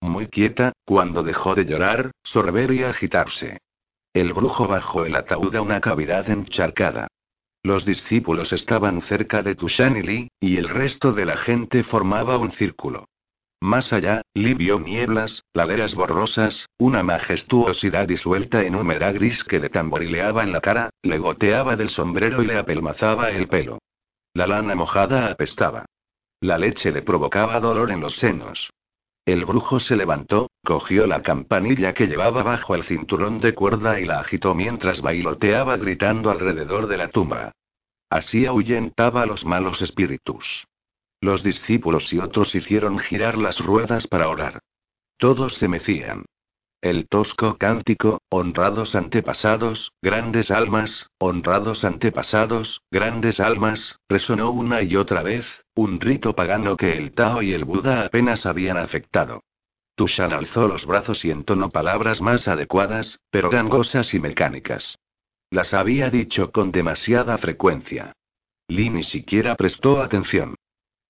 [0.00, 3.58] Muy quieta, cuando dejó de llorar, sorber y agitarse.
[4.12, 7.08] El brujo bajó el ataúd a una cavidad encharcada.
[7.62, 12.36] Los discípulos estaban cerca de Tushan y Li, y el resto de la gente formaba
[12.36, 13.06] un círculo.
[13.64, 19.70] Más allá, Lee vio nieblas, laderas borrosas, una majestuosidad disuelta en humedad gris que le
[19.70, 23.78] tamborileaba en la cara, le goteaba del sombrero y le apelmazaba el pelo.
[24.34, 25.86] La lana mojada apestaba.
[26.42, 28.68] La leche le provocaba dolor en los senos.
[29.26, 34.04] El brujo se levantó, cogió la campanilla que llevaba bajo el cinturón de cuerda y
[34.04, 37.52] la agitó mientras bailoteaba gritando alrededor de la tumba.
[38.10, 40.66] Así ahuyentaba a los malos espíritus.
[41.20, 44.60] Los discípulos y otros hicieron girar las ruedas para orar.
[45.16, 46.24] Todos se mecían.
[46.84, 55.22] El tosco cántico, honrados antepasados, grandes almas, honrados antepasados, grandes almas, resonó una y otra
[55.22, 59.44] vez, un rito pagano que el Tao y el Buda apenas habían afectado.
[59.94, 64.98] Tushan alzó los brazos y entonó palabras más adecuadas, pero gangosas y mecánicas.
[65.48, 68.12] Las había dicho con demasiada frecuencia.
[68.68, 70.54] Lee ni siquiera prestó atención.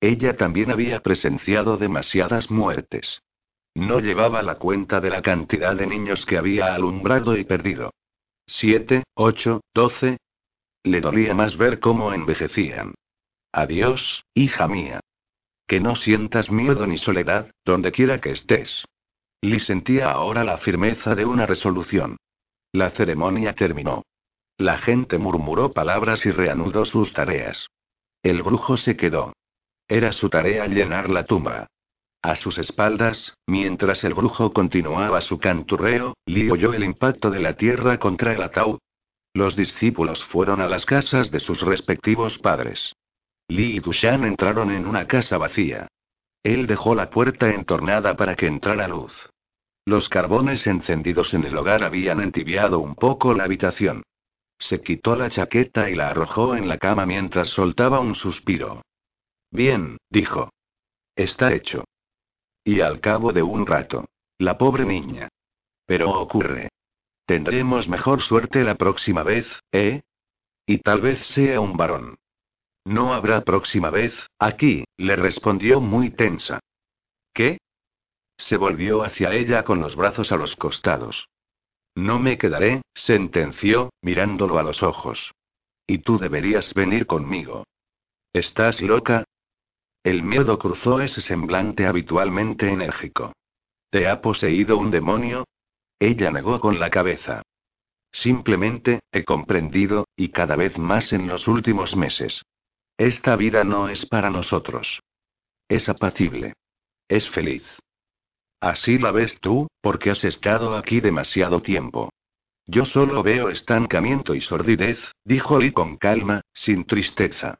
[0.01, 3.25] Ella también había presenciado demasiadas muertes.
[3.75, 7.93] No llevaba la cuenta de la cantidad de niños que había alumbrado y perdido.
[8.47, 10.19] Siete, ocho, doce.
[10.85, 12.95] Le dolía más ver cómo envejecían.
[13.53, 15.01] Adiós, hija mía.
[15.67, 18.85] Que no sientas miedo ni soledad, donde quiera que estés.
[19.41, 22.17] Lee sentía ahora la firmeza de una resolución.
[22.73, 24.03] La ceremonia terminó.
[24.57, 27.67] La gente murmuró palabras y reanudó sus tareas.
[28.23, 29.33] El brujo se quedó.
[29.89, 31.67] Era su tarea llenar la tumba.
[32.25, 37.55] A sus espaldas, mientras el brujo continuaba su canturreo, Lee oyó el impacto de la
[37.55, 38.79] tierra contra el ataúd.
[39.35, 42.95] Los discípulos fueron a las casas de sus respectivos padres.
[43.49, 45.87] Lee y Dushan entraron en una casa vacía.
[46.43, 49.13] Él dejó la puerta entornada para que entrara luz.
[49.85, 54.03] Los carbones encendidos en el hogar habían entibiado un poco la habitación.
[54.59, 58.81] Se quitó la chaqueta y la arrojó en la cama mientras soltaba un suspiro.
[59.51, 60.49] Bien, dijo.
[61.17, 61.85] Está hecho.
[62.65, 64.07] Y al cabo de un rato.
[64.39, 65.29] La pobre niña.
[65.87, 66.71] Pero ocurre.
[67.27, 70.03] Tendremos mejor suerte la próxima vez, ¿eh?
[70.67, 72.17] Y tal vez sea un varón.
[72.85, 76.61] No habrá próxima vez, aquí, le respondió muy tensa.
[77.33, 77.59] ¿Qué?
[78.37, 81.29] Se volvió hacia ella con los brazos a los costados.
[81.95, 85.33] No me quedaré, sentenció, mirándolo a los ojos.
[85.87, 87.65] Y tú deberías venir conmigo.
[88.33, 89.25] ¿Estás loca?
[90.05, 93.33] El miedo cruzó ese semblante habitualmente enérgico.
[93.91, 95.47] ¿Te ha poseído un demonio?
[95.99, 97.43] Ella negó con la cabeza.
[98.13, 102.43] Simplemente, he comprendido, y cada vez más en los últimos meses.
[102.99, 105.01] Esta vida no es para nosotros.
[105.69, 106.53] Es apacible.
[107.09, 107.65] Es feliz.
[108.61, 112.11] Así la ves tú, porque has estado aquí demasiado tiempo.
[112.67, 117.59] Yo solo veo estancamiento y sordidez, dijo Lee con calma, sin tristeza.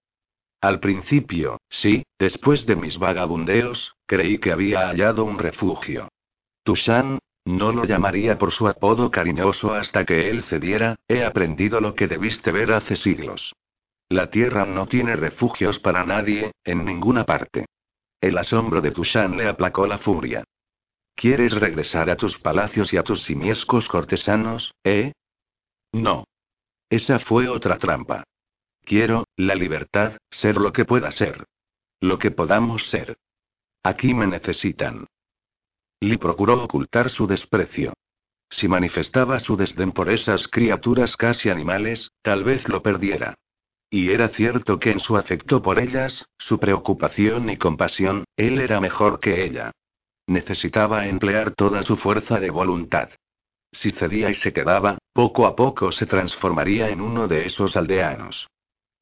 [0.65, 6.09] Al principio, sí, después de mis vagabundeos, creí que había hallado un refugio.
[6.63, 11.95] Tushan, no lo llamaría por su apodo cariñoso hasta que él cediera, he aprendido lo
[11.95, 13.53] que debiste ver hace siglos.
[14.09, 17.67] La tierra no tiene refugios para nadie, en ninguna parte.
[18.23, 20.45] El asombro de Tushan le aplacó la furia.
[21.15, 25.13] ¿Quieres regresar a tus palacios y a tus simiescos cortesanos, eh?
[25.93, 26.25] No.
[26.89, 28.25] Esa fue otra trampa.
[28.85, 31.47] Quiero, la libertad, ser lo que pueda ser.
[32.01, 33.17] Lo que podamos ser.
[33.83, 35.07] Aquí me necesitan.
[36.01, 37.95] Lee procuró ocultar su desprecio.
[38.51, 43.35] Si manifestaba su desdén por esas criaturas casi animales, tal vez lo perdiera.
[43.91, 48.81] Y era cierto que en su afecto por ellas, su preocupación y compasión, él era
[48.81, 49.73] mejor que ella.
[50.27, 53.09] Necesitaba emplear toda su fuerza de voluntad.
[53.73, 58.47] Si cedía y se quedaba, poco a poco se transformaría en uno de esos aldeanos.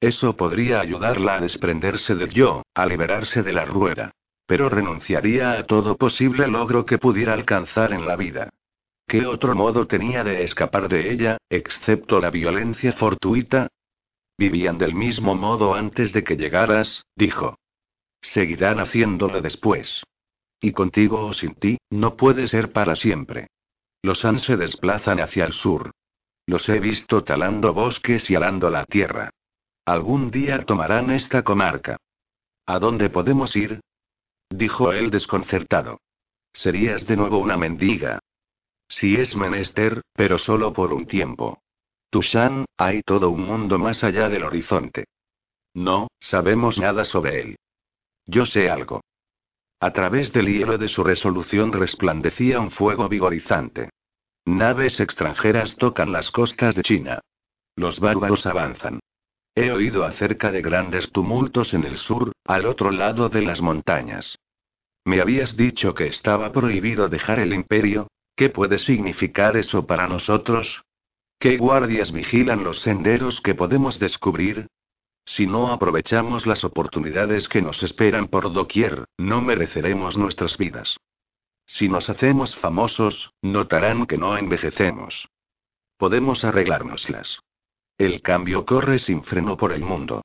[0.03, 4.11] Eso podría ayudarla a desprenderse del yo, a liberarse de la rueda.
[4.47, 8.49] Pero renunciaría a todo posible logro que pudiera alcanzar en la vida.
[9.07, 13.69] ¿Qué otro modo tenía de escapar de ella, excepto la violencia fortuita?
[14.37, 17.55] Vivían del mismo modo antes de que llegaras, dijo.
[18.23, 20.03] Seguirán haciéndolo después.
[20.61, 23.51] Y contigo o sin ti, no puede ser para siempre.
[24.03, 25.93] Los Han se desplazan hacia el sur.
[26.45, 29.31] Los he visto talando bosques y alando la tierra.
[29.85, 31.97] Algún día tomarán esta comarca.
[32.67, 33.81] ¿A dónde podemos ir?
[34.49, 35.99] Dijo él desconcertado.
[36.53, 38.21] Serías de nuevo una mendiga.
[38.89, 41.59] Si es menester, pero solo por un tiempo.
[42.11, 45.07] Tushan, hay todo un mundo más allá del horizonte.
[45.75, 47.57] No, sabemos nada sobre él.
[48.27, 49.01] Yo sé algo.
[49.81, 53.91] A través del hielo de su resolución resplandecía un fuego vigorizante.
[54.45, 57.21] Naves extranjeras tocan las costas de China.
[57.75, 59.01] Los bárbaros avanzan.
[59.55, 64.39] He oído acerca de grandes tumultos en el sur, al otro lado de las montañas.
[65.05, 68.09] Me habías dicho que estaba prohibido dejar el imperio.
[68.35, 70.83] ¿Qué puede significar eso para nosotros?
[71.39, 74.69] ¿Qué guardias vigilan los senderos que podemos descubrir?
[75.27, 80.97] Si no aprovechamos las oportunidades que nos esperan por doquier, no mereceremos nuestras vidas.
[81.67, 85.29] Si nos hacemos famosos, notarán que no envejecemos.
[85.99, 87.41] Podemos arreglárnoslas.
[88.03, 90.25] El cambio corre sin freno por el mundo.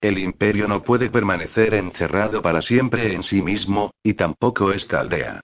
[0.00, 5.40] El imperio no puede permanecer encerrado para siempre en sí mismo, y tampoco esta aldea.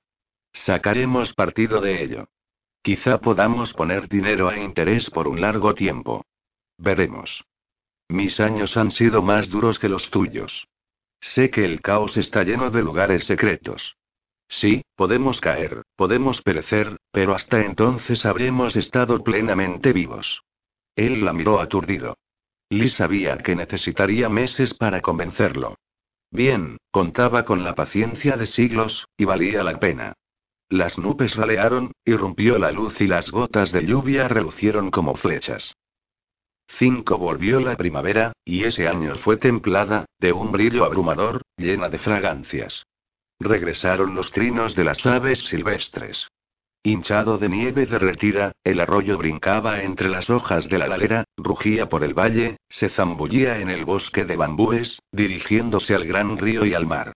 [0.52, 2.28] Sacaremos partido de ello.
[2.82, 6.24] Quizá podamos poner dinero a interés por un largo tiempo.
[6.78, 7.42] Veremos.
[8.08, 10.68] Mis años han sido más duros que los tuyos.
[11.20, 13.96] Sé que el caos está lleno de lugares secretos.
[14.46, 20.44] Sí, podemos caer, podemos perecer, pero hasta entonces habremos estado plenamente vivos.
[20.96, 22.16] Él la miró aturdido.
[22.70, 25.76] Lee sabía que necesitaría meses para convencerlo.
[26.30, 30.14] Bien, contaba con la paciencia de siglos, y valía la pena.
[30.70, 35.74] Las nubes ralearon, irrumpió la luz y las gotas de lluvia relucieron como flechas.
[36.78, 41.98] 5 volvió la primavera, y ese año fue templada, de un brillo abrumador, llena de
[41.98, 42.84] fragancias.
[43.38, 46.26] Regresaron los trinos de las aves silvestres.
[46.84, 52.02] Hinchado de nieve derretida, el arroyo brincaba entre las hojas de la lalera, rugía por
[52.02, 56.86] el valle, se zambullía en el bosque de bambúes, dirigiéndose al gran río y al
[56.86, 57.12] mar.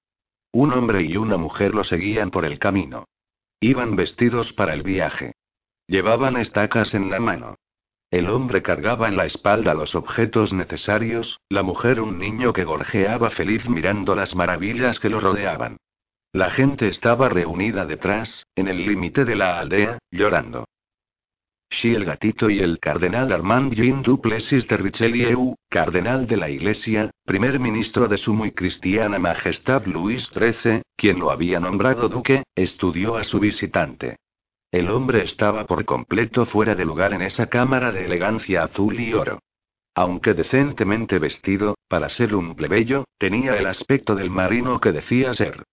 [0.53, 3.07] Un hombre y una mujer lo seguían por el camino.
[3.61, 5.33] Iban vestidos para el viaje.
[5.89, 7.57] Llevaban estacas en la mano.
[8.13, 13.31] El hombre cargaba en la espalda los objetos necesarios, la mujer un niño que gorjeaba
[13.31, 15.79] feliz mirando las maravillas que lo rodeaban.
[16.37, 20.67] La gente estaba reunida detrás, en el límite de la aldea, llorando.
[21.71, 27.11] Xi el gatito y el cardenal Armand Jean Duplessis de Richelieu, cardenal de la Iglesia,
[27.25, 33.17] primer ministro de su muy cristiana majestad Luis XIII, quien lo había nombrado duque, estudió
[33.17, 34.17] a su visitante.
[34.71, 39.15] El hombre estaba por completo fuera de lugar en esa cámara de elegancia azul y
[39.15, 39.39] oro.
[39.95, 45.65] Aunque decentemente vestido, para ser un plebeyo, tenía el aspecto del marino que decía ser.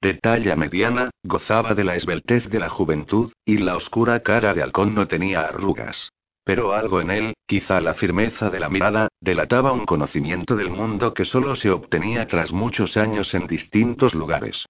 [0.00, 4.62] De talla mediana, gozaba de la esbeltez de la juventud, y la oscura cara de
[4.62, 6.10] halcón no tenía arrugas.
[6.44, 11.12] Pero algo en él, quizá la firmeza de la mirada, delataba un conocimiento del mundo
[11.12, 14.64] que solo se obtenía tras muchos años en distintos lugares.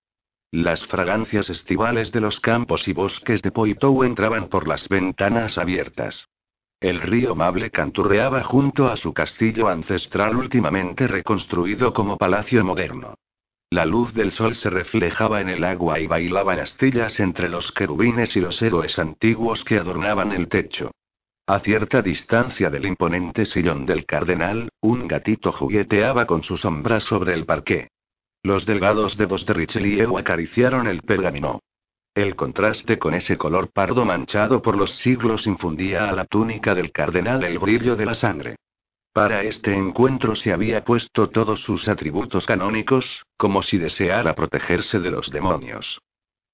[0.53, 6.29] Las fragancias estivales de los campos y bosques de Poitou entraban por las ventanas abiertas.
[6.81, 13.17] El río Mable canturreaba junto a su castillo ancestral últimamente reconstruido como palacio moderno.
[13.71, 18.37] La luz del sol se reflejaba en el agua y bailaba astillas entre los querubines
[18.37, 20.93] y los héroes antiguos que adornaban el techo.
[21.49, 27.35] A cierta distancia del imponente sillón del cardenal, un gatito jugueteaba con su sombra sobre
[27.35, 27.89] el parqué.
[28.43, 31.61] Los delgados dedos de Richelieu acariciaron el pergamino.
[32.15, 36.93] El contraste con ese color pardo manchado por los siglos infundía a la túnica del
[36.93, 38.57] cardenal el brillo de la sangre.
[39.17, 45.11] Para este encuentro se había puesto todos sus atributos canónicos, como si deseara protegerse de
[45.11, 46.03] los demonios.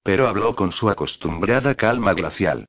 [0.05, 2.67] Pero habló con su acostumbrada calma glacial.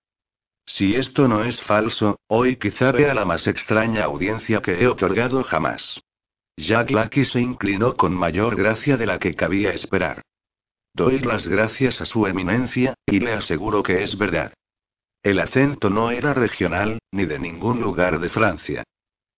[0.66, 5.44] Si esto no es falso, hoy quizá vea la más extraña audiencia que he otorgado
[5.44, 6.02] jamás.
[6.58, 10.24] Jack Lucky se inclinó con mayor gracia de la que cabía esperar.
[10.96, 14.54] Doy las gracias a su eminencia, y le aseguro que es verdad.
[15.22, 18.84] El acento no era regional, ni de ningún lugar de Francia.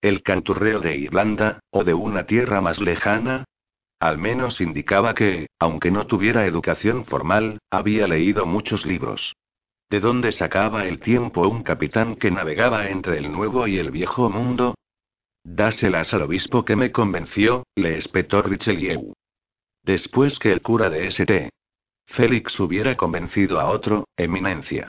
[0.05, 3.45] El canturreo de Irlanda, o de una tierra más lejana.
[3.99, 9.33] Al menos indicaba que, aunque no tuviera educación formal, había leído muchos libros.
[9.89, 14.29] ¿De dónde sacaba el tiempo un capitán que navegaba entre el nuevo y el viejo
[14.29, 14.75] mundo?
[15.43, 19.13] Dáselas al obispo que me convenció, le espetó Richelieu.
[19.81, 21.49] Después que el cura de St.
[22.05, 24.87] Félix hubiera convencido a otro, eminencia.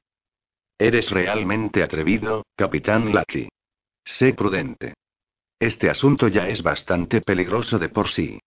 [0.79, 3.49] Eres realmente atrevido, capitán Lucky.
[4.05, 4.93] Sé prudente.
[5.59, 8.39] Este asunto ya es bastante peligroso de por sí.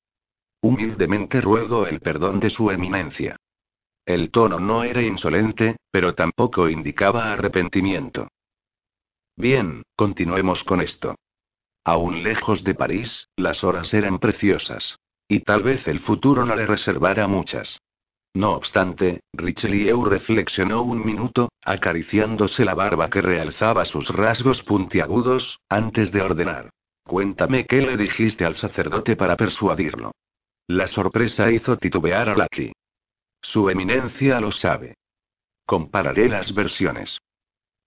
[0.62, 3.36] Humildemente ruego el perdón de su eminencia.
[4.06, 8.28] El tono no era insolente, pero tampoco indicaba arrepentimiento.
[9.36, 11.16] Bien, continuemos con esto.
[11.84, 14.98] Aún lejos de París, las horas eran preciosas.
[15.28, 17.80] Y tal vez el futuro no le reservara muchas.
[18.34, 26.12] No obstante, Richelieu reflexionó un minuto, acariciándose la barba que realzaba sus rasgos puntiagudos, antes
[26.12, 26.70] de ordenar.
[27.10, 30.12] Cuéntame qué le dijiste al sacerdote para persuadirlo.
[30.68, 32.72] La sorpresa hizo titubear a Lucky.
[33.42, 34.94] Su eminencia lo sabe.
[35.66, 37.18] Compararé las versiones.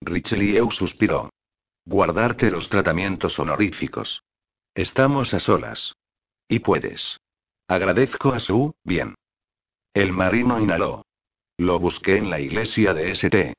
[0.01, 1.31] Richelieu suspiró.
[1.87, 4.25] Guardarte los tratamientos honoríficos.
[4.75, 5.93] Estamos a solas.
[6.49, 7.19] Y puedes.
[7.69, 9.15] Agradezco a su, bien.
[9.95, 11.07] El marino inhaló.
[11.59, 13.55] Lo busqué en la iglesia de St.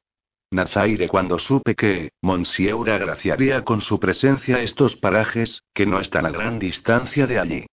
[0.53, 6.29] Nazaire cuando supe que, Monsieur agraciaría con su presencia estos parajes, que no están a
[6.29, 7.65] gran distancia de allí.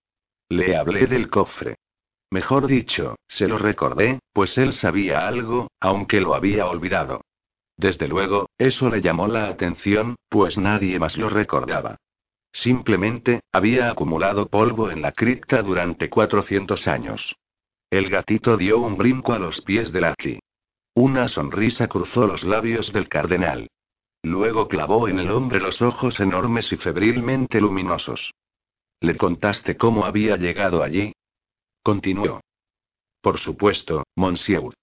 [0.48, 1.76] Le hablé del cofre.
[2.30, 7.20] Mejor dicho, se lo recordé, pues él sabía algo, aunque lo había olvidado.
[7.76, 11.96] Desde luego, eso le llamó la atención, pues nadie más lo recordaba.
[12.52, 17.36] Simplemente, había acumulado polvo en la cripta durante 400 años.
[17.90, 20.38] El gatito dio un brinco a los pies de Lucky.
[20.94, 23.68] Una sonrisa cruzó los labios del cardenal.
[24.22, 28.32] Luego clavó en el hombre los ojos enormes y febrilmente luminosos.
[29.00, 31.12] ¿Le contaste cómo había llegado allí?
[31.82, 32.40] Continuó.
[33.22, 34.74] Por supuesto, monsieur.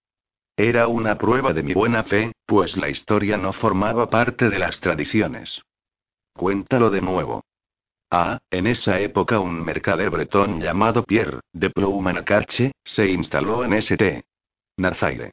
[0.55, 4.79] Era una prueba de mi buena fe, pues la historia no formaba parte de las
[4.79, 5.61] tradiciones.
[6.33, 7.43] Cuéntalo de nuevo.
[8.09, 14.23] Ah, en esa época un mercader bretón llamado Pierre, de Ploumanacarche, se instaló en St.
[14.77, 15.31] Nazaire.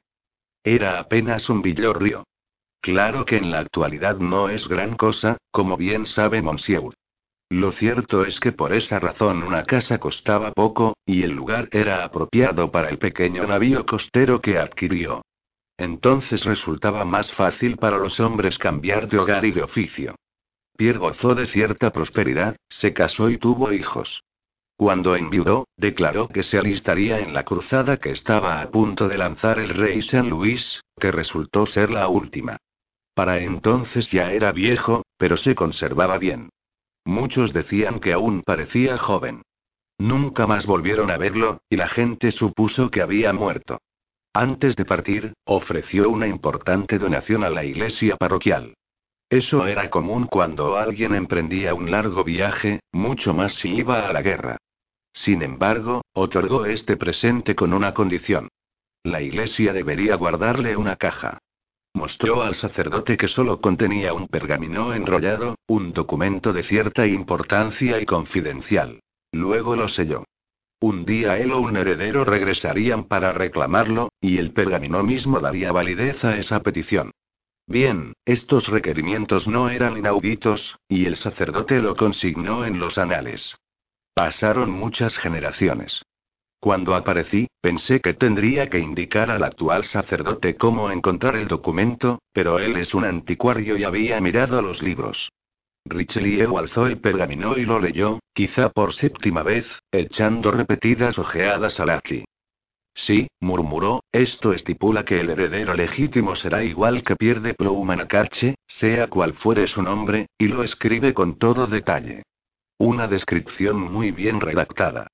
[0.64, 2.24] Era apenas un villorrio.
[2.80, 6.94] Claro que en la actualidad no es gran cosa, como bien sabe Monsieur.
[7.50, 12.02] Lo cierto es que por esa razón una casa costaba poco, y el lugar era
[12.02, 15.22] apropiado para el pequeño navío costero que adquirió.
[15.76, 20.14] Entonces resultaba más fácil para los hombres cambiar de hogar y de oficio.
[20.76, 24.24] Pierre gozó de cierta prosperidad, se casó y tuvo hijos.
[24.76, 29.58] Cuando enviudó, declaró que se alistaría en la cruzada que estaba a punto de lanzar
[29.58, 32.56] el rey San Luis, que resultó ser la última.
[33.14, 36.50] Para entonces ya era viejo, pero se conservaba bien.
[37.04, 39.42] Muchos decían que aún parecía joven.
[39.98, 43.78] Nunca más volvieron a verlo, y la gente supuso que había muerto.
[44.32, 48.74] Antes de partir, ofreció una importante donación a la iglesia parroquial.
[49.30, 54.22] Eso era común cuando alguien emprendía un largo viaje, mucho más si iba a la
[54.22, 54.58] guerra.
[55.14, 58.48] Sin embargo, otorgó este presente con una condición.
[59.04, 61.38] La iglesia debería guardarle una caja.
[61.94, 68.06] Mostró al sacerdote que solo contenía un pergamino enrollado, un documento de cierta importancia y
[68.06, 69.00] confidencial.
[69.30, 70.24] Luego lo selló.
[70.80, 76.22] Un día él o un heredero regresarían para reclamarlo, y el pergamino mismo daría validez
[76.24, 77.12] a esa petición.
[77.66, 83.56] Bien, estos requerimientos no eran inauditos, y el sacerdote lo consignó en los anales.
[84.14, 86.02] Pasaron muchas generaciones.
[86.60, 92.60] Cuando aparecí, pensé que tendría que indicar al actual sacerdote cómo encontrar el documento, pero
[92.60, 95.30] él es un anticuario y había mirado los libros.
[95.84, 101.84] Richelieu alzó el pergamino y lo leyó, quizá por séptima vez, echando repetidas ojeadas a
[101.84, 102.24] Lucky.
[102.94, 109.34] Sí, murmuró, esto estipula que el heredero legítimo será igual que pierde Ploumanacache, sea cual
[109.34, 112.22] fuere su nombre, y lo escribe con todo detalle.
[112.78, 115.06] Una descripción muy bien redactada.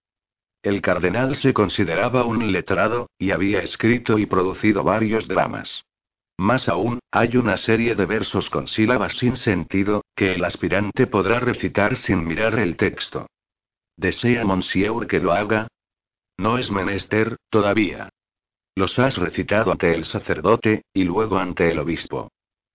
[0.62, 5.85] El cardenal se consideraba un letrado, y había escrito y producido varios dramas.
[6.39, 11.41] Más aún, hay una serie de versos con sílabas sin sentido, que el aspirante podrá
[11.41, 13.27] recitar sin mirar el texto.
[13.97, 15.69] ¿Desea Monsieur que lo haga?
[16.39, 18.09] No es menester, todavía.
[18.74, 22.31] Los has recitado ante el sacerdote, y luego ante el obispo.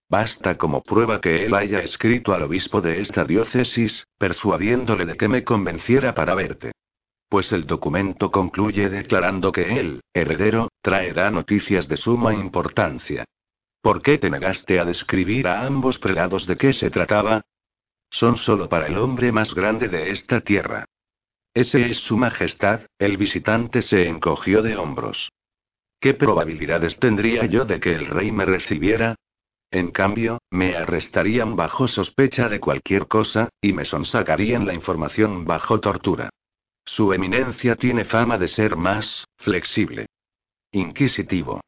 [0.10, 5.28] Basta como prueba que él haya escrito al obispo de esta diócesis, persuadiéndole de que
[5.28, 6.72] me convenciera para verte.
[7.28, 13.26] Pues el documento concluye declarando que él, heredero, traerá noticias de suma importancia.
[13.82, 17.42] ¿Por qué te negaste a describir a ambos prelados de qué se trataba?
[18.12, 20.86] Son solo para el hombre más grande de esta tierra.
[21.54, 25.30] Ese es su majestad, el visitante se encogió de hombros.
[26.00, 29.16] ¿Qué probabilidades tendría yo de que el rey me recibiera?
[29.72, 35.80] En cambio, me arrestarían bajo sospecha de cualquier cosa, y me sonsacarían la información bajo
[35.80, 36.30] tortura.
[36.86, 40.06] Su eminencia tiene fama de ser más, flexible.
[40.72, 41.62] Inquisitivo.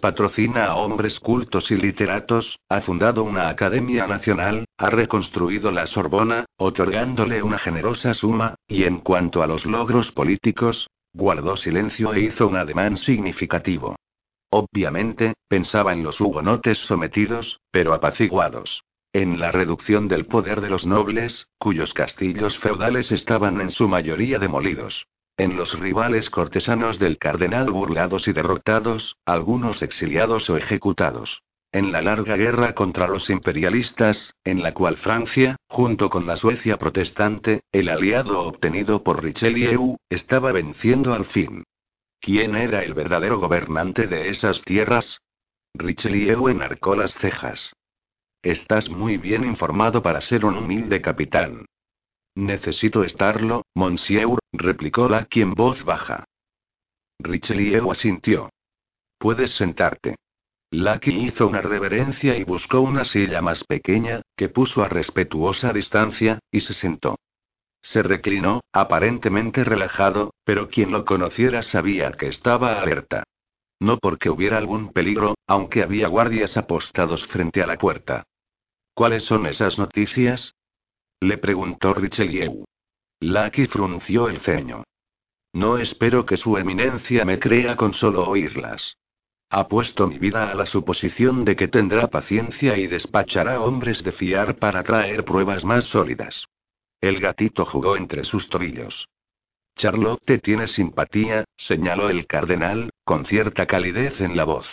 [0.00, 6.44] Patrocina a hombres cultos y literatos, ha fundado una academia nacional, ha reconstruido la Sorbona,
[6.56, 12.48] otorgándole una generosa suma, y en cuanto a los logros políticos, guardó silencio e hizo
[12.48, 13.96] un ademán significativo.
[14.56, 18.84] Obviamente, pensaba en los hugonotes sometidos, pero apaciguados.
[19.12, 24.38] En la reducción del poder de los nobles, cuyos castillos feudales estaban en su mayoría
[24.38, 25.08] demolidos.
[25.36, 31.42] En los rivales cortesanos del cardenal burlados y derrotados, algunos exiliados o ejecutados.
[31.72, 36.76] En la larga guerra contra los imperialistas, en la cual Francia, junto con la Suecia
[36.76, 41.64] protestante, el aliado obtenido por Richelieu, estaba venciendo al fin.
[42.24, 45.18] ¿Quién era el verdadero gobernante de esas tierras?
[45.74, 47.70] Richelieu enarcó las cejas.
[48.42, 51.66] Estás muy bien informado para ser un humilde capitán.
[52.34, 56.24] Necesito estarlo, monsieur, replicó Lucky en voz baja.
[57.18, 58.48] Richelieu asintió.
[59.18, 60.16] Puedes sentarte.
[60.70, 66.38] Lucky hizo una reverencia y buscó una silla más pequeña, que puso a respetuosa distancia,
[66.50, 67.16] y se sentó.
[67.84, 73.24] Se reclinó, aparentemente relajado, pero quien lo conociera sabía que estaba alerta.
[73.78, 78.24] No porque hubiera algún peligro, aunque había guardias apostados frente a la puerta.
[78.94, 80.54] ¿Cuáles son esas noticias?
[81.20, 82.64] Le preguntó Richelieu.
[83.20, 84.84] Lucky frunció el ceño.
[85.52, 88.96] No espero que su eminencia me crea con solo oírlas.
[89.50, 94.56] Apuesto mi vida a la suposición de que tendrá paciencia y despachará hombres de fiar
[94.56, 96.46] para traer pruebas más sólidas.
[97.04, 99.10] El gatito jugó entre sus tobillos.
[99.76, 104.66] Charlotte tiene simpatía, señaló el cardenal, con cierta calidez en la voz.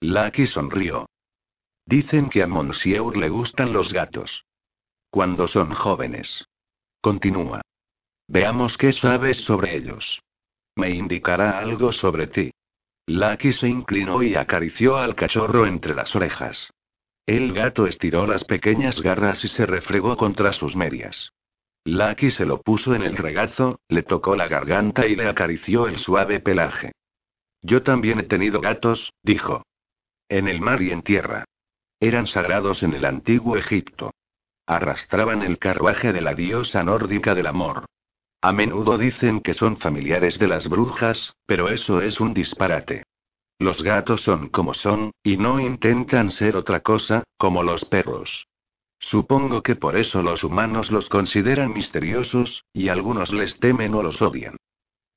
[0.00, 1.10] Lucky sonrió.
[1.84, 4.46] Dicen que a Monsieur le gustan los gatos.
[5.10, 6.46] Cuando son jóvenes.
[7.02, 7.60] Continúa.
[8.28, 10.22] Veamos qué sabes sobre ellos.
[10.74, 12.50] Me indicará algo sobre ti.
[13.06, 16.70] Lucky se inclinó y acarició al cachorro entre las orejas.
[17.26, 21.30] El gato estiró las pequeñas garras y se refregó contra sus medias.
[21.90, 25.98] Lucky se lo puso en el regazo, le tocó la garganta y le acarició el
[25.98, 26.92] suave pelaje.
[27.62, 29.62] Yo también he tenido gatos, dijo.
[30.28, 31.44] En el mar y en tierra.
[31.98, 34.10] Eran sagrados en el antiguo Egipto.
[34.66, 37.86] Arrastraban el carruaje de la diosa nórdica del amor.
[38.42, 43.04] A menudo dicen que son familiares de las brujas, pero eso es un disparate.
[43.58, 48.46] Los gatos son como son, y no intentan ser otra cosa, como los perros.
[49.10, 54.20] Supongo que por eso los humanos los consideran misteriosos, y algunos les temen o los
[54.20, 54.56] odian.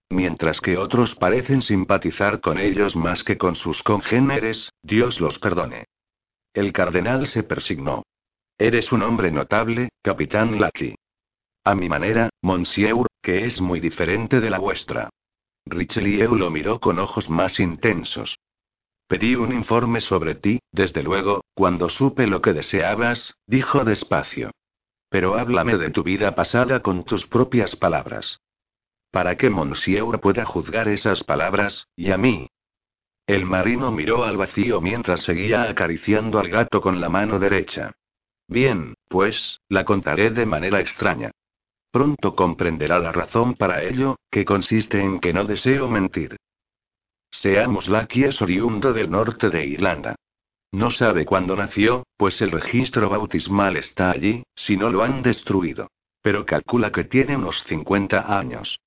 [0.09, 5.87] Mientras que otros parecen simpatizar con ellos más que con sus congéneres, Dios los perdone.
[6.53, 8.03] El cardenal se persignó.
[8.57, 10.95] Eres un hombre notable, capitán Lucky.
[11.65, 15.09] A mi manera, monsieur, que es muy diferente de la vuestra.
[15.65, 18.37] Richelieu lo miró con ojos más intensos.
[19.11, 24.51] Pedí un informe sobre ti, desde luego, cuando supe lo que deseabas, dijo despacio.
[25.09, 28.39] Pero háblame de tu vida pasada con tus propias palabras.
[29.11, 32.47] Para que Monsieur pueda juzgar esas palabras, y a mí.
[33.27, 37.91] El marino miró al vacío mientras seguía acariciando al gato con la mano derecha.
[38.47, 41.31] Bien, pues, la contaré de manera extraña.
[41.91, 46.37] Pronto comprenderá la razón para ello, que consiste en que no deseo mentir.
[47.31, 50.15] Seamos Lucky es oriundo del norte de Irlanda.
[50.71, 55.89] No sabe cuándo nació, pues el registro bautismal está allí, si no lo han destruido.
[56.21, 58.79] Pero calcula que tiene unos 50 años.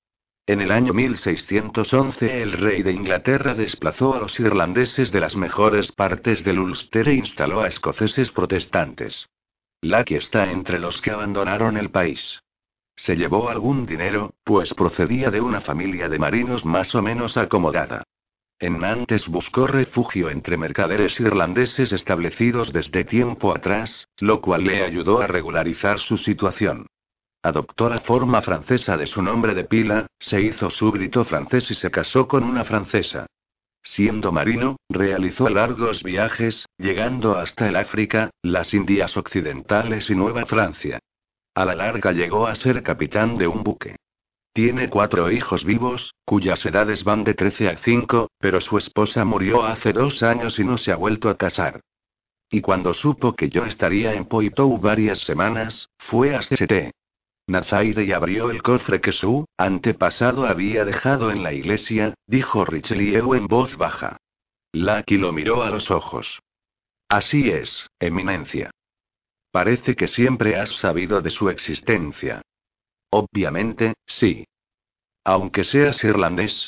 [0.47, 5.91] En el año 1611 el rey de Inglaterra desplazó a los irlandeses de las mejores
[5.91, 9.27] partes del Ulster e instaló a escoceses protestantes.
[9.81, 12.41] Lucky está entre los que abandonaron el país.
[12.95, 18.03] Se llevó algún dinero, pues procedía de una familia de marinos más o menos acomodada.
[18.59, 25.19] En Nantes buscó refugio entre mercaderes irlandeses establecidos desde tiempo atrás, lo cual le ayudó
[25.21, 26.87] a regularizar su situación.
[27.43, 31.91] Adoptó la forma francesa de su nombre de pila, se hizo súbdito francés y se
[31.91, 33.27] casó con una francesa.
[33.83, 40.99] Siendo marino, realizó largos viajes, llegando hasta el África, las Indias Occidentales y Nueva Francia.
[41.53, 43.95] A la larga llegó a ser capitán de un buque.
[44.55, 49.65] Tiene cuatro hijos vivos, cuyas edades van de 13 a 5, pero su esposa murió
[49.65, 51.81] hace dos años y no se ha vuelto a casar.
[52.49, 56.71] Y cuando supo que yo estaría en Poitou varias semanas, fue a CST.
[57.47, 63.35] Nazaire y abrió el cofre que su antepasado había dejado en la iglesia, dijo Richelieu
[63.35, 64.15] en voz baja.
[64.71, 66.39] Lucky lo miró a los ojos.
[67.09, 68.71] Así es, Eminencia.
[69.51, 72.41] Parece que siempre has sabido de su existencia.
[73.17, 74.45] Obviamente, sí.
[75.23, 76.67] Aunque seas irlandés.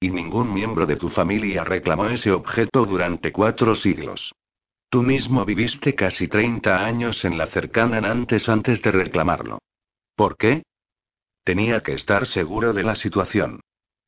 [0.00, 4.32] Y ningún miembro de tu familia reclamó ese objeto durante cuatro siglos.
[4.88, 9.58] Tú mismo viviste casi 30 años en la cercana Nantes antes de reclamarlo.
[10.16, 10.62] ¿Por qué?
[11.44, 13.60] Tenía que estar seguro de la situación.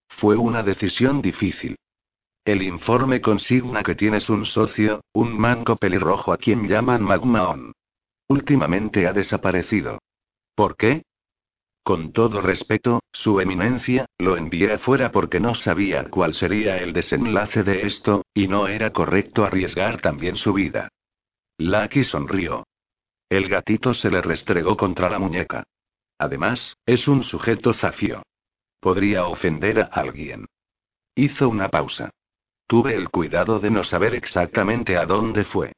[0.09, 1.77] Fue una decisión difícil.
[2.47, 7.73] El informe consigna que tienes un socio, un manco pelirrojo a quien llaman Magmaon.
[8.29, 9.99] Últimamente ha desaparecido.
[10.55, 11.03] ¿Por qué?
[11.85, 17.63] Con todo respeto, Su Eminencia, lo envié afuera porque no sabía cuál sería el desenlace
[17.63, 20.89] de esto, y no era correcto arriesgar también su vida.
[21.59, 22.65] Lucky sonrió.
[23.29, 25.65] El gatito se le restregó contra la muñeca.
[26.19, 28.23] Además, es un sujeto zafio.
[28.81, 30.47] Podría ofender a alguien.
[31.15, 32.11] Hizo una pausa.
[32.67, 35.73] Tuve el cuidado de no saber exactamente a dónde fue.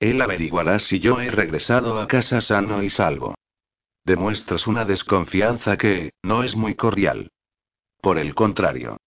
[0.00, 3.34] Él averiguará si yo he regresado a casa sano y salvo.
[4.06, 7.32] Demuestras una desconfianza que, no es muy cordial.
[8.00, 8.98] Por el contrario.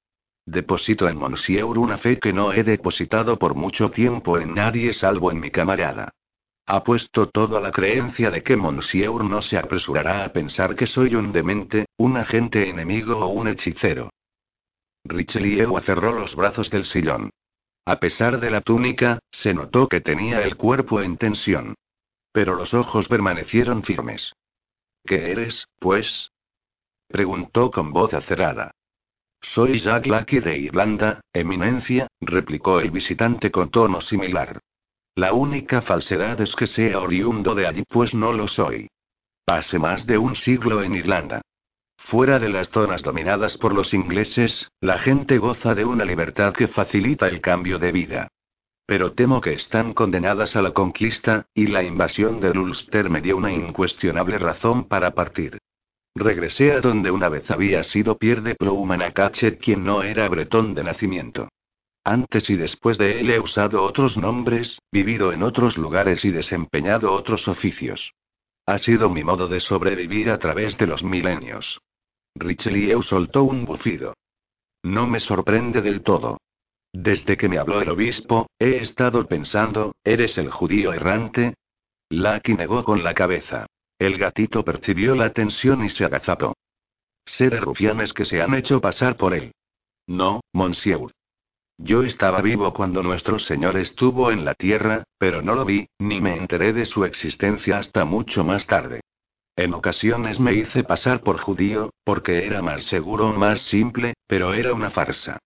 [0.45, 5.31] Deposito en Monsieur una fe que no he depositado por mucho tiempo en nadie salvo
[5.31, 6.09] en mi camarada.
[6.65, 10.85] Ha puesto todo a la creencia de que Monsieur no se apresurará a pensar que
[10.85, 14.09] soy un demente, un agente enemigo o un hechicero.
[15.05, 17.29] Richelieu cerró los brazos del sillón.
[17.85, 21.75] A pesar de la túnica, se notó que tenía el cuerpo en tensión.
[22.33, 24.33] Pero los ojos permanecieron firmes.
[25.05, 26.31] ¿Qué eres, pues?
[27.07, 28.71] preguntó con voz acerada.
[29.41, 34.59] Soy Jack Lucky de Irlanda, Eminencia, replicó el visitante con tono similar.
[35.15, 38.87] La única falsedad es que sea oriundo de allí, pues no lo soy.
[39.45, 41.41] Pasé más de un siglo en Irlanda.
[41.97, 46.67] Fuera de las zonas dominadas por los ingleses, la gente goza de una libertad que
[46.67, 48.27] facilita el cambio de vida.
[48.89, 53.37] Pero temo que están condenadas a la conquista, y la invasión de Ulster me dio
[53.37, 55.59] una incuestionable razón para partir.
[56.15, 60.83] Regresé a donde una vez había sido Pierre de Ploumanacachet, quien no era bretón de
[60.83, 61.49] nacimiento.
[62.03, 67.13] Antes y después de él he usado otros nombres, vivido en otros lugares y desempeñado
[67.13, 68.13] otros oficios.
[68.65, 71.79] Ha sido mi modo de sobrevivir a través de los milenios.
[72.33, 74.15] Richelieu soltó un bufido.
[74.81, 76.39] No me sorprende del todo.
[76.93, 81.53] Desde que me habló el obispo, he estado pensando, ¿eres el judío errante?
[82.09, 83.67] Lucky negó con la cabeza.
[83.99, 86.53] El gatito percibió la tensión y se agazapó.
[87.25, 89.51] Sé de rufianes que se han hecho pasar por él.
[90.07, 91.11] No, monsieur.
[91.77, 96.19] Yo estaba vivo cuando nuestro Señor estuvo en la tierra, pero no lo vi, ni
[96.19, 99.01] me enteré de su existencia hasta mucho más tarde.
[99.55, 104.53] En ocasiones me hice pasar por judío, porque era más seguro o más simple, pero
[104.53, 105.37] era una farsa.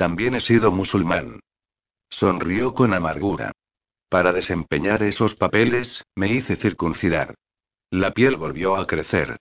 [0.00, 1.40] También he sido musulmán.
[2.08, 3.52] Sonrió con amargura.
[4.08, 7.34] Para desempeñar esos papeles, me hice circuncidar.
[7.90, 9.36] La piel volvió a crecer.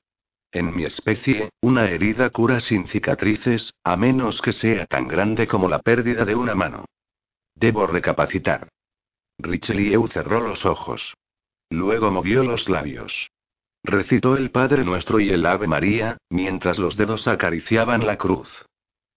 [0.52, 5.70] En mi especie, una herida cura sin cicatrices, a menos que sea tan grande como
[5.70, 6.84] la pérdida de una mano.
[7.56, 8.68] Debo recapacitar.
[9.38, 11.14] Richelieu cerró los ojos.
[11.70, 13.30] Luego movió los labios.
[13.82, 18.50] Recitó el Padre Nuestro y el Ave María, mientras los dedos acariciaban la cruz.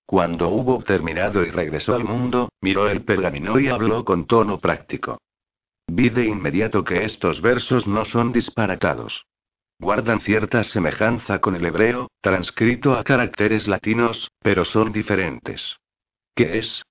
[0.07, 5.19] Cuando hubo terminado y regresó al mundo, miró el pergamino y habló con tono práctico.
[5.87, 9.25] Vi de inmediato que estos versos no son disparatados.
[9.79, 15.77] Guardan cierta semejanza con el hebreo, transcrito a caracteres latinos, pero son diferentes.
[16.35, 16.83] ¿Qué es?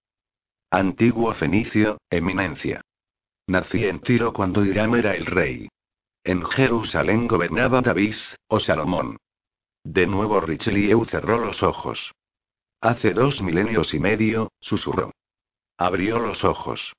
[0.70, 2.82] Antiguo fenicio, eminencia.
[3.48, 5.68] Nací en Tiro cuando Hiram era el rey.
[6.24, 8.16] En Jerusalén gobernaba David,
[8.48, 9.18] o Salomón.
[9.84, 12.14] De nuevo Richelieu cerró los ojos.
[12.82, 15.12] Hace dos milenios y medio, susurró.
[15.78, 16.94] Abrió los ojos.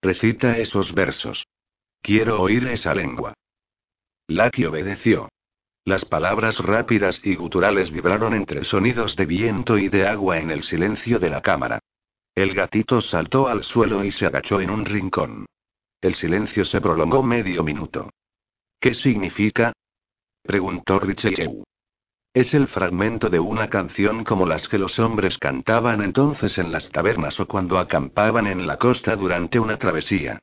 [0.00, 1.44] Recita esos versos.
[2.00, 3.34] Quiero oír esa lengua.
[4.28, 5.28] Lucky obedeció.
[5.84, 10.62] Las palabras rápidas y guturales vibraron entre sonidos de viento y de agua en el
[10.62, 11.80] silencio de la cámara.
[12.34, 15.46] El gatito saltó al suelo y se agachó en un rincón.
[16.00, 18.10] El silencio se prolongó medio minuto.
[18.80, 19.72] ¿Qué significa?
[20.42, 21.64] preguntó Richelieu.
[22.34, 26.90] Es el fragmento de una canción como las que los hombres cantaban entonces en las
[26.90, 30.40] tabernas o cuando acampaban en la costa durante una travesía.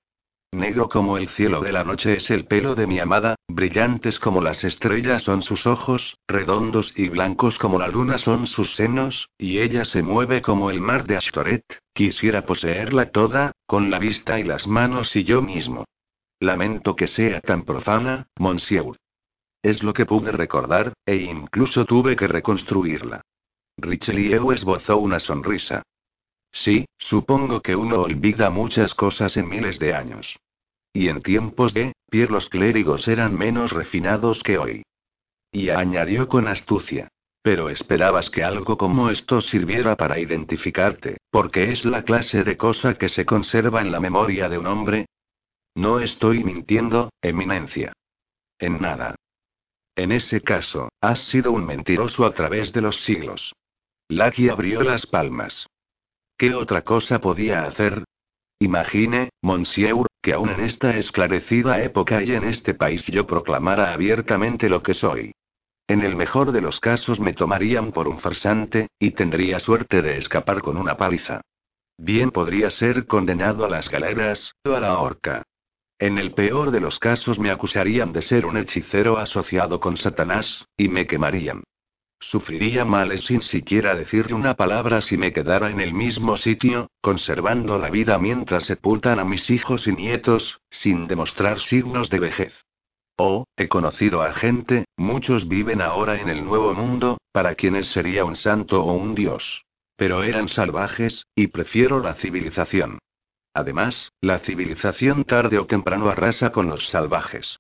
[0.53, 4.41] Negro como el cielo de la noche es el pelo de mi amada, brillantes como
[4.41, 9.59] las estrellas son sus ojos, redondos y blancos como la luna son sus senos, y
[9.59, 14.43] ella se mueve como el mar de Ashtoret, quisiera poseerla toda, con la vista y
[14.43, 15.84] las manos y yo mismo.
[16.39, 18.95] Lamento que sea tan profana, Monsieur.
[19.61, 23.21] Es lo que pude recordar, e incluso tuve que reconstruirla.
[23.77, 25.83] Richelieu esbozó una sonrisa.
[26.51, 30.38] Sí, supongo que uno olvida muchas cosas en miles de años.
[30.93, 34.83] Y en tiempos de, Pierre los clérigos eran menos refinados que hoy.
[35.51, 37.07] Y añadió con astucia.
[37.43, 42.95] Pero esperabas que algo como esto sirviera para identificarte, porque es la clase de cosa
[42.95, 45.07] que se conserva en la memoria de un hombre,
[45.75, 47.93] no estoy mintiendo, Eminencia.
[48.59, 49.15] En nada.
[49.95, 53.53] En ese caso, has sido un mentiroso a través de los siglos.
[54.09, 55.68] Lucky abrió las palmas.
[56.38, 58.03] ¿Qué otra cosa podía hacer?
[58.59, 64.69] Imagine, Monsieur, que aún en esta esclarecida época y en este país yo proclamara abiertamente
[64.69, 65.34] lo que soy.
[65.88, 70.18] En el mejor de los casos me tomarían por un farsante, y tendría suerte de
[70.18, 71.41] escapar con una paliza.
[71.97, 75.43] Bien podría ser condenado a las galeras, o a la horca.
[76.02, 80.65] En el peor de los casos me acusarían de ser un hechicero asociado con Satanás,
[80.76, 81.61] y me quemarían.
[82.19, 87.78] Sufriría males sin siquiera decirle una palabra si me quedara en el mismo sitio, conservando
[87.78, 92.53] la vida mientras sepultan a mis hijos y nietos, sin demostrar signos de vejez.
[93.15, 98.26] Oh, he conocido a gente, muchos viven ahora en el nuevo mundo, para quienes sería
[98.26, 99.65] un santo o un dios.
[99.98, 102.98] Pero eran salvajes, y prefiero la civilización.
[103.53, 107.57] Además, la civilización tarde o temprano arrasa con los salvajes.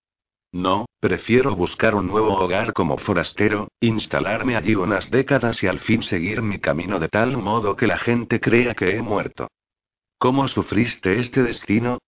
[0.53, 6.03] No, prefiero buscar un nuevo hogar como forastero, instalarme allí unas décadas y al fin
[6.03, 9.47] seguir mi camino de tal modo que la gente crea que he muerto.
[10.17, 11.99] ¿Cómo sufriste este destino?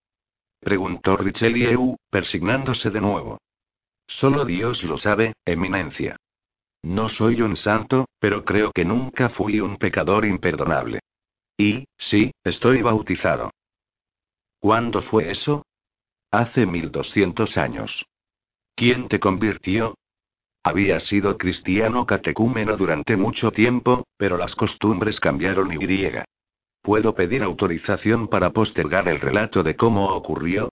[0.60, 3.40] preguntó Richelieu, persignándose de nuevo.
[4.08, 6.18] Solo Dios lo sabe, Eminencia.
[6.84, 11.00] No soy un santo, pero creo que nunca fui un pecador imperdonable.
[11.58, 13.52] Y, sí, estoy bautizado.
[14.64, 15.66] ¿Cuándo fue eso?
[16.32, 18.06] Hace 1200 años.
[18.78, 19.96] ¿Quién te convirtió?
[20.64, 26.24] Había sido cristiano catecúmeno durante mucho tiempo, pero las costumbres cambiaron y griega.
[26.82, 30.70] ¿Puedo pedir autorización para postergar el relato de cómo ocurrió?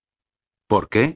[0.68, 1.16] ¿Por qué?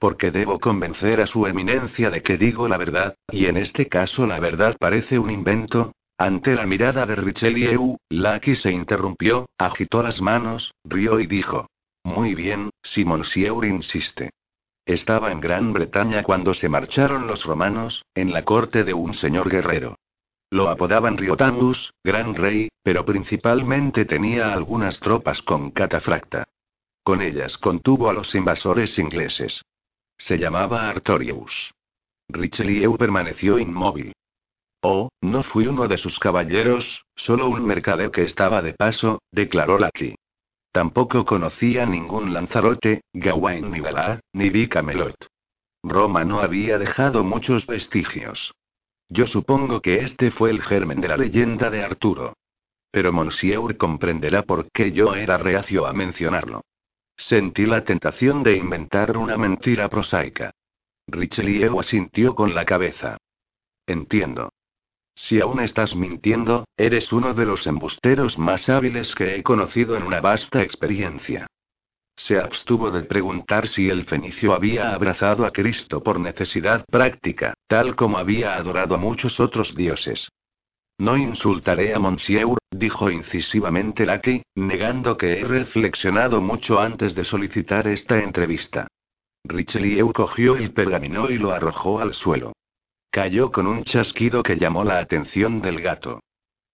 [0.00, 4.26] Porque debo convencer a su eminencia de que digo la verdad, y en este caso
[4.26, 5.92] la verdad parece un invento.
[6.18, 11.68] Ante la mirada de Richelieu, Lucky se interrumpió, agitó las manos, rió y dijo:
[12.04, 14.30] muy bien, si Monsieur insiste.
[14.86, 19.50] Estaba en Gran Bretaña cuando se marcharon los romanos, en la corte de un señor
[19.50, 19.96] guerrero.
[20.50, 26.44] Lo apodaban Riotangus, gran rey, pero principalmente tenía algunas tropas con catafracta.
[27.02, 29.62] Con ellas contuvo a los invasores ingleses.
[30.16, 31.72] Se llamaba Artorius.
[32.28, 34.12] Richelieu permaneció inmóvil.
[34.82, 36.84] Oh, no fui uno de sus caballeros,
[37.16, 40.14] solo un mercader que estaba de paso, declaró Lucky.
[40.74, 45.14] Tampoco conocía ningún Lanzarote, Gawain ni Galá, ni vi Camelot.
[45.84, 48.52] Roma no había dejado muchos vestigios.
[49.08, 52.34] Yo supongo que este fue el germen de la leyenda de Arturo.
[52.90, 56.62] Pero Monsieur comprenderá por qué yo era reacio a mencionarlo.
[57.16, 60.50] Sentí la tentación de inventar una mentira prosaica.
[61.06, 63.16] Richelieu asintió con la cabeza.
[63.86, 64.50] Entiendo.
[65.14, 70.02] Si aún estás mintiendo, eres uno de los embusteros más hábiles que he conocido en
[70.02, 71.46] una vasta experiencia.
[72.16, 77.96] Se abstuvo de preguntar si el fenicio había abrazado a Cristo por necesidad práctica, tal
[77.96, 80.28] como había adorado a muchos otros dioses.
[80.98, 87.88] No insultaré a Monsieur, dijo incisivamente Lucky, negando que he reflexionado mucho antes de solicitar
[87.88, 88.86] esta entrevista.
[89.44, 92.52] Richelieu cogió el pergamino y lo arrojó al suelo.
[93.14, 96.18] Cayó con un chasquido que llamó la atención del gato.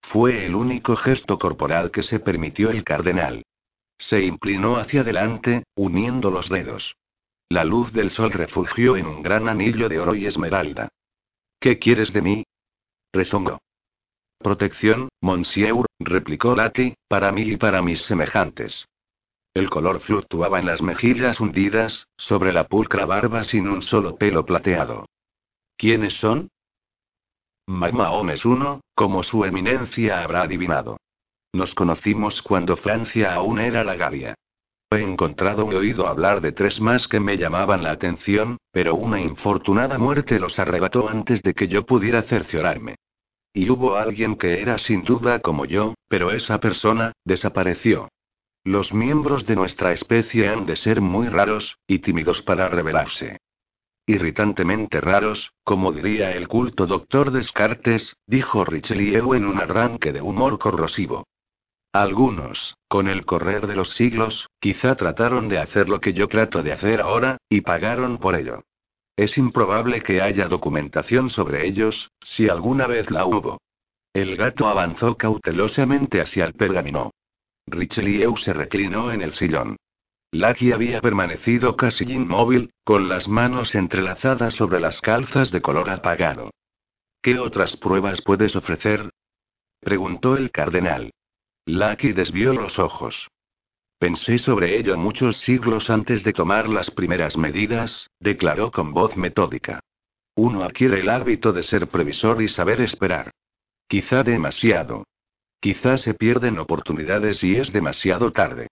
[0.01, 3.43] Fue el único gesto corporal que se permitió el cardenal.
[3.99, 6.95] Se inclinó hacia adelante, uniendo los dedos.
[7.51, 10.89] La luz del sol refugió en un gran anillo de oro y esmeralda.
[11.61, 12.45] ¿Qué quieres de mí?
[13.13, 13.59] rezongó.
[14.39, 18.87] Protección, monsieur, replicó Lati, para mí y para mis semejantes.
[19.53, 24.47] El color fluctuaba en las mejillas hundidas, sobre la pulcra barba sin un solo pelo
[24.47, 25.05] plateado.
[25.81, 26.51] ¿Quiénes son?
[27.67, 30.99] Mahomes I, como su eminencia habrá adivinado.
[31.55, 34.35] Nos conocimos cuando Francia aún era la Galia.
[34.91, 39.23] He encontrado y oído hablar de tres más que me llamaban la atención, pero una
[39.23, 42.97] infortunada muerte los arrebató antes de que yo pudiera cerciorarme.
[43.55, 48.11] Y hubo alguien que era sin duda como yo, pero esa persona, desapareció.
[48.65, 53.39] Los miembros de nuestra especie han de ser muy raros, y tímidos para revelarse
[54.07, 60.59] irritantemente raros, como diría el culto doctor Descartes, dijo Richelieu en un arranque de humor
[60.59, 61.27] corrosivo.
[61.93, 66.63] Algunos, con el correr de los siglos, quizá trataron de hacer lo que yo trato
[66.63, 68.63] de hacer ahora, y pagaron por ello.
[69.17, 73.61] Es improbable que haya documentación sobre ellos, si alguna vez la hubo.
[74.15, 77.11] El gato avanzó cautelosamente hacia el pergamino.
[77.67, 79.77] Richelieu se reclinó en el sillón.
[80.33, 86.51] Lucky había permanecido casi inmóvil, con las manos entrelazadas sobre las calzas de color apagado.
[87.21, 89.11] ¿Qué otras pruebas puedes ofrecer?
[89.81, 91.11] preguntó el cardenal.
[91.67, 93.29] Lucky desvió los ojos.
[93.99, 99.81] Pensé sobre ello muchos siglos antes de tomar las primeras medidas, declaró con voz metódica.
[100.37, 103.33] Uno adquiere el hábito de ser previsor y saber esperar.
[103.89, 105.05] Quizá demasiado.
[105.61, 108.69] Quizá se pierden oportunidades y es demasiado tarde.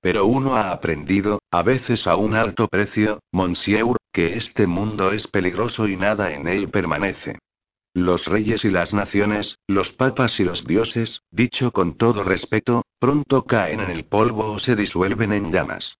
[0.00, 5.26] Pero uno ha aprendido, a veces a un alto precio, monsieur, que este mundo es
[5.26, 7.38] peligroso y nada en él permanece.
[7.94, 13.44] Los reyes y las naciones, los papas y los dioses, dicho con todo respeto, pronto
[13.44, 15.96] caen en el polvo o se disuelven en llamas.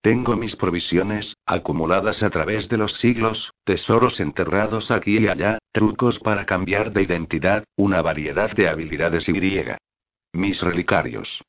[0.00, 6.18] Tengo mis provisiones, acumuladas a través de los siglos, tesoros enterrados aquí y allá, trucos
[6.20, 9.78] para cambiar de identidad, una variedad de habilidades y griega.
[10.32, 11.42] Mis relicarios.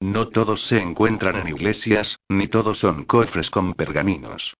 [0.00, 4.54] No todos se encuentran en iglesias, ni todos son cofres con pergaminos.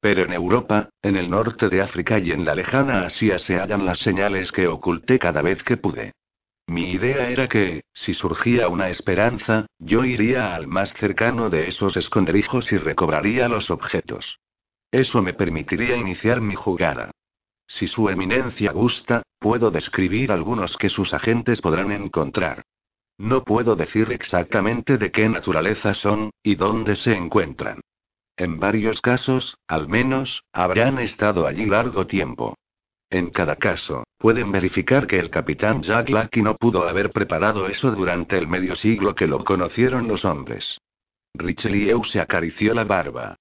[0.00, 3.84] Pero en Europa, en el norte de África y en la lejana Asia se hallan
[3.84, 6.12] las señales que oculté cada vez que pude.
[6.66, 11.96] Mi idea era que, si surgía una esperanza, yo iría al más cercano de esos
[11.96, 14.38] esconderijos y recobraría los objetos.
[14.90, 17.10] Eso me permitiría iniciar mi jugada.
[17.66, 22.64] Si su eminencia gusta, puedo describir algunos que sus agentes podrán encontrar.
[23.18, 27.80] No puedo decir exactamente de qué naturaleza son, y dónde se encuentran.
[28.36, 32.54] En varios casos, al menos, habrán estado allí largo tiempo.
[33.10, 37.90] En cada caso, pueden verificar que el capitán Jack Lucky no pudo haber preparado eso
[37.90, 40.78] durante el medio siglo que lo conocieron los hombres.
[41.34, 43.36] Richelieu se acarició la barba.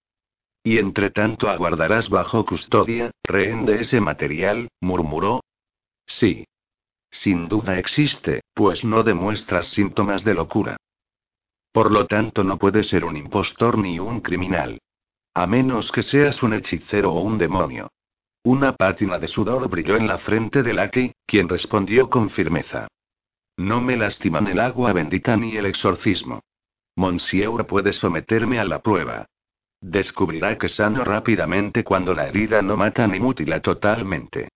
[0.63, 5.41] Y entre tanto aguardarás bajo custodia, rehén de ese material, murmuró.
[6.07, 6.45] Sí.
[7.11, 10.77] Sin duda existe, pues no demuestras síntomas de locura.
[11.71, 14.79] Por lo tanto no puedes ser un impostor ni un criminal.
[15.33, 17.89] A menos que seas un hechicero o un demonio.
[18.43, 22.87] Una pátina de sudor brilló en la frente de Lucky, quien respondió con firmeza.
[23.57, 26.41] No me lastiman el agua bendita ni el exorcismo.
[26.95, 29.27] Monsieur puede someterme a la prueba.
[29.81, 34.49] Descubrirá que sano rápidamente cuando la herida no mata ni mutila totalmente.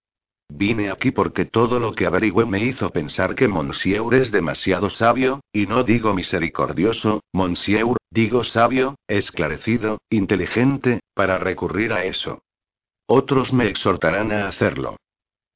[0.54, 5.40] Vine aquí porque todo lo que averigüé me hizo pensar que Monsieur es demasiado sabio,
[5.54, 12.44] y no digo misericordioso, Monsieur, digo sabio, esclarecido, inteligente, para recurrir a eso.
[13.08, 14.98] Otros me exhortarán a hacerlo.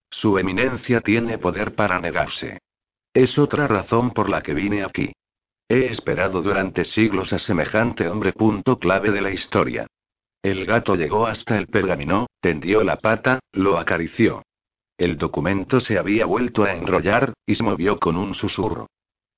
[0.10, 2.60] Su eminencia tiene poder para negarse.
[3.14, 5.12] Es otra razón por la que vine aquí.
[5.68, 9.88] He esperado durante siglos a semejante hombre punto clave de la historia.
[10.42, 14.45] El gato llegó hasta el pergamino, tendió la pata, lo acarició.
[14.98, 18.88] El documento se había vuelto a enrollar, y se movió con un susurro.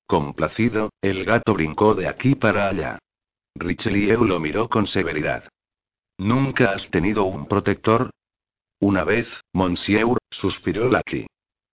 [0.06, 2.98] Complacido, el gato brincó de aquí para allá.
[3.56, 5.48] Richelieu lo miró con severidad.
[6.16, 8.10] ¿Nunca has tenido un protector?
[8.80, 11.26] Una vez, monsieur, suspiró Lucky.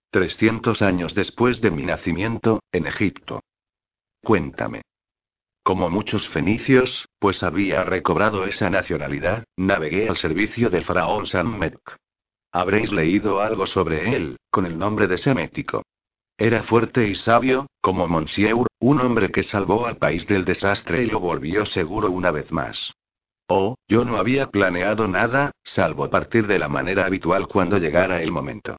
[0.09, 3.41] Trescientos años después de mi nacimiento, en Egipto.
[4.23, 4.81] Cuéntame.
[5.63, 11.79] Como muchos fenicios, pues había recobrado esa nacionalidad, navegué al servicio del faraón Sammek.
[12.55, 15.83] Habréis leído algo sobre él, con el nombre de Semético.
[16.37, 21.07] Era fuerte y sabio, como Monsieur, un hombre que salvó al país del desastre y
[21.07, 22.93] lo volvió seguro una vez más.
[23.49, 28.31] Oh, yo no había planeado nada, salvo partir de la manera habitual cuando llegara el
[28.31, 28.77] momento.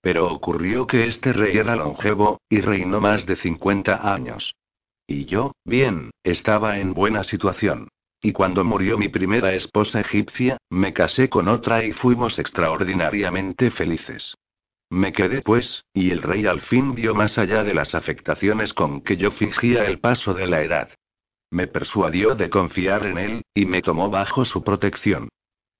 [0.00, 4.52] Pero ocurrió que este rey era longevo, y reinó más de 50 años.
[5.06, 7.86] Y yo, bien, estaba en buena situación.
[8.24, 14.36] Y cuando murió mi primera esposa egipcia, me casé con otra y fuimos extraordinariamente felices.
[14.90, 19.00] Me quedé pues, y el rey al fin vio más allá de las afectaciones con
[19.00, 20.90] que yo fingía el paso de la edad.
[21.50, 25.28] Me persuadió de confiar en él, y me tomó bajo su protección.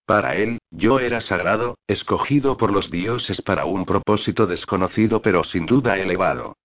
[0.04, 5.64] Para él, yo era sagrado, escogido por los dioses para un propósito desconocido pero sin
[5.64, 6.56] duda elevado.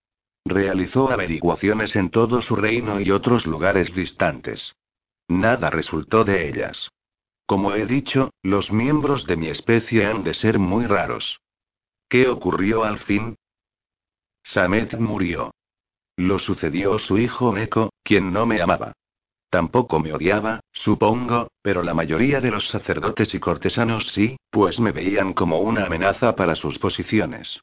[0.43, 4.73] Realizó averiguaciones en todo su reino y otros lugares distantes.
[5.27, 6.89] Nada resultó de ellas.
[7.45, 11.39] Como he dicho, los miembros de mi especie han de ser muy raros.
[12.09, 13.35] ¿Qué ocurrió al fin?
[14.43, 15.51] Samet murió.
[16.15, 18.93] Lo sucedió su hijo Neko, quien no me amaba.
[19.49, 24.91] Tampoco me odiaba, supongo, pero la mayoría de los sacerdotes y cortesanos sí, pues me
[24.91, 27.61] veían como una amenaza para sus posiciones.